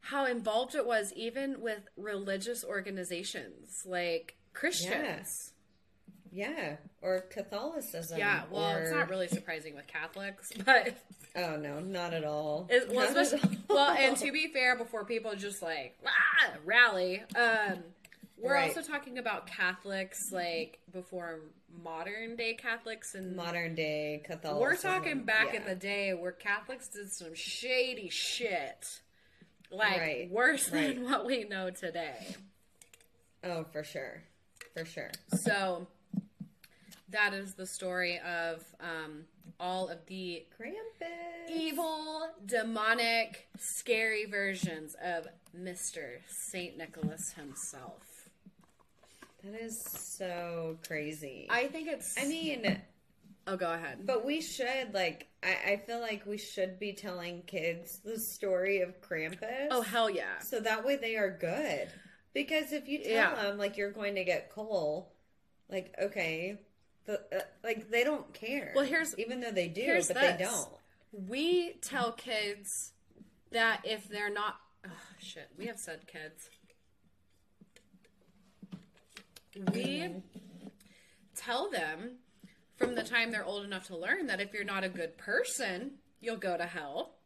how 0.00 0.24
involved 0.24 0.74
it 0.74 0.86
was, 0.86 1.12
even 1.14 1.60
with 1.60 1.88
religious 1.96 2.64
organizations 2.64 3.82
like 3.84 4.36
Christians. 4.54 5.52
Yeah. 6.32 6.76
Or 7.02 7.20
Catholicism. 7.20 8.18
Yeah, 8.18 8.42
well, 8.50 8.76
it's 8.76 8.92
not 8.92 9.08
really 9.10 9.28
surprising 9.28 9.74
with 9.74 9.86
Catholics, 9.86 10.52
but 10.64 10.94
Oh 11.36 11.56
no, 11.56 11.80
not 11.80 12.12
at 12.14 12.24
all. 12.24 12.66
it, 12.70 12.88
well, 12.92 13.12
Not 13.12 13.32
at 13.32 13.44
all. 13.44 13.50
well, 13.68 13.90
and 13.96 14.16
to 14.18 14.32
be 14.32 14.48
fair, 14.48 14.76
before 14.76 15.04
people 15.04 15.34
just 15.36 15.62
like 15.62 15.96
ah, 16.06 16.52
rally, 16.64 17.22
um, 17.36 17.78
we're 18.36 18.54
Right. 18.54 18.68
also 18.76 18.82
talking 18.88 19.18
about 19.18 19.46
Catholics 19.46 20.30
like 20.32 20.78
before 20.92 21.40
modern 21.84 22.36
day 22.36 22.54
Catholics 22.54 23.14
and 23.14 23.36
modern 23.36 23.74
day 23.74 24.22
Catholicism. 24.24 24.60
We're 24.60 24.76
talking 24.76 25.22
back 25.24 25.54
in 25.54 25.64
the 25.64 25.74
day 25.74 26.14
where 26.14 26.32
Catholics 26.32 26.88
did 26.88 27.12
some 27.12 27.34
shady 27.34 28.08
shit. 28.08 29.00
Like 29.72 29.98
Right, 30.00 30.30
worse 30.30 30.68
than 30.68 31.04
what 31.04 31.24
we 31.26 31.44
know 31.44 31.70
today. 31.70 32.34
Oh, 33.44 33.64
for 33.72 33.84
sure. 33.84 34.22
For 34.76 34.84
sure. 34.84 35.10
So 35.44 35.86
that 37.10 37.32
is 37.34 37.54
the 37.54 37.66
story 37.66 38.18
of 38.20 38.64
um, 38.80 39.24
all 39.58 39.88
of 39.88 40.04
the 40.06 40.44
Krampus. 40.58 41.50
evil, 41.50 42.28
demonic, 42.46 43.48
scary 43.58 44.26
versions 44.26 44.94
of 45.04 45.26
Mr. 45.58 46.18
St. 46.28 46.76
Nicholas 46.76 47.32
himself. 47.32 48.02
That 49.42 49.60
is 49.60 49.80
so 49.82 50.76
crazy. 50.86 51.46
I 51.50 51.66
think 51.68 51.88
it's 51.88 52.14
I 52.20 52.26
mean, 52.26 52.80
Oh 53.46 53.56
go 53.56 53.72
ahead. 53.72 54.06
but 54.06 54.24
we 54.24 54.40
should 54.42 54.92
like. 54.92 55.26
I, 55.42 55.72
I 55.72 55.76
feel 55.86 56.00
like 56.00 56.26
we 56.26 56.36
should 56.36 56.78
be 56.78 56.92
telling 56.92 57.42
kids 57.46 58.00
the 58.04 58.18
story 58.20 58.82
of 58.82 59.00
Krampus. 59.00 59.68
Oh 59.70 59.80
hell 59.80 60.10
yeah. 60.10 60.38
so 60.40 60.60
that 60.60 60.84
way 60.84 60.96
they 60.96 61.16
are 61.16 61.30
good. 61.30 61.88
Because 62.34 62.72
if 62.72 62.86
you 62.86 62.98
tell 62.98 63.10
Yeah. 63.12 63.34
them 63.34 63.56
like 63.58 63.78
you're 63.78 63.90
going 63.92 64.14
to 64.16 64.24
get 64.24 64.50
coal, 64.50 65.10
like 65.70 65.94
okay, 66.00 66.60
the 67.06 67.20
uh, 67.34 67.40
like 67.64 67.90
they 67.90 68.04
don't 68.04 68.32
care. 68.32 68.72
Well, 68.74 68.84
here's- 68.84 69.14
even 69.18 69.40
though 69.40 69.52
they 69.52 69.68
do, 69.68 70.00
but 70.06 70.16
they 70.16 70.36
don't. 70.38 70.68
We 71.12 71.72
tell 71.82 72.12
kids 72.12 72.92
that 73.50 73.80
if 73.84 74.08
they're 74.08 74.30
not 74.32 74.56
oh, 74.86 74.90
shit, 75.18 75.48
we 75.58 75.66
have 75.66 75.78
said 75.78 76.06
kids. 76.06 76.48
We 79.74 80.08
tell 81.36 81.70
them 81.70 82.18
from 82.76 82.94
the 82.94 83.02
time 83.02 83.30
they're 83.30 83.44
old 83.44 83.64
enough 83.64 83.88
to 83.88 83.96
learn 83.96 84.26
that 84.28 84.40
if 84.40 84.52
you're 84.54 84.64
not 84.64 84.84
a 84.84 84.88
good 84.88 85.18
person, 85.18 85.92
you'll 86.20 86.36
go 86.36 86.56
to 86.56 86.64
hell. 86.64 87.16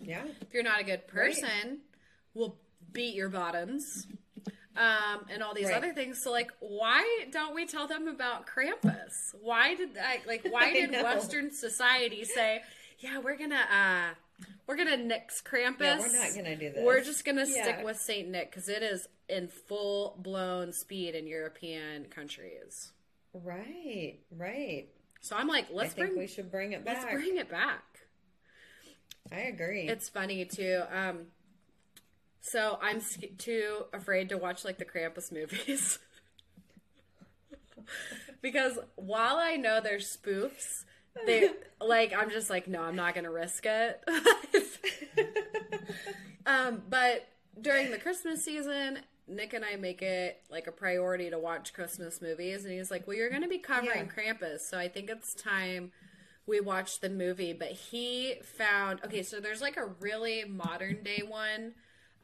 Yeah, 0.00 0.24
If 0.40 0.52
you're 0.52 0.62
not 0.62 0.80
a 0.80 0.84
good 0.84 1.06
person, 1.06 1.80
we'll 2.34 2.56
beat 2.92 3.14
your 3.14 3.28
bottoms. 3.28 4.06
Um, 4.76 5.26
and 5.30 5.42
all 5.42 5.54
these 5.54 5.66
Right. 5.68 5.76
other 5.76 5.92
things. 5.94 6.22
So, 6.22 6.30
like, 6.30 6.50
why 6.60 7.24
don't 7.30 7.54
we 7.54 7.66
tell 7.66 7.86
them 7.86 8.08
about 8.08 8.46
Krampus? 8.46 9.34
Why 9.40 9.74
did 9.74 9.96
I 9.98 10.20
like? 10.26 10.46
Why 10.50 10.66
I 10.66 10.72
did. 10.72 10.90
Western 11.02 11.50
society 11.50 12.24
say, 12.24 12.62
"Yeah, 12.98 13.18
we're 13.18 13.36
gonna 13.38 13.64
uh, 13.72 14.14
We're 14.66 14.76
gonna 14.76 14.96
nix 14.98 15.40
Krampus. 15.42 15.80
Yeah, 15.80 15.98
we're 15.98 16.12
not 16.12 16.34
gonna 16.34 16.56
do 16.56 16.70
this. 16.72 16.84
We're 16.84 17.02
just 17.02 17.24
gonna 17.24 17.46
stick 17.46 17.80
with 17.84 17.98
Saint 17.98 18.28
Nick 18.28 18.50
because 18.50 18.68
it 18.68 18.82
is 18.82 19.08
in 19.28 19.48
full 19.48 20.16
blown 20.18 20.72
speed 20.72 21.14
in 21.14 21.26
European 21.26 22.04
countries. 22.06 22.92
Right, 23.32 24.18
right. 24.30 24.88
So 25.20 25.36
I'm 25.36 25.48
like, 25.48 25.66
let's 25.72 25.94
think 25.94 26.08
bring 26.08 26.18
we 26.18 26.26
should 26.26 26.50
bring 26.50 26.72
it 26.72 26.84
let's 26.84 27.04
back. 27.04 27.14
bring 27.14 27.36
it 27.36 27.50
back. 27.50 27.82
I 29.32 29.40
agree. 29.40 29.88
It's 29.88 30.08
funny 30.08 30.44
too. 30.44 30.82
Um, 30.90 31.26
so 32.46 32.78
I'm 32.80 33.00
sk- 33.00 33.36
too 33.38 33.86
afraid 33.92 34.28
to 34.28 34.38
watch 34.38 34.64
like 34.64 34.78
the 34.78 34.84
Krampus 34.84 35.32
movies 35.32 35.98
because 38.42 38.78
while 38.94 39.36
I 39.36 39.56
know 39.56 39.80
they're 39.80 39.98
spoofs, 39.98 40.84
they 41.26 41.50
like 41.80 42.14
I'm 42.16 42.30
just 42.30 42.48
like 42.48 42.68
no, 42.68 42.82
I'm 42.82 42.96
not 42.96 43.14
gonna 43.14 43.32
risk 43.32 43.66
it. 43.66 44.02
um, 46.46 46.82
but 46.88 47.28
during 47.60 47.90
the 47.90 47.98
Christmas 47.98 48.44
season. 48.44 49.00
Nick 49.28 49.54
and 49.54 49.64
I 49.64 49.74
make 49.74 50.02
it 50.02 50.40
like 50.50 50.68
a 50.68 50.70
priority 50.70 51.30
to 51.30 51.38
watch 51.40 51.74
Christmas 51.74 52.22
movies, 52.22 52.64
and 52.64 52.72
he's 52.72 52.92
like, 52.92 53.08
"Well, 53.08 53.16
you're 53.16 53.28
going 53.28 53.42
to 53.42 53.48
be 53.48 53.58
covering 53.58 54.08
Krampus, 54.08 54.60
so 54.60 54.78
I 54.78 54.86
think 54.86 55.10
it's 55.10 55.34
time 55.34 55.90
we 56.46 56.60
watched 56.60 57.00
the 57.00 57.10
movie, 57.10 57.52
but 57.52 57.72
he 57.72 58.36
found 58.44 59.00
okay. 59.04 59.24
So 59.24 59.40
there's 59.40 59.60
like 59.60 59.76
a 59.76 59.86
really 59.98 60.44
modern 60.44 61.02
day 61.02 61.24
one. 61.26 61.72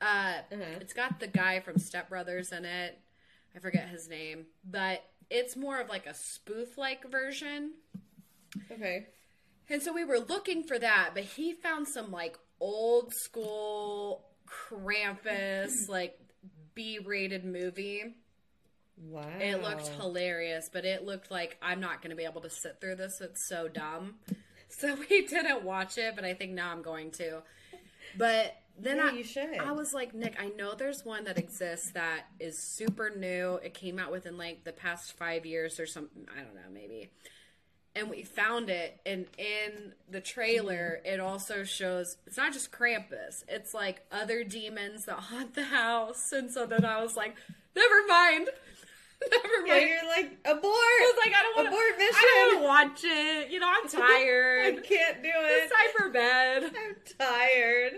Uh, 0.02 0.34
It's 0.80 0.92
got 0.92 1.20
the 1.20 1.26
guy 1.28 1.60
from 1.60 1.78
Step 1.78 2.08
Brothers 2.08 2.50
in 2.52 2.64
it. 2.64 2.98
I 3.54 3.58
forget 3.58 3.88
his 3.88 4.08
name, 4.08 4.46
but 4.64 5.04
it's 5.30 5.56
more 5.56 5.80
of 5.80 5.88
like 5.88 6.06
a 6.06 6.14
spoof 6.14 6.76
like 6.76 7.10
version. 7.10 7.72
okay. 8.70 9.06
And 9.70 9.82
so 9.82 9.92
we 9.92 10.04
were 10.04 10.18
looking 10.18 10.64
for 10.64 10.78
that, 10.78 11.10
but 11.14 11.22
he 11.24 11.52
found 11.52 11.86
some 11.88 12.10
like 12.10 12.36
old 12.60 13.14
school 13.14 14.24
Krampus, 14.46 15.88
like 15.88 16.18
B 16.74 16.98
rated 17.04 17.44
movie. 17.44 18.16
Wow. 18.96 19.26
It 19.40 19.62
looked 19.62 19.88
hilarious, 19.88 20.68
but 20.72 20.84
it 20.84 21.04
looked 21.04 21.30
like 21.30 21.56
I'm 21.62 21.80
not 21.80 22.02
going 22.02 22.10
to 22.10 22.16
be 22.16 22.24
able 22.24 22.42
to 22.42 22.50
sit 22.50 22.80
through 22.80 22.96
this. 22.96 23.20
It's 23.20 23.48
so 23.48 23.68
dumb. 23.68 24.16
So 24.74 24.94
we 25.10 25.26
didn't 25.26 25.64
watch 25.64 25.98
it, 25.98 26.16
but 26.16 26.24
I 26.24 26.32
think 26.32 26.52
now 26.52 26.70
I'm 26.72 26.80
going 26.80 27.10
to. 27.10 27.42
But 28.16 28.56
then 28.78 28.96
Yeah, 28.96 29.10
I, 29.10 29.12
you 29.12 29.24
should. 29.24 29.58
I 29.58 29.72
was 29.72 29.92
like, 29.94 30.14
Nick, 30.14 30.36
I 30.40 30.48
know 30.48 30.74
there's 30.74 31.04
one 31.04 31.24
that 31.24 31.38
exists 31.38 31.90
that 31.92 32.22
is 32.40 32.58
super 32.58 33.10
new. 33.10 33.56
It 33.62 33.74
came 33.74 33.98
out 33.98 34.10
within 34.10 34.36
like 34.38 34.64
the 34.64 34.72
past 34.72 35.12
five 35.12 35.44
years 35.46 35.78
or 35.78 35.86
something. 35.86 36.26
I 36.36 36.42
don't 36.42 36.54
know, 36.54 36.70
maybe. 36.72 37.10
And 37.94 38.08
we 38.08 38.22
found 38.22 38.70
it, 38.70 38.98
and 39.04 39.26
in 39.36 39.92
the 40.10 40.20
trailer, 40.22 41.00
Mm-hmm. 41.04 41.14
it 41.14 41.20
also 41.20 41.62
shows 41.62 42.16
it's 42.26 42.38
not 42.38 42.54
just 42.54 42.72
Krampus; 42.72 43.44
it's 43.48 43.74
like 43.74 44.06
other 44.10 44.44
demons 44.44 45.04
that 45.04 45.16
haunt 45.16 45.54
the 45.54 45.64
house. 45.64 46.32
And 46.32 46.50
so 46.50 46.64
then 46.64 46.86
I 46.86 47.02
was 47.02 47.16
like, 47.16 47.36
"Never 47.76 48.06
mind, 48.08 48.48
never 49.30 49.66
Yeah, 49.66 49.74
mind." 49.74 49.88
you're 49.88 50.08
like 50.08 50.38
abort. 50.44 50.64
I 50.64 51.12
was 51.14 51.24
like, 51.24 51.34
"I 51.36 51.42
don't 51.42 51.56
want 51.56 51.68
abort 51.68 51.98
mission. 51.98 52.14
I 52.16 52.48
don't 52.50 52.62
want 52.62 52.96
to 52.98 53.02
watch 53.02 53.04
it. 53.04 53.50
You 53.50 53.60
know, 53.60 53.68
I'm 53.70 53.88
tired. 54.00 54.66
I 54.66 54.80
can't 54.80 55.22
do 55.22 55.30
it. 55.32 55.70
time 55.70 55.90
for 55.96 56.08
bed." 56.10 56.62
I'm 56.64 56.96
tired. 57.18 57.92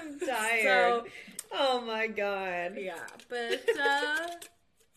I'm 0.00 0.20
tired. 0.20 0.62
So- 0.64 1.06
oh 1.52 1.80
my 1.82 2.06
god. 2.06 2.74
Yeah, 2.78 2.98
but 3.28 3.60
uh, 3.80 4.26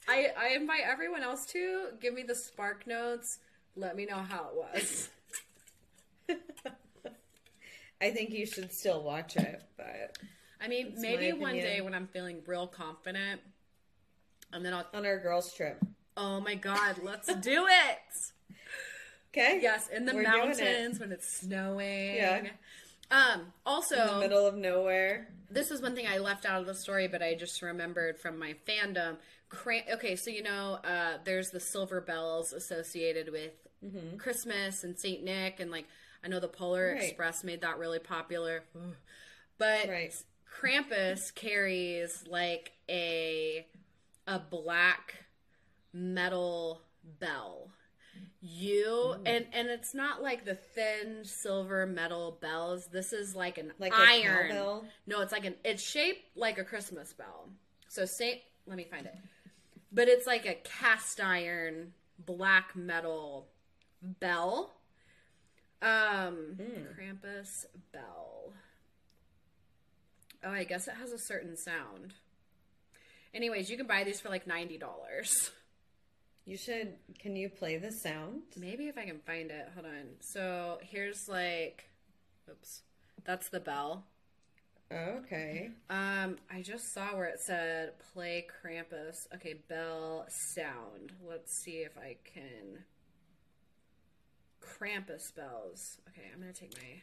I 0.07 0.27
I 0.37 0.47
invite 0.55 0.81
everyone 0.85 1.23
else 1.23 1.45
to 1.47 1.87
give 2.01 2.13
me 2.13 2.23
the 2.23 2.35
spark 2.35 2.85
notes. 2.87 3.39
Let 3.75 3.95
me 3.95 4.05
know 4.05 4.17
how 4.17 4.49
it 4.49 4.55
was. 4.55 5.09
I 8.01 8.11
think 8.11 8.31
you 8.31 8.45
should 8.45 8.73
still 8.73 9.01
watch 9.01 9.37
it, 9.37 9.63
but 9.77 10.17
I 10.61 10.67
mean, 10.67 10.95
maybe 10.97 11.31
one 11.31 11.53
day 11.55 11.79
when 11.81 11.93
I'm 11.93 12.07
feeling 12.07 12.41
real 12.45 12.67
confident, 12.67 13.39
and 14.53 14.65
then 14.65 14.73
I'll. 14.73 14.85
on 14.93 15.05
our 15.05 15.17
girls' 15.19 15.53
trip. 15.53 15.83
Oh 16.15 16.39
my 16.39 16.55
god, 16.55 16.97
let's 17.03 17.33
do 17.35 17.65
it! 17.67 18.31
Okay. 19.31 19.59
Yes, 19.61 19.87
in 19.89 20.05
the 20.05 20.13
We're 20.13 20.23
doing 20.23 20.35
it. 20.35 20.57
mountains 20.59 20.99
when 20.99 21.11
it's 21.11 21.27
snowing. 21.27 22.15
Yeah. 22.15 22.43
Um. 23.09 23.51
Also, 23.65 23.95
In 23.99 24.07
the 24.15 24.19
middle 24.19 24.45
of 24.45 24.55
nowhere. 24.55 25.27
this 25.49 25.71
is 25.71 25.81
one 25.81 25.95
thing 25.95 26.07
I 26.07 26.17
left 26.19 26.45
out 26.45 26.61
of 26.61 26.67
the 26.67 26.75
story, 26.75 27.07
but 27.07 27.21
I 27.21 27.33
just 27.35 27.61
remembered 27.61 28.17
from 28.19 28.37
my 28.39 28.55
fandom. 28.67 29.17
Cran- 29.49 29.83
okay, 29.93 30.15
so 30.15 30.29
you 30.31 30.41
know, 30.43 30.79
uh, 30.83 31.17
there's 31.23 31.49
the 31.51 31.59
silver 31.59 32.01
bells 32.01 32.53
associated 32.53 33.31
with 33.31 33.51
Christmas 34.17 34.83
and 34.83 34.97
Saint 34.97 35.23
Nick, 35.23 35.59
and 35.59 35.69
like 35.71 35.85
I 36.23 36.27
know 36.27 36.39
the 36.39 36.47
Polar 36.47 36.93
Right. 36.93 37.03
Express 37.03 37.43
made 37.43 37.61
that 37.61 37.77
really 37.79 37.99
popular. 37.99 38.63
But 39.59 39.87
Right. 39.87 40.13
Krampus 40.59 41.33
carries 41.33 42.23
like 42.27 42.71
a 42.89 43.65
a 44.27 44.39
black 44.39 45.25
metal 45.93 46.81
bell. 47.19 47.69
You 48.41 49.15
and 49.25 49.45
and 49.53 49.69
it's 49.69 49.93
not 49.95 50.21
like 50.21 50.45
the 50.45 50.55
thin 50.55 51.23
silver 51.23 51.85
metal 51.85 52.37
bells. 52.41 52.87
This 52.87 53.13
is 53.13 53.35
like 53.35 53.57
an 53.57 53.71
Like 53.79 53.93
a 53.93 53.95
iron. 53.97 54.49
cowbell? 54.49 54.85
No, 55.07 55.21
it's 55.21 55.31
like 55.31 55.45
an 55.45 55.55
it's 55.63 55.81
shaped 55.81 56.35
like 56.37 56.57
a 56.57 56.63
Christmas 56.63 57.13
bell. 57.13 57.49
So 57.87 58.05
Saint 58.05 58.39
let 58.67 58.77
me 58.77 58.83
find 58.89 59.05
it. 59.05 59.15
But 59.91 60.07
it's 60.09 60.27
like 60.27 60.45
a 60.45 60.55
cast 60.55 61.21
iron 61.21 61.93
black 62.19 62.75
metal 62.75 63.47
bell. 64.01 64.73
Um 65.81 66.57
Krampus 66.97 67.65
bell. 67.91 68.53
Oh, 70.43 70.51
I 70.51 70.65
guess 70.65 70.87
it 70.87 70.95
has 70.95 71.11
a 71.13 71.17
certain 71.17 71.55
sound. 71.55 72.13
Anyways, 73.33 73.69
you 73.69 73.77
can 73.77 73.87
buy 73.87 74.03
these 74.03 74.19
for 74.19 74.29
like 74.29 74.45
ninety 74.47 74.77
dollars. 74.77 75.51
You 76.45 76.57
should. 76.57 76.95
Can 77.19 77.35
you 77.35 77.49
play 77.49 77.77
the 77.77 77.91
sound? 77.91 78.43
Maybe 78.57 78.87
if 78.87 78.97
I 78.97 79.05
can 79.05 79.19
find 79.19 79.49
it. 79.49 79.69
Hold 79.73 79.85
on. 79.85 80.07
So 80.19 80.79
here's 80.81 81.27
like, 81.27 81.85
oops, 82.49 82.81
that's 83.25 83.49
the 83.49 83.59
bell. 83.59 84.05
Okay. 84.91 85.71
Um, 85.89 86.37
I 86.51 86.61
just 86.61 86.93
saw 86.93 87.15
where 87.15 87.25
it 87.25 87.39
said 87.39 87.93
play 88.13 88.45
Krampus. 88.63 89.15
Okay, 89.33 89.55
bell 89.67 90.27
sound. 90.53 91.13
Let's 91.27 91.53
see 91.63 91.77
if 91.77 91.97
I 91.97 92.17
can. 92.31 92.83
Krampus 94.61 95.33
bells. 95.35 95.97
Okay, 96.09 96.27
I'm 96.31 96.39
gonna 96.39 96.53
take 96.53 96.75
my 96.75 97.01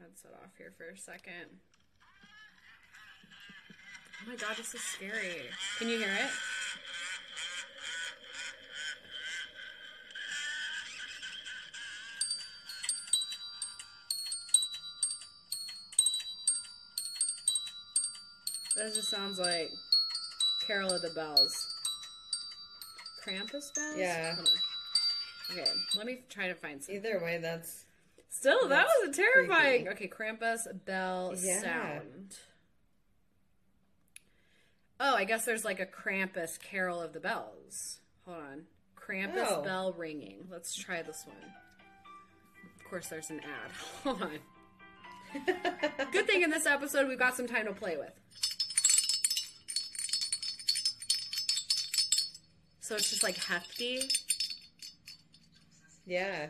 headset 0.00 0.32
off 0.42 0.56
here 0.58 0.72
for 0.76 0.88
a 0.88 0.96
second. 0.96 1.60
Oh 4.24 4.28
my 4.30 4.36
god, 4.36 4.56
this 4.56 4.74
is 4.74 4.80
scary. 4.80 5.42
Can 5.78 5.88
you 5.88 5.98
hear 5.98 6.12
it? 6.12 6.30
That 18.76 18.94
just 18.94 19.08
sounds 19.10 19.38
like 19.38 19.70
Carol 20.66 20.92
of 20.92 21.02
the 21.02 21.10
Bells. 21.10 21.68
Krampus 23.24 23.74
bells? 23.74 23.96
Yeah. 23.98 24.34
Okay, 25.50 25.70
let 25.96 26.06
me 26.06 26.20
try 26.28 26.48
to 26.48 26.54
find 26.54 26.82
some. 26.82 26.94
Either 26.94 27.20
way, 27.22 27.38
that's 27.38 27.84
Still, 28.30 28.66
that 28.68 28.86
That's 28.88 29.08
was 29.08 29.16
terrifying. 29.16 29.84
creepy. 29.84 30.06
Okay, 30.06 30.08
Krampus 30.08 30.66
bell 30.86 31.34
Yeah. 31.38 31.60
sound. 31.60 32.36
Oh, 35.04 35.16
I 35.16 35.24
guess 35.24 35.44
there's 35.44 35.64
like 35.64 35.80
a 35.80 35.86
Krampus 35.86 36.60
Carol 36.60 37.00
of 37.00 37.12
the 37.12 37.18
Bells. 37.18 37.98
Hold 38.24 38.38
on. 38.38 38.62
Krampus 38.96 39.46
Oh. 39.48 39.62
bell 39.62 39.92
ringing. 39.98 40.46
Let's 40.48 40.76
try 40.76 41.02
this 41.02 41.24
one. 41.26 41.36
Of 42.76 42.84
course, 42.88 43.08
there's 43.08 43.30
an 43.30 43.40
ad. 43.40 43.72
Hold 44.04 44.22
on. 44.22 44.38
Good 46.12 46.26
thing 46.26 46.42
in 46.42 46.50
this 46.50 46.66
episode 46.66 47.08
we've 47.08 47.18
got 47.18 47.34
some 47.36 47.48
time 47.48 47.66
to 47.66 47.72
play 47.72 47.96
with. 47.96 48.12
So 52.80 52.94
it's 52.96 53.10
just 53.10 53.22
like 53.22 53.36
hefty. 53.36 54.02
yeah. 56.06 56.48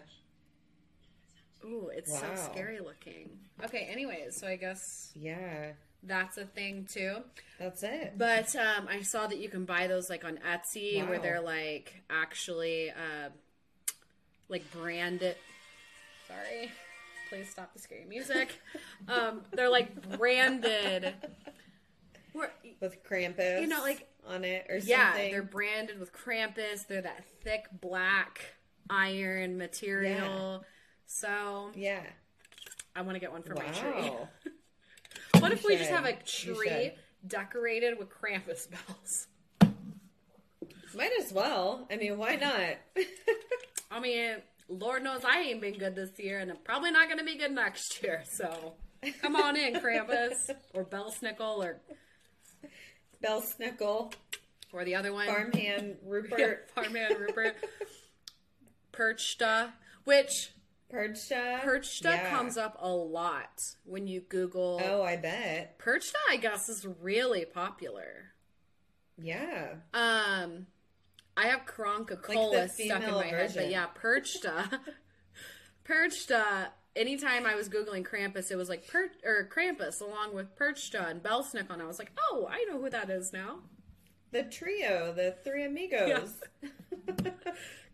Ooh, 1.65 1.91
it's 1.95 2.11
Wow. 2.11 2.35
so 2.35 2.51
scary 2.53 2.81
looking. 2.81 3.31
Okay, 3.65 3.87
anyways, 3.91 4.37
so 4.37 4.47
I 4.49 4.57
guess 4.57 5.13
Yeah. 5.15 5.73
That's 6.03 6.37
a 6.39 6.45
thing 6.45 6.87
too. 6.91 7.17
That's 7.59 7.83
it. 7.83 8.15
But 8.17 8.55
um, 8.57 8.89
I 8.89 9.03
saw 9.03 9.27
that 9.27 9.39
you 9.39 9.49
can 9.49 9.65
buy 9.65 9.87
those 9.87 10.11
like 10.11 10.25
on 10.25 10.39
Etsy 10.39 11.07
where 11.09 11.19
they're 11.19 11.41
like 11.41 12.03
actually 12.11 12.91
uh, 12.91 13.29
like 14.49 14.71
branded. 14.73 15.37
Sorry, 16.29 16.71
please 17.29 17.49
stop 17.51 17.73
the 17.73 17.79
scary 17.79 18.05
music. 18.05 18.59
um, 19.09 19.43
they're 19.53 19.71
like 19.71 20.17
branded. 20.19 21.15
With 22.81 23.05
Krampus, 23.05 23.61
You 23.61 23.67
know, 23.67 23.81
like- 23.81 24.09
on 24.27 24.45
it 24.45 24.67
or 24.71 24.77
yeah, 24.77 25.11
something. 25.13 25.33
they're 25.33 25.43
branded 25.43 25.99
with 25.99 26.13
Krampus. 26.13 26.87
They're 26.87 27.03
that 27.03 27.25
thick 27.43 27.65
black 27.81 28.41
iron 28.89 29.59
material. 29.59 30.65
So 31.07 31.71
Yeah. 31.75 32.03
I 32.95 33.03
want 33.03 33.17
to 33.17 33.21
get 33.21 33.33
one 33.33 33.43
for 33.43 33.55
my 33.55 33.65
tree. 33.65 34.11
What 35.43 35.51
if 35.51 35.65
we 35.65 35.77
just 35.77 35.91
have 35.91 36.05
a 36.05 36.13
tree 36.13 36.93
decorated 37.27 37.99
with 37.99 38.09
Krampus 38.11 38.69
bells? 38.71 39.27
Might 40.95 41.11
as 41.21 41.33
well. 41.33 41.89
I 41.91 41.97
mean, 41.97 42.17
why 42.17 42.37
not? 42.37 43.05
I 43.91 43.99
mean, 43.99 44.37
Lord 44.69 45.03
knows 45.03 45.23
I 45.25 45.41
ain't 45.41 45.61
been 45.61 45.77
good 45.79 45.97
this 45.97 46.17
year, 46.17 46.39
and 46.39 46.49
I'm 46.49 46.59
probably 46.59 46.93
not 46.93 47.09
going 47.09 47.19
to 47.19 47.25
be 47.25 47.37
good 47.37 47.51
next 47.51 48.01
year. 48.05 48.23
So 48.25 48.75
come 49.21 49.35
on 49.35 49.57
in, 49.57 49.75
Krampus 49.75 50.49
or 50.75 50.85
Belsnickel 50.85 51.59
or 51.59 51.81
Bell 53.21 53.43
Snickle, 53.43 54.13
or 54.73 54.85
the 54.85 54.95
other 54.95 55.13
one, 55.13 55.27
Farmhand 55.27 55.97
Yeah, 56.03 56.07
Rupert, 56.09 56.71
Farmhand 56.73 57.17
Rupert, 57.19 57.57
Perchta, 58.93 59.73
which 60.05 60.53
Perchta. 60.93 61.61
Perchta 61.63 62.05
Yeah. 62.05 62.31
comes 62.31 62.57
up 62.57 62.77
a 62.79 62.91
lot 62.91 63.63
when 63.85 64.07
you 64.07 64.21
Google. 64.21 64.81
Oh, 64.85 65.03
I 65.03 65.17
bet. 65.17 65.79
Perchta, 65.79 66.17
I 66.29 66.37
guess, 66.37 66.69
is 66.69 66.87
really 66.87 67.45
popular. 67.45 68.33
Yeah. 69.17 69.75
Um, 69.95 70.67
I 71.37 71.47
have 71.47 71.65
Croncocola 71.65 72.69
stuck 72.71 73.03
in 73.03 73.11
my 73.11 73.27
head, 73.27 73.53
but 73.55 73.71
yeah, 73.71 73.87
Perchta. 74.01 74.81
Perchta. 75.85 76.69
Anytime 76.95 77.47
I 77.47 77.55
was 77.55 77.71
googling 77.71 78.07
Krampus, 78.07 78.51
it 78.51 78.57
was 78.57 78.69
like 78.69 78.87
per 78.87 79.11
or 79.25 79.49
Krampus 79.51 80.03
along 80.03 80.35
with 80.35 80.55
Perchta 80.57 81.11
and 81.11 81.23
Belsnickel, 81.23 81.71
and 81.71 81.81
I 81.81 81.87
was 81.87 81.99
like, 81.99 82.13
oh, 82.31 82.47
I 82.51 82.65
know 82.65 82.79
who 82.79 82.91
that 82.91 83.09
is 83.09 83.33
now. 83.33 83.61
The 84.31 84.43
trio, 84.43 85.13
the 85.15 85.35
three 85.43 85.65
amigos. 85.65 86.35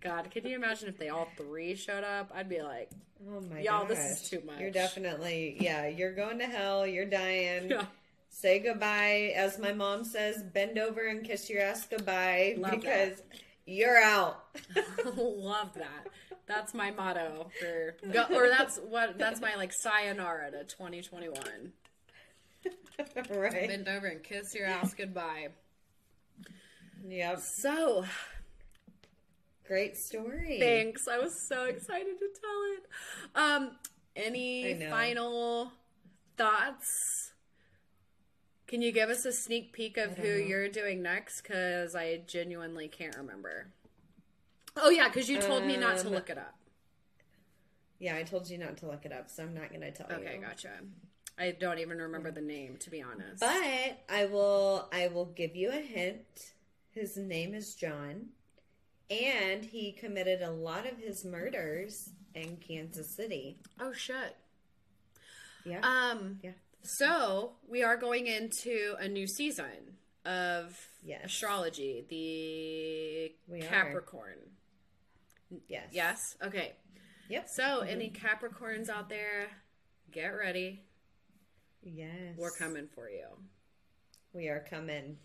God, 0.00 0.30
can 0.30 0.46
you 0.46 0.56
imagine 0.56 0.88
if 0.88 0.98
they 0.98 1.08
all 1.08 1.28
three 1.36 1.74
showed 1.74 2.04
up? 2.04 2.30
I'd 2.34 2.48
be 2.48 2.62
like, 2.62 2.90
oh 3.28 3.40
my 3.40 3.56
god. 3.56 3.64
Y'all, 3.64 3.86
gosh. 3.86 3.96
this 3.96 4.22
is 4.22 4.30
too 4.30 4.42
much. 4.46 4.60
You're 4.60 4.70
definitely, 4.70 5.56
yeah, 5.60 5.88
you're 5.88 6.14
going 6.14 6.38
to 6.38 6.46
hell. 6.46 6.86
You're 6.86 7.04
dying. 7.04 7.70
yeah, 7.70 7.84
Say 8.30 8.60
goodbye. 8.60 9.32
As 9.34 9.58
my 9.58 9.72
mom 9.72 10.04
says, 10.04 10.42
bend 10.42 10.78
over 10.78 11.06
and 11.06 11.24
kiss 11.24 11.50
your 11.50 11.60
ass 11.60 11.86
goodbye 11.86 12.54
Love 12.56 12.70
because 12.70 13.20
you're 13.66 14.00
out. 14.00 14.44
love 15.16 15.74
that. 15.74 16.06
That's 16.46 16.72
my 16.72 16.90
motto 16.90 17.50
for, 17.60 17.96
go, 18.12 18.24
or 18.32 18.48
that's 18.48 18.78
what 18.78 19.18
that's 19.18 19.40
my 19.40 19.54
like 19.56 19.72
sayonara 19.72 20.52
to 20.52 20.64
2021. 20.64 21.72
right. 23.30 23.52
Bend 23.68 23.88
over 23.88 24.06
and 24.06 24.22
kiss 24.22 24.54
your 24.54 24.66
ass 24.66 24.94
goodbye. 24.94 25.48
Yep. 27.06 27.40
So, 27.40 28.04
Great 29.68 29.96
story. 29.98 30.58
thanks. 30.58 31.06
I 31.06 31.18
was 31.18 31.38
so 31.38 31.64
excited 31.66 32.18
to 32.18 32.28
tell 32.40 32.62
it. 32.72 32.82
Um, 33.66 33.76
any 34.16 34.86
final 34.90 35.70
thoughts? 36.38 37.32
Can 38.66 38.80
you 38.80 38.92
give 38.92 39.10
us 39.10 39.24
a 39.26 39.32
sneak 39.32 39.72
peek 39.74 39.98
of 39.98 40.16
who 40.16 40.28
know. 40.28 40.34
you're 40.36 40.68
doing 40.68 41.02
next? 41.02 41.42
Because 41.42 41.94
I 41.94 42.22
genuinely 42.26 42.88
can't 42.88 43.14
remember. 43.16 43.68
Oh 44.74 44.88
yeah, 44.90 45.08
because 45.08 45.28
you 45.28 45.38
told 45.38 45.64
me 45.64 45.76
not 45.76 45.98
to 45.98 46.06
Um, 46.06 46.14
look 46.14 46.30
it 46.30 46.38
up. 46.38 46.54
Yeah, 47.98 48.16
I 48.16 48.22
told 48.22 48.48
you 48.48 48.56
not 48.58 48.78
to 48.78 48.86
look 48.86 49.04
it 49.04 49.12
up, 49.12 49.28
so 49.28 49.42
I'm 49.42 49.54
not 49.54 49.68
going 49.70 49.80
to 49.82 49.90
tell 49.90 50.06
you. 50.10 50.16
Okay, 50.26 50.38
gotcha. 50.38 50.70
I 51.38 51.50
don't 51.52 51.78
even 51.78 51.98
remember 51.98 52.30
the 52.30 52.40
name, 52.40 52.76
to 52.80 52.90
be 52.90 53.02
honest. 53.02 53.40
But 53.40 53.98
I 54.08 54.26
will 54.26 54.88
I 54.92 55.08
will 55.08 55.26
give 55.26 55.54
you 55.54 55.68
a 55.70 55.80
hint. 55.80 56.52
His 56.90 57.16
name 57.16 57.54
is 57.54 57.74
John, 57.74 58.28
and 59.10 59.64
he 59.64 59.92
committed 59.92 60.42
a 60.42 60.50
lot 60.50 60.86
of 60.86 60.98
his 60.98 61.24
murders 61.24 62.10
in 62.34 62.56
Kansas 62.56 63.08
City. 63.08 63.58
oh 63.80 63.92
shit. 63.92 64.36
Yeah. 65.64 65.80
Um. 65.82 66.38
Yeah. 66.42 66.52
So 66.82 67.52
we 67.68 67.82
are 67.82 67.96
going 67.96 68.26
into 68.26 68.94
a 68.98 69.08
new 69.08 69.26
season 69.26 69.96
of 70.24 70.78
Yes. 71.04 71.24
astrology, 71.26 72.04
the 72.08 73.32
We 73.52 73.62
are. 73.62 73.68
Capricorn. 73.68 74.38
yes. 75.68 75.88
Yes. 75.92 76.36
Okay. 76.42 76.72
Yep. 77.28 77.48
So 77.48 77.80
any 77.80 78.10
Capricorns 78.10 78.88
out 78.88 79.08
there, 79.08 79.48
get 80.12 80.28
ready. 80.28 80.82
Yes. 81.82 82.36
We're 82.36 82.50
coming 82.52 82.88
for 82.94 83.08
you. 83.10 83.26
We 84.32 84.48
are 84.48 84.64
coming 84.70 85.18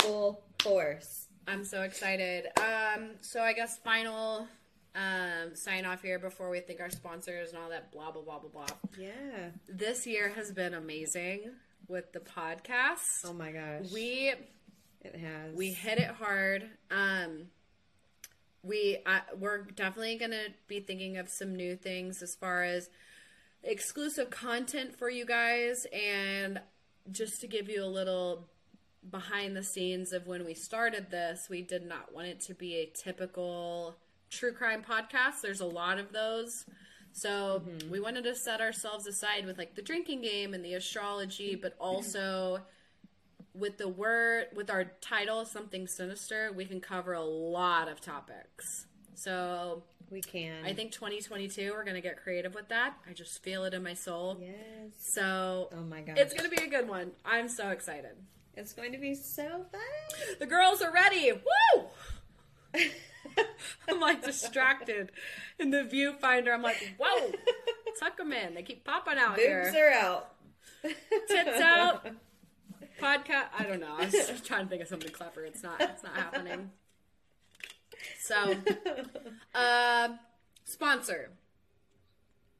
full 0.00 0.44
force. 0.62 1.23
I'm 1.46 1.64
so 1.64 1.82
excited. 1.82 2.46
Um. 2.58 3.10
So 3.20 3.40
I 3.40 3.52
guess 3.52 3.78
final 3.78 4.46
um 4.94 5.54
sign 5.54 5.84
off 5.84 6.02
here 6.02 6.18
before 6.18 6.50
we 6.50 6.60
thank 6.60 6.80
our 6.80 6.90
sponsors 6.90 7.50
and 7.52 7.58
all 7.58 7.68
that 7.70 7.90
blah 7.92 8.10
blah 8.10 8.22
blah 8.22 8.38
blah 8.38 8.50
blah. 8.50 8.66
Yeah. 8.98 9.50
This 9.68 10.06
year 10.06 10.30
has 10.30 10.52
been 10.52 10.74
amazing 10.74 11.50
with 11.88 12.12
the 12.12 12.20
podcast. 12.20 13.24
Oh 13.24 13.32
my 13.32 13.52
gosh. 13.52 13.92
We 13.92 14.32
it 15.00 15.16
has. 15.16 15.54
we 15.54 15.72
hit 15.72 15.98
it 15.98 16.10
hard. 16.10 16.68
Um, 16.90 17.48
we 18.62 18.98
uh, 19.04 19.20
we're 19.38 19.62
definitely 19.62 20.16
gonna 20.16 20.46
be 20.66 20.80
thinking 20.80 21.18
of 21.18 21.28
some 21.28 21.54
new 21.54 21.76
things 21.76 22.22
as 22.22 22.34
far 22.34 22.64
as 22.64 22.88
exclusive 23.62 24.30
content 24.30 24.96
for 24.98 25.10
you 25.10 25.26
guys, 25.26 25.86
and 25.92 26.60
just 27.10 27.40
to 27.42 27.46
give 27.46 27.68
you 27.68 27.84
a 27.84 27.86
little 27.86 28.48
behind 29.10 29.56
the 29.56 29.62
scenes 29.62 30.12
of 30.12 30.26
when 30.26 30.44
we 30.44 30.54
started 30.54 31.10
this, 31.10 31.48
we 31.50 31.62
did 31.62 31.86
not 31.86 32.14
want 32.14 32.28
it 32.28 32.40
to 32.42 32.54
be 32.54 32.76
a 32.76 32.86
typical 32.86 33.96
true 34.30 34.52
crime 34.52 34.82
podcast. 34.82 35.40
There's 35.42 35.60
a 35.60 35.66
lot 35.66 35.98
of 35.98 36.12
those. 36.12 36.64
So 37.12 37.62
mm-hmm. 37.64 37.90
we 37.90 38.00
wanted 38.00 38.24
to 38.24 38.34
set 38.34 38.60
ourselves 38.60 39.06
aside 39.06 39.46
with 39.46 39.58
like 39.58 39.74
the 39.76 39.82
drinking 39.82 40.22
game 40.22 40.54
and 40.54 40.64
the 40.64 40.74
astrology, 40.74 41.54
but 41.54 41.74
mm-hmm. 41.74 41.84
also 41.84 42.60
with 43.54 43.78
the 43.78 43.88
word 43.88 44.46
with 44.54 44.68
our 44.68 44.84
title 45.00 45.44
something 45.44 45.86
sinister 45.86 46.52
we 46.52 46.64
can 46.64 46.80
cover 46.80 47.12
a 47.12 47.22
lot 47.22 47.88
of 47.88 48.00
topics 48.00 48.86
so 49.14 49.82
we 50.10 50.20
can. 50.20 50.64
i 50.64 50.72
think 50.72 50.90
2022 50.90 51.70
we're 51.72 51.84
going 51.84 51.94
to 51.94 52.00
get 52.00 52.20
creative 52.20 52.54
with 52.54 52.68
that 52.68 52.94
i 53.08 53.12
just 53.12 53.42
feel 53.42 53.64
it 53.64 53.72
in 53.72 53.82
my 53.82 53.94
soul 53.94 54.36
Yes. 54.40 54.54
so 54.98 55.68
Oh 55.72 55.82
my 55.82 56.00
god. 56.00 56.18
it's 56.18 56.34
going 56.34 56.50
to 56.50 56.54
be 56.54 56.64
a 56.64 56.68
good 56.68 56.88
one 56.88 57.12
i'm 57.24 57.48
so 57.48 57.68
excited 57.68 58.16
It's 58.56 58.72
going 58.72 58.92
to 58.92 58.98
be 58.98 59.14
so 59.14 59.66
fun. 59.70 60.36
the 60.38 60.46
girls 60.46 60.82
are 60.82 60.92
ready. 60.92 61.32
Woo! 61.32 61.84
I'm 63.88 64.00
like 64.00 64.24
distracted 64.24 65.10
in 65.58 65.70
the 65.70 65.78
viewfinder. 65.78 66.52
I'm 66.52 66.62
like 66.62 66.94
whoa 66.98 67.32
tuck 67.98 68.16
them 68.16 68.32
in. 68.32 68.54
They 68.54 68.62
keep 68.62 68.84
popping 68.84 69.18
out 69.18 69.38
here. 69.38 69.64
Boobs 69.64 69.76
are 69.76 69.90
out. 69.90 70.30
tits 71.28 71.60
out. 71.60 72.06
Podcast 73.00 73.46
i 73.58 73.64
don't 73.64 73.80
know. 73.80 73.96
I 73.98 74.04
was 74.04 74.12
just 74.12 74.44
trying 74.46 74.64
to 74.64 74.70
think 74.70 74.82
of 74.82 74.88
something 74.88 75.10
clever. 75.10 75.44
It's 75.44 75.62
not 75.62 75.80
it's 75.80 76.02
not 76.02 76.14
happening. 76.14 76.70
So 78.20 78.54
um 79.54 80.18
sponsor. 80.64 81.30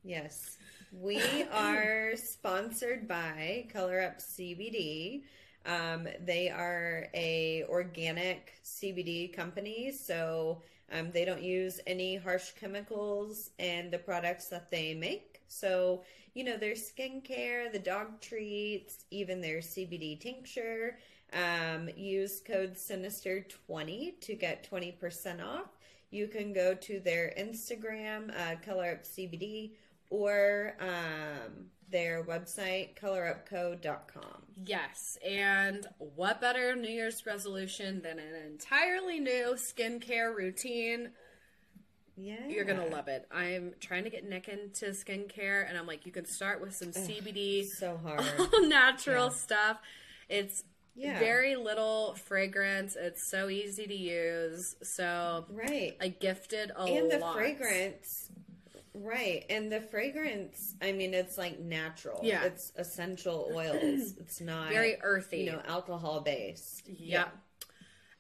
Yes. 0.03 0.59
We 0.93 1.21
are 1.53 2.13
sponsored 2.17 3.09
by 3.09 3.67
Color 3.73 4.01
Up 4.01 4.19
CBD. 4.19 5.23
Um, 5.67 6.09
they 6.25 6.51
are 6.51 7.09
a 7.15 7.65
organic 7.69 8.55
CBD 8.65 9.33
company, 9.33 9.93
so 9.93 10.63
um, 10.93 11.11
they 11.11 11.25
don't 11.25 11.43
use 11.43 11.81
any 11.87 12.17
harsh 12.17 12.53
chemicals 12.53 13.51
in 13.59 13.91
the 13.91 13.99
products 13.99 14.47
that 14.49 14.71
they 14.71 14.95
make. 14.95 15.43
So, 15.49 16.03
you 16.35 16.45
know, 16.45 16.57
their 16.57 16.75
skincare, 16.75 17.73
the 17.73 17.79
dog 17.79 18.21
treats, 18.21 19.05
even 19.11 19.41
their 19.41 19.59
CBD 19.59 20.21
tincture. 20.21 20.99
Um, 21.33 21.89
use 21.97 22.41
code 22.47 22.75
Sinister20 22.75 24.21
to 24.21 24.35
get 24.35 24.69
20% 24.71 25.45
off. 25.45 25.69
You 26.11 26.29
can 26.29 26.53
go 26.53 26.75
to 26.75 27.01
their 27.01 27.33
Instagram, 27.37 28.31
uh, 28.39 28.57
Color 28.65 28.93
Up 28.93 29.03
CBD, 29.03 29.73
or 30.11 30.77
um, 30.81 31.67
their 31.95 32.25
website, 32.25 32.97
colorupco.com. 33.01 34.43
yes 34.67 35.17
and 35.25 35.87
what 36.17 36.41
better 36.41 36.75
new 36.75 36.89
year's 36.89 37.25
resolution 37.25 38.03
than 38.03 38.19
an 38.19 38.35
entirely 38.47 39.21
new 39.21 39.55
skincare 39.55 40.35
routine 40.35 41.11
Yeah. 42.17 42.49
you're 42.49 42.65
gonna 42.65 42.87
love 42.89 43.07
it 43.07 43.27
i'm 43.31 43.75
trying 43.81 44.03
to 44.05 44.11
get 44.11 44.29
nick 44.29 44.49
into 44.49 44.87
skincare 44.87 45.69
and 45.69 45.79
i'm 45.79 45.87
like 45.87 46.05
you 46.05 46.11
can 46.11 46.25
start 46.25 46.61
with 46.61 46.75
some 46.75 46.89
cbd 46.91 47.65
So 47.67 47.97
hard. 48.03 48.25
all 48.53 48.67
natural 48.67 49.27
Yeah. 49.27 49.31
stuff 49.33 49.77
it's 50.29 50.65
Yeah. 50.97 51.19
very 51.21 51.55
little 51.55 52.15
fragrance 52.27 52.97
it's 52.97 53.31
so 53.31 53.49
easy 53.49 53.87
to 53.87 53.95
use 53.95 54.75
so 54.83 55.45
right. 55.49 55.97
i 56.01 56.09
gifted 56.09 56.73
a 56.77 56.83
and 56.83 57.11
the 57.11 57.19
lot 57.19 57.37
fragrance. 57.37 58.24
Right. 58.95 59.45
And 59.51 59.71
the 59.73 59.81
fragrance, 59.81 60.75
I 60.81 60.93
mean, 60.93 61.15
it's 61.15 61.37
like 61.37 61.59
natural. 61.59 62.21
Yeah. 62.23 62.45
It's 62.45 62.73
essential 62.77 63.51
oils. 63.55 64.15
It's 64.21 64.41
not 64.41 64.71
very 64.71 64.97
earthy 65.03 65.39
you 65.39 65.53
know, 65.53 65.63
alcohol 65.67 66.21
based. 66.21 66.89
Yep. 66.89 67.37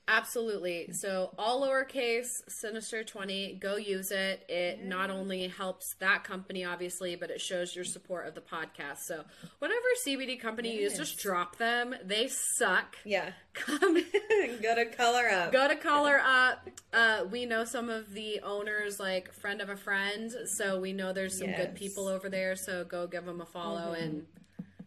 Absolutely. 0.06 0.92
So 0.92 1.34
all 1.38 1.62
lowercase, 1.62 2.42
Sinister20, 2.48 3.58
go 3.58 3.76
use 3.76 4.10
it. 4.10 4.44
It 4.48 4.84
not 4.84 5.10
only 5.10 5.48
helps 5.48 5.94
that 6.00 6.24
company, 6.24 6.64
obviously, 6.64 7.16
but 7.16 7.30
it 7.30 7.40
shows 7.40 7.74
your 7.74 7.84
support 7.84 8.26
of 8.26 8.34
the 8.34 8.42
podcast. 8.42 8.98
So 8.98 9.24
whatever 9.60 9.80
CBD 10.06 10.38
company 10.38 10.74
you 10.74 10.82
use, 10.82 10.96
just 10.98 11.18
drop 11.18 11.56
them. 11.56 11.94
They 12.04 12.28
suck. 12.28 12.96
Yeah. 13.04 13.32
Come 13.54 13.94
Go 14.62 14.74
to 14.74 14.86
Color 14.86 15.28
Up. 15.28 15.52
go 15.52 15.68
to 15.68 15.76
Color 15.76 16.20
Up. 16.24 16.68
Uh, 16.92 17.24
we 17.30 17.46
know 17.46 17.64
some 17.64 17.88
of 17.88 18.12
the 18.12 18.40
owners, 18.40 18.98
like 18.98 19.32
friend 19.32 19.60
of 19.60 19.68
a 19.68 19.76
friend, 19.76 20.30
so 20.46 20.80
we 20.80 20.92
know 20.92 21.12
there's 21.12 21.38
some 21.38 21.52
good 21.52 21.74
people 21.76 22.08
over 22.08 22.28
there. 22.28 22.56
So 22.56 22.84
go 22.84 23.06
give 23.06 23.24
them 23.24 23.40
a 23.40 23.46
follow 23.46 23.92
and 23.92 24.26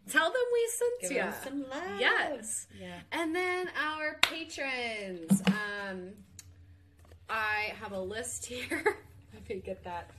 tell 0.08 0.26
them 0.30 0.42
we 0.52 0.70
sent 0.70 1.00
Give 1.02 1.12
you. 1.12 1.32
some 1.44 1.68
love. 1.68 2.00
Yes. 2.00 2.66
Yeah. 2.80 2.94
And 3.12 3.34
then 3.34 3.68
our 3.80 4.18
patrons. 4.22 5.42
Um, 5.46 6.10
I 7.28 7.72
have 7.80 7.92
a 7.92 8.00
list 8.00 8.46
here. 8.52 8.82
Let 9.34 9.48
me 9.48 9.56
get 9.64 9.84
that 9.84 10.10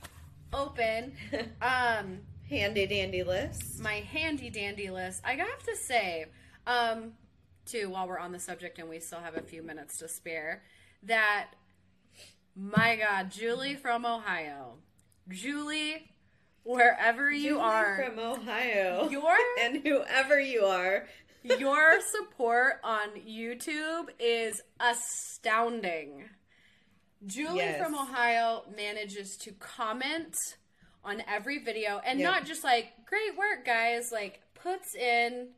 open. 0.52 1.12
Um, 1.62 2.20
Handy 2.48 2.86
dandy 2.86 3.22
list. 3.22 3.80
my 3.80 3.94
handy 4.00 4.50
dandy 4.50 4.90
list. 4.90 5.22
I 5.24 5.34
have 5.34 5.62
to 5.66 5.76
say, 5.76 6.26
um, 6.66 7.12
too, 7.64 7.90
while 7.90 8.08
we're 8.08 8.18
on 8.18 8.32
the 8.32 8.40
subject 8.40 8.78
and 8.80 8.88
we 8.88 8.98
still 8.98 9.20
have 9.20 9.36
a 9.36 9.42
few 9.42 9.62
minutes 9.62 9.98
to 9.98 10.08
spare, 10.08 10.62
that 11.04 11.50
my 12.56 12.96
God, 12.96 13.30
Julie 13.30 13.76
from 13.76 14.04
Ohio, 14.04 14.78
Julie, 15.28 16.10
wherever 16.64 17.30
you 17.30 17.50
Julie 17.50 17.60
are, 17.62 18.04
from 18.04 18.18
Ohio. 18.18 19.08
your 19.10 19.36
and 19.60 19.76
whoever 19.86 20.38
you 20.40 20.64
are. 20.64 21.06
your 21.42 21.98
support 22.18 22.74
on 22.84 23.08
YouTube 23.26 24.08
is 24.18 24.60
astounding. 24.78 26.24
Julie 27.26 27.58
Yes. 27.58 27.82
from 27.82 27.94
Ohio 27.94 28.64
manages 28.76 29.36
to 29.42 29.52
comment 29.52 30.34
on 31.04 31.22
every 31.26 31.58
video 31.58 32.00
and 32.04 32.18
Yep. 32.18 32.30
not 32.30 32.44
just 32.46 32.62
like, 32.64 32.92
great 33.06 33.36
work, 33.36 33.64
guys, 33.64 34.10
like, 34.12 34.40
puts 34.54 34.94
in 34.94 35.48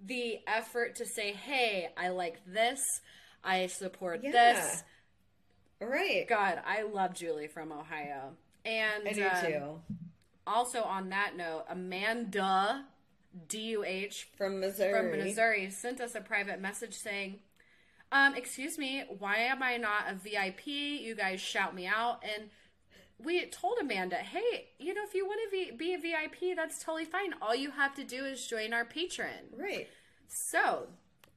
the 0.00 0.40
effort 0.46 0.96
to 0.96 1.06
say, 1.06 1.32
hey, 1.32 1.88
I 1.96 2.08
like 2.08 2.40
this, 2.46 2.80
I 3.42 3.66
support 3.68 4.20
Yeah. 4.22 4.32
this. 4.32 4.82
Right. 5.80 6.26
God, 6.28 6.60
I 6.66 6.82
love 6.82 7.14
Julie 7.14 7.48
from 7.48 7.72
Ohio. 7.72 8.36
And 8.64 9.06
I 9.08 9.12
do 9.12 9.26
um, 9.26 9.40
too. 9.44 9.94
Also 10.46 10.82
on 10.82 11.08
that 11.10 11.36
note, 11.36 11.64
Amanda 11.68 12.84
D 13.48 13.58
U 13.70 13.84
H 13.84 14.28
From 14.36 14.60
Missouri. 14.60 14.92
from 14.92 15.18
Missouri 15.18 15.70
sent 15.70 16.00
us 16.00 16.14
a 16.14 16.20
private 16.20 16.60
message 16.60 16.94
saying, 16.94 17.40
um, 18.12 18.34
excuse 18.36 18.78
me, 18.78 19.04
why 19.18 19.36
am 19.38 19.62
I 19.62 19.76
not 19.76 20.04
a 20.08 20.14
VIP? 20.14 20.66
You 20.66 21.14
guys 21.16 21.40
shout 21.40 21.74
me 21.74 21.86
out. 21.86 22.22
And 22.22 22.48
we 23.18 23.44
told 23.46 23.78
Amanda, 23.80 24.16
hey, 24.16 24.68
you 24.78 24.94
know, 24.94 25.02
if 25.04 25.14
you 25.14 25.26
want 25.26 25.40
to 25.44 25.50
be, 25.50 25.70
be 25.76 25.94
a 25.94 25.98
VIP, 25.98 26.54
that's 26.56 26.82
totally 26.82 27.04
fine. 27.06 27.34
All 27.42 27.54
you 27.54 27.72
have 27.72 27.94
to 27.96 28.04
do 28.04 28.24
is 28.24 28.46
join 28.46 28.72
our 28.72 28.84
patron. 28.84 29.50
Right. 29.56 29.88
So, 30.28 30.86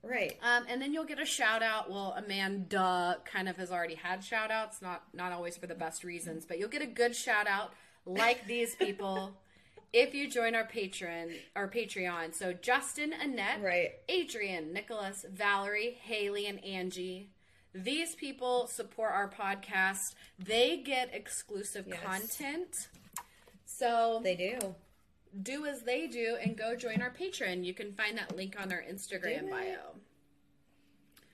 Right. 0.04 0.38
um, 0.44 0.66
and 0.70 0.80
then 0.82 0.94
you'll 0.94 1.06
get 1.06 1.20
a 1.20 1.26
shout 1.26 1.64
out. 1.64 1.90
Well, 1.90 2.14
Amanda 2.16 3.18
kind 3.26 3.50
of 3.50 3.58
has 3.58 3.72
already 3.72 3.96
had 3.96 4.24
shout 4.24 4.52
outs, 4.52 4.82
not, 4.82 5.04
not 5.14 5.32
always 5.32 5.58
for 5.58 5.66
the 5.68 5.76
best 5.76 6.04
reasons, 6.04 6.46
but 6.46 6.60
you'll 6.60 6.70
get 6.70 6.82
a 6.84 6.88
good 6.88 7.16
shout 7.16 7.48
out 7.48 7.74
like 8.08 8.48
these 8.48 8.76
people. 8.76 9.34
If 9.94 10.14
you 10.14 10.30
join 10.30 10.54
our 10.56 10.66
patron 10.66 11.32
our 11.56 11.68
Patreon, 11.70 12.34
so 12.34 12.54
Justin, 12.54 13.14
Annette, 13.14 13.62
Right. 13.62 13.92
Adrian, 14.10 14.74
Nicholas, 14.74 15.26
Valerie, 15.30 15.98
Haley, 16.02 16.46
and 16.48 16.64
Angie. 16.64 17.30
These 17.74 18.16
people 18.16 18.68
support 18.68 19.12
our 19.12 19.30
podcast. 19.30 20.16
They 20.40 20.78
get 20.78 21.14
exclusive 21.14 21.88
Yes. 21.88 22.00
content. 22.04 22.88
So 23.66 24.20
They 24.24 24.36
do. 24.36 24.76
do 25.42 25.66
as 25.66 25.84
they 25.84 26.08
do 26.08 26.38
and 26.42 26.58
go 26.58 26.76
join 26.76 27.02
our 27.02 27.12
Patreon. 27.14 27.64
You 27.64 27.74
can 27.74 27.94
find 27.94 28.18
that 28.18 28.36
link 28.36 28.60
on 28.60 28.72
our 28.72 28.82
Instagram 28.82 29.50
bio. 29.50 29.96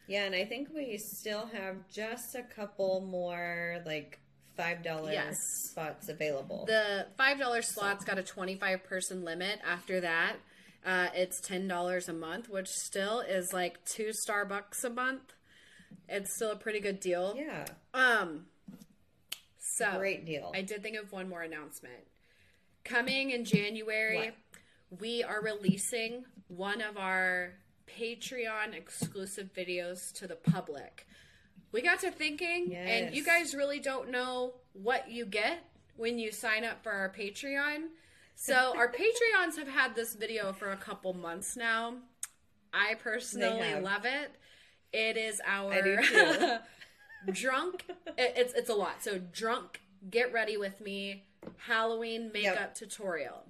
Yeah, 0.08 0.26
and 0.26 0.36
I 0.36 0.44
think 0.46 0.70
we 0.74 0.98
still 0.98 1.46
have 1.48 1.88
just 1.90 2.36
a 2.36 2.44
couple 2.44 3.02
more 3.02 3.82
like 3.86 4.20
five 4.56 4.84
dollar 4.84 5.12
Yes. 5.12 5.38
spots 5.70 6.10
available. 6.10 6.66
The 6.66 7.08
five 7.18 7.40
dollar 7.40 7.62
slot's 7.62 8.06
got 8.06 8.18
a 8.18 8.24
twenty 8.24 8.56
five 8.56 8.84
person 8.84 9.24
limit. 9.24 9.60
After 9.66 10.00
that, 10.02 10.36
uh, 10.86 11.10
it's 11.14 11.40
ten 11.40 11.68
dollars 11.68 12.08
a 12.10 12.14
month, 12.14 12.50
which 12.50 12.68
still 12.70 13.20
is 13.22 13.54
like 13.54 13.84
two 13.86 14.12
Starbucks 14.28 14.84
a 14.84 14.90
month. 14.90 15.34
It's 16.10 16.36
still 16.36 16.52
a 16.52 16.56
pretty 16.56 16.80
good 16.80 17.00
deal. 17.00 17.36
yeah. 17.38 17.66
Um. 17.94 18.48
So 19.60 19.98
Great 19.98 20.26
deal. 20.26 20.52
I 20.54 20.62
did 20.62 20.84
think 20.84 20.98
of 20.98 21.12
one 21.12 21.28
more 21.30 21.42
announcement. 21.42 22.06
Coming 22.84 23.32
in 23.32 23.46
January, 23.46 24.18
What? 24.18 25.00
we 25.02 25.24
are 25.24 25.42
releasing 25.42 26.26
one 26.48 26.82
of 26.82 26.98
our 26.98 27.54
Patreon 27.88 28.74
exclusive 28.76 29.50
videos 29.56 30.12
to 30.14 30.28
the 30.28 30.36
public. 30.36 31.08
We 31.74 31.82
got 31.82 32.00
to 32.02 32.12
thinking, 32.12 32.74
and 32.76 33.14
you 33.16 33.24
guys 33.26 33.54
really 33.54 33.80
don't 33.80 34.10
know 34.12 34.54
what 34.74 35.10
you 35.12 35.26
get 35.26 35.66
when 35.98 36.18
you 36.20 36.32
sign 36.32 36.64
up 36.64 36.82
for 36.84 36.92
our 36.92 37.10
Patreon. 37.12 37.88
So, 38.36 38.74
our 38.78 38.90
Patreons 38.92 39.58
have 39.58 39.68
had 39.68 39.96
this 39.96 40.14
video 40.16 40.54
for 40.54 40.72
a 40.72 40.78
couple 40.78 41.14
months 41.14 41.58
now. 41.58 41.96
I 42.74 42.94
personally 42.96 43.76
love 43.82 44.06
it. 44.06 44.32
It 44.94 45.18
is 45.18 45.42
our 45.46 45.74
I 45.74 45.82
do 45.82 45.98
too. 46.04 46.58
drunk 47.32 47.86
it- 48.18 48.34
it's 48.36 48.54
it's 48.54 48.70
a 48.70 48.74
lot 48.74 49.02
so 49.02 49.18
drunk 49.18 49.80
get 50.10 50.34
ready 50.34 50.58
with 50.58 50.82
me 50.82 51.24
halloween 51.56 52.30
makeup 52.34 52.56
Yep. 52.58 52.76
tutorial 52.76 53.44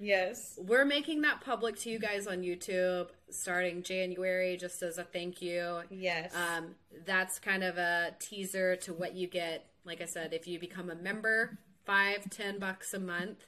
yes. 0.00 0.58
we're 0.58 0.86
making 0.86 1.20
that 1.20 1.42
public 1.42 1.78
to 1.80 1.90
you 1.90 1.98
guys 1.98 2.26
on 2.26 2.38
youtube 2.38 3.08
starting 3.32 3.82
january 3.82 4.56
just 4.56 4.82
as 4.82 4.98
a 4.98 5.04
thank 5.04 5.40
you 5.42 5.80
Yes. 5.90 6.32
um, 6.34 6.74
that's 7.06 7.38
kind 7.38 7.62
of 7.64 7.78
a 7.78 8.14
teaser 8.18 8.76
to 8.76 8.92
what 8.92 9.14
you 9.14 9.26
get 9.26 9.66
like 9.84 10.00
i 10.00 10.06
said 10.06 10.32
if 10.32 10.46
you 10.46 10.58
become 10.58 10.90
a 10.90 10.94
member 10.94 11.58
five 11.84 12.28
ten 12.30 12.58
bucks 12.58 12.94
a 12.94 12.98
month 13.00 13.46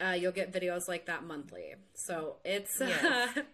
uh, 0.00 0.12
you'll 0.12 0.30
get 0.30 0.52
videos 0.52 0.86
like 0.86 1.06
that 1.06 1.24
monthly 1.24 1.74
so 1.94 2.36
it's 2.44 2.80
Yes. 2.80 3.38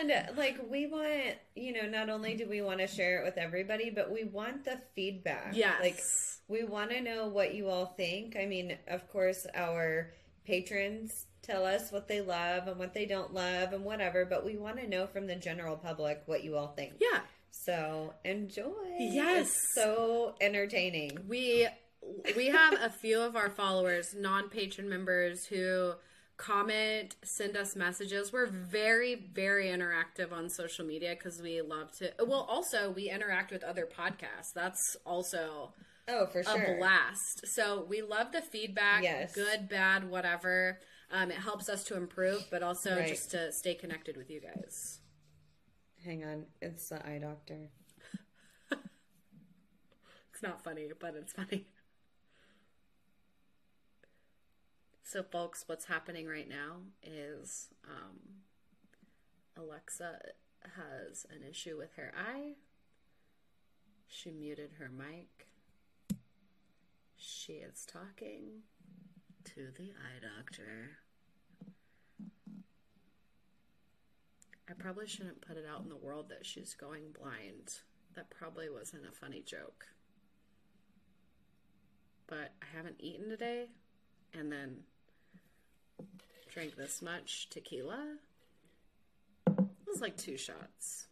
And 0.00 0.36
like 0.36 0.58
we 0.68 0.86
want, 0.88 1.36
you 1.54 1.72
know, 1.72 1.86
not 1.88 2.08
only 2.10 2.34
do 2.34 2.48
we 2.48 2.60
want 2.60 2.80
to 2.80 2.88
share 2.88 3.20
it 3.20 3.24
with 3.24 3.36
everybody, 3.38 3.88
but 3.90 4.10
we 4.10 4.24
want 4.24 4.64
the 4.64 4.80
feedback. 4.96 5.54
yes 5.54 5.80
Like 5.80 6.00
we 6.48 6.64
want 6.66 6.90
to 6.90 7.00
know 7.00 7.28
what 7.28 7.54
you 7.54 7.68
all 7.68 7.86
think. 7.86 8.36
I 8.36 8.46
mean, 8.46 8.76
of 8.88 9.08
course, 9.12 9.46
our 9.54 10.12
patrons 10.44 11.26
tell 11.42 11.64
us 11.64 11.90
what 11.90 12.08
they 12.08 12.20
love 12.20 12.68
and 12.68 12.78
what 12.78 12.94
they 12.94 13.06
don't 13.06 13.32
love 13.34 13.72
and 13.72 13.84
whatever, 13.84 14.24
but 14.24 14.44
we 14.44 14.56
want 14.56 14.76
to 14.78 14.88
know 14.88 15.06
from 15.06 15.26
the 15.26 15.36
general 15.36 15.76
public 15.76 16.22
what 16.26 16.44
you 16.44 16.56
all 16.56 16.68
think. 16.68 16.94
yeah 17.00 17.20
So 17.50 18.14
enjoy. 18.24 18.72
Yes. 18.98 19.48
It's 19.48 19.74
so 19.74 20.34
entertaining. 20.40 21.18
we 21.28 21.66
we 22.36 22.46
have 22.46 22.74
a 22.80 22.88
few 22.90 23.20
of 23.20 23.36
our 23.36 23.50
followers 23.50 24.14
non-patron 24.18 24.88
members 24.88 25.44
who 25.46 25.92
comment 26.38 27.14
send 27.22 27.54
us 27.54 27.76
messages 27.76 28.32
we're 28.32 28.46
very 28.46 29.14
very 29.34 29.66
interactive 29.66 30.32
on 30.32 30.48
social 30.48 30.86
media 30.86 31.10
because 31.10 31.42
we 31.42 31.60
love 31.60 31.92
to 31.92 32.10
well 32.26 32.46
also 32.48 32.90
we 32.90 33.10
interact 33.10 33.52
with 33.52 33.62
other 33.62 33.86
podcasts 33.86 34.52
that's 34.54 34.96
also 35.04 35.74
Oh, 36.08 36.24
for 36.26 36.42
sure. 36.42 36.74
a 36.74 36.76
blast 36.78 37.46
so 37.46 37.84
we 37.86 38.00
love 38.00 38.32
the 38.32 38.40
feedback 38.40 39.02
Yes. 39.02 39.34
good 39.34 39.68
bad 39.68 40.08
whatever 40.10 40.80
um, 41.12 41.30
it 41.30 41.36
helps 41.38 41.68
us 41.68 41.84
to 41.84 41.96
improve 41.96 42.46
but 42.50 42.62
also 42.62 42.96
Right. 42.96 43.08
just 43.08 43.30
to 43.32 43.52
stay 43.52 43.74
connected 43.74 44.16
with 44.16 44.30
you 44.30 44.40
guys 44.40 44.98
Hang 46.04 46.24
on. 46.24 46.46
It's 46.62 46.88
the 46.88 47.06
eye 47.06 47.18
doctor. 47.18 47.68
It's 50.32 50.42
not 50.42 50.64
funny, 50.64 50.88
but 50.98 51.14
it's 51.14 51.34
funny. 51.34 51.66
So, 55.02 55.22
folks, 55.22 55.64
what's 55.66 55.86
happening 55.86 56.26
right 56.26 56.48
now 56.48 56.76
is 57.02 57.68
um, 57.84 58.18
Alexa 59.56 60.20
has 60.76 61.26
an 61.30 61.42
issue 61.48 61.76
with 61.76 61.94
her 61.96 62.12
eye. 62.16 62.52
She 64.06 64.30
muted 64.30 64.70
her 64.78 64.88
mic. 64.88 65.48
She 67.16 67.54
is 67.54 67.84
talking 67.84 68.62
to 69.54 69.68
the 69.76 69.90
eye 69.90 70.20
doctor. 70.36 70.90
I 74.68 74.72
probably 74.78 75.08
shouldn't 75.08 75.40
put 75.40 75.56
it 75.56 75.64
out 75.68 75.82
in 75.82 75.88
the 75.88 75.96
world 75.96 76.28
that 76.28 76.46
she's 76.46 76.74
going 76.74 77.12
blind. 77.18 77.80
That 78.14 78.30
probably 78.30 78.70
wasn't 78.70 79.08
a 79.08 79.12
funny 79.12 79.42
joke. 79.42 79.86
But 82.28 82.52
I 82.62 82.76
haven't 82.76 82.96
eaten 83.00 83.28
today 83.28 83.70
and 84.32 84.52
then 84.52 84.84
drank 86.52 86.76
this 86.76 87.02
much 87.02 87.48
tequila. 87.50 88.18
It 89.48 89.88
was 89.88 90.00
like 90.00 90.16
two 90.16 90.36
shots. 90.36 91.08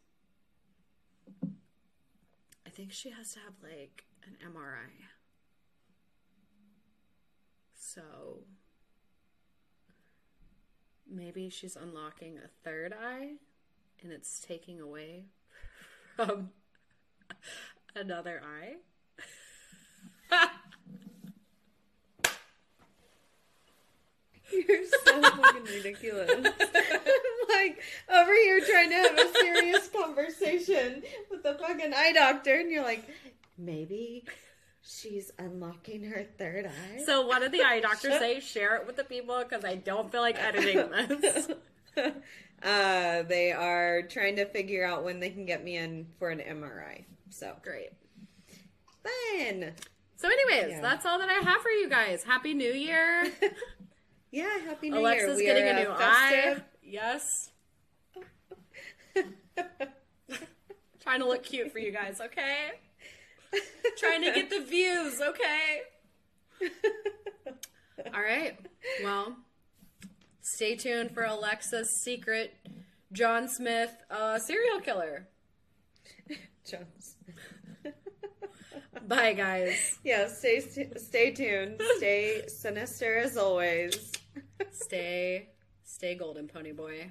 I 2.65 2.71
think 2.71 2.93
she 2.93 3.11
has 3.11 3.33
to 3.33 3.41
have 3.41 3.55
like 3.63 4.05
an 4.25 4.37
MRI. 4.55 5.18
So 7.95 8.03
maybe 11.11 11.49
she's 11.49 11.75
unlocking 11.75 12.37
a 12.37 12.49
third 12.63 12.93
eye 12.93 13.37
and 14.03 14.13
it's 14.13 14.41
taking 14.41 14.79
away 14.79 15.25
from 16.17 16.51
another 17.97 18.43
eye. 18.45 18.75
You're 24.53 24.85
so 25.05 25.23
fucking 25.23 25.65
ridiculous. 25.65 26.31
like 27.49 27.83
over 28.11 28.35
here 28.35 28.61
trying 28.71 28.91
to 28.91 28.97
have 28.97 29.19
a 29.19 29.33
serious 29.33 29.89
conversation 29.89 31.03
with 31.31 31.43
the 31.43 31.55
fucking 31.55 31.95
eye 31.95 32.13
doctor, 32.13 32.55
and 32.55 32.71
you're 32.71 32.85
like, 32.85 33.09
maybe 33.57 34.25
she's 34.89 35.31
unlocking 35.39 36.05
her 36.05 36.25
third 36.39 36.67
eye. 36.67 37.03
So, 37.05 37.27
what 37.27 37.41
did 37.41 37.53
the 37.53 37.63
eye 37.63 37.81
doctor 37.81 38.11
say? 38.19 38.41
Share 38.41 38.77
it 38.77 38.87
with 38.87 38.97
the 38.97 39.05
people 39.05 39.39
because 39.47 39.65
I 39.65 39.75
don't 39.77 40.11
feel 40.11 40.23
like 40.23 40.37
editing 40.43 40.89
this. 41.21 41.49
uh, 42.63 43.23
they 43.23 43.53
are 43.53 44.03
trying 44.03 44.37
to 44.37 44.47
figure 44.47 44.85
out 44.87 45.05
when 45.05 45.21
they 45.21 45.31
can 45.31 45.45
get 45.47 45.63
me 45.63 45.77
in 45.77 46.07
for 46.19 46.31
an 46.31 46.39
MRI. 46.41 47.05
So 47.31 47.55
Great. 47.63 47.91
fun. 49.03 49.73
So, 50.17 50.29
anyways, 50.29 50.73
Yeah. 50.73 50.81
that's 50.81 51.07
all 51.07 51.19
that 51.19 51.29
I 51.29 51.35
have 51.35 51.61
for 51.61 51.71
you 51.71 51.89
guys. 51.89 52.25
Happy 52.25 52.55
New 52.55 52.73
Year. 52.73 53.31
Yeah, 54.31 54.59
happy 54.67 54.91
New 54.91 54.99
Alexa's 54.99 55.41
Year. 55.41 55.55
We 55.55 55.61
getting 55.61 55.79
a 55.79 55.85
new 55.85 55.91
uh, 55.91 55.97
eye. 55.99 56.31
festive. 56.45 56.65
Yes. 56.83 57.51
Trying 61.01 61.21
to 61.21 61.27
look 61.27 61.43
cute 61.43 61.73
for 61.73 61.79
you 61.79 61.91
guys, 61.91 62.21
okay? 62.21 62.73
Trying 63.99 64.23
to 64.23 64.33
get 64.33 64.51
the 64.51 64.61
views, 64.61 65.21
okay? 65.21 65.81
All 68.15 68.23
right. 68.23 68.59
Well, 69.03 69.37
stay 70.41 70.77
tuned 70.77 71.13
for 71.13 71.25
Alexa's 71.25 71.91
secret 71.91 72.55
John 73.13 73.49
Smith 73.49 73.91
uh, 74.11 74.39
serial 74.39 74.81
killer. 74.81 75.29
Jones. 76.65 77.17
Bye, 79.07 79.33
guys. 79.33 79.99
Yeah, 80.05 80.29
stay 80.29 80.61
stay 80.61 81.31
tuned. 81.31 81.81
Stay 81.97 82.45
sinister 82.47 83.19
as 83.19 83.37
always. 83.37 84.13
Stay, 84.73 85.49
stay 85.85 86.15
golden, 86.15 86.47
pony 86.49 86.73
boy. 86.73 87.11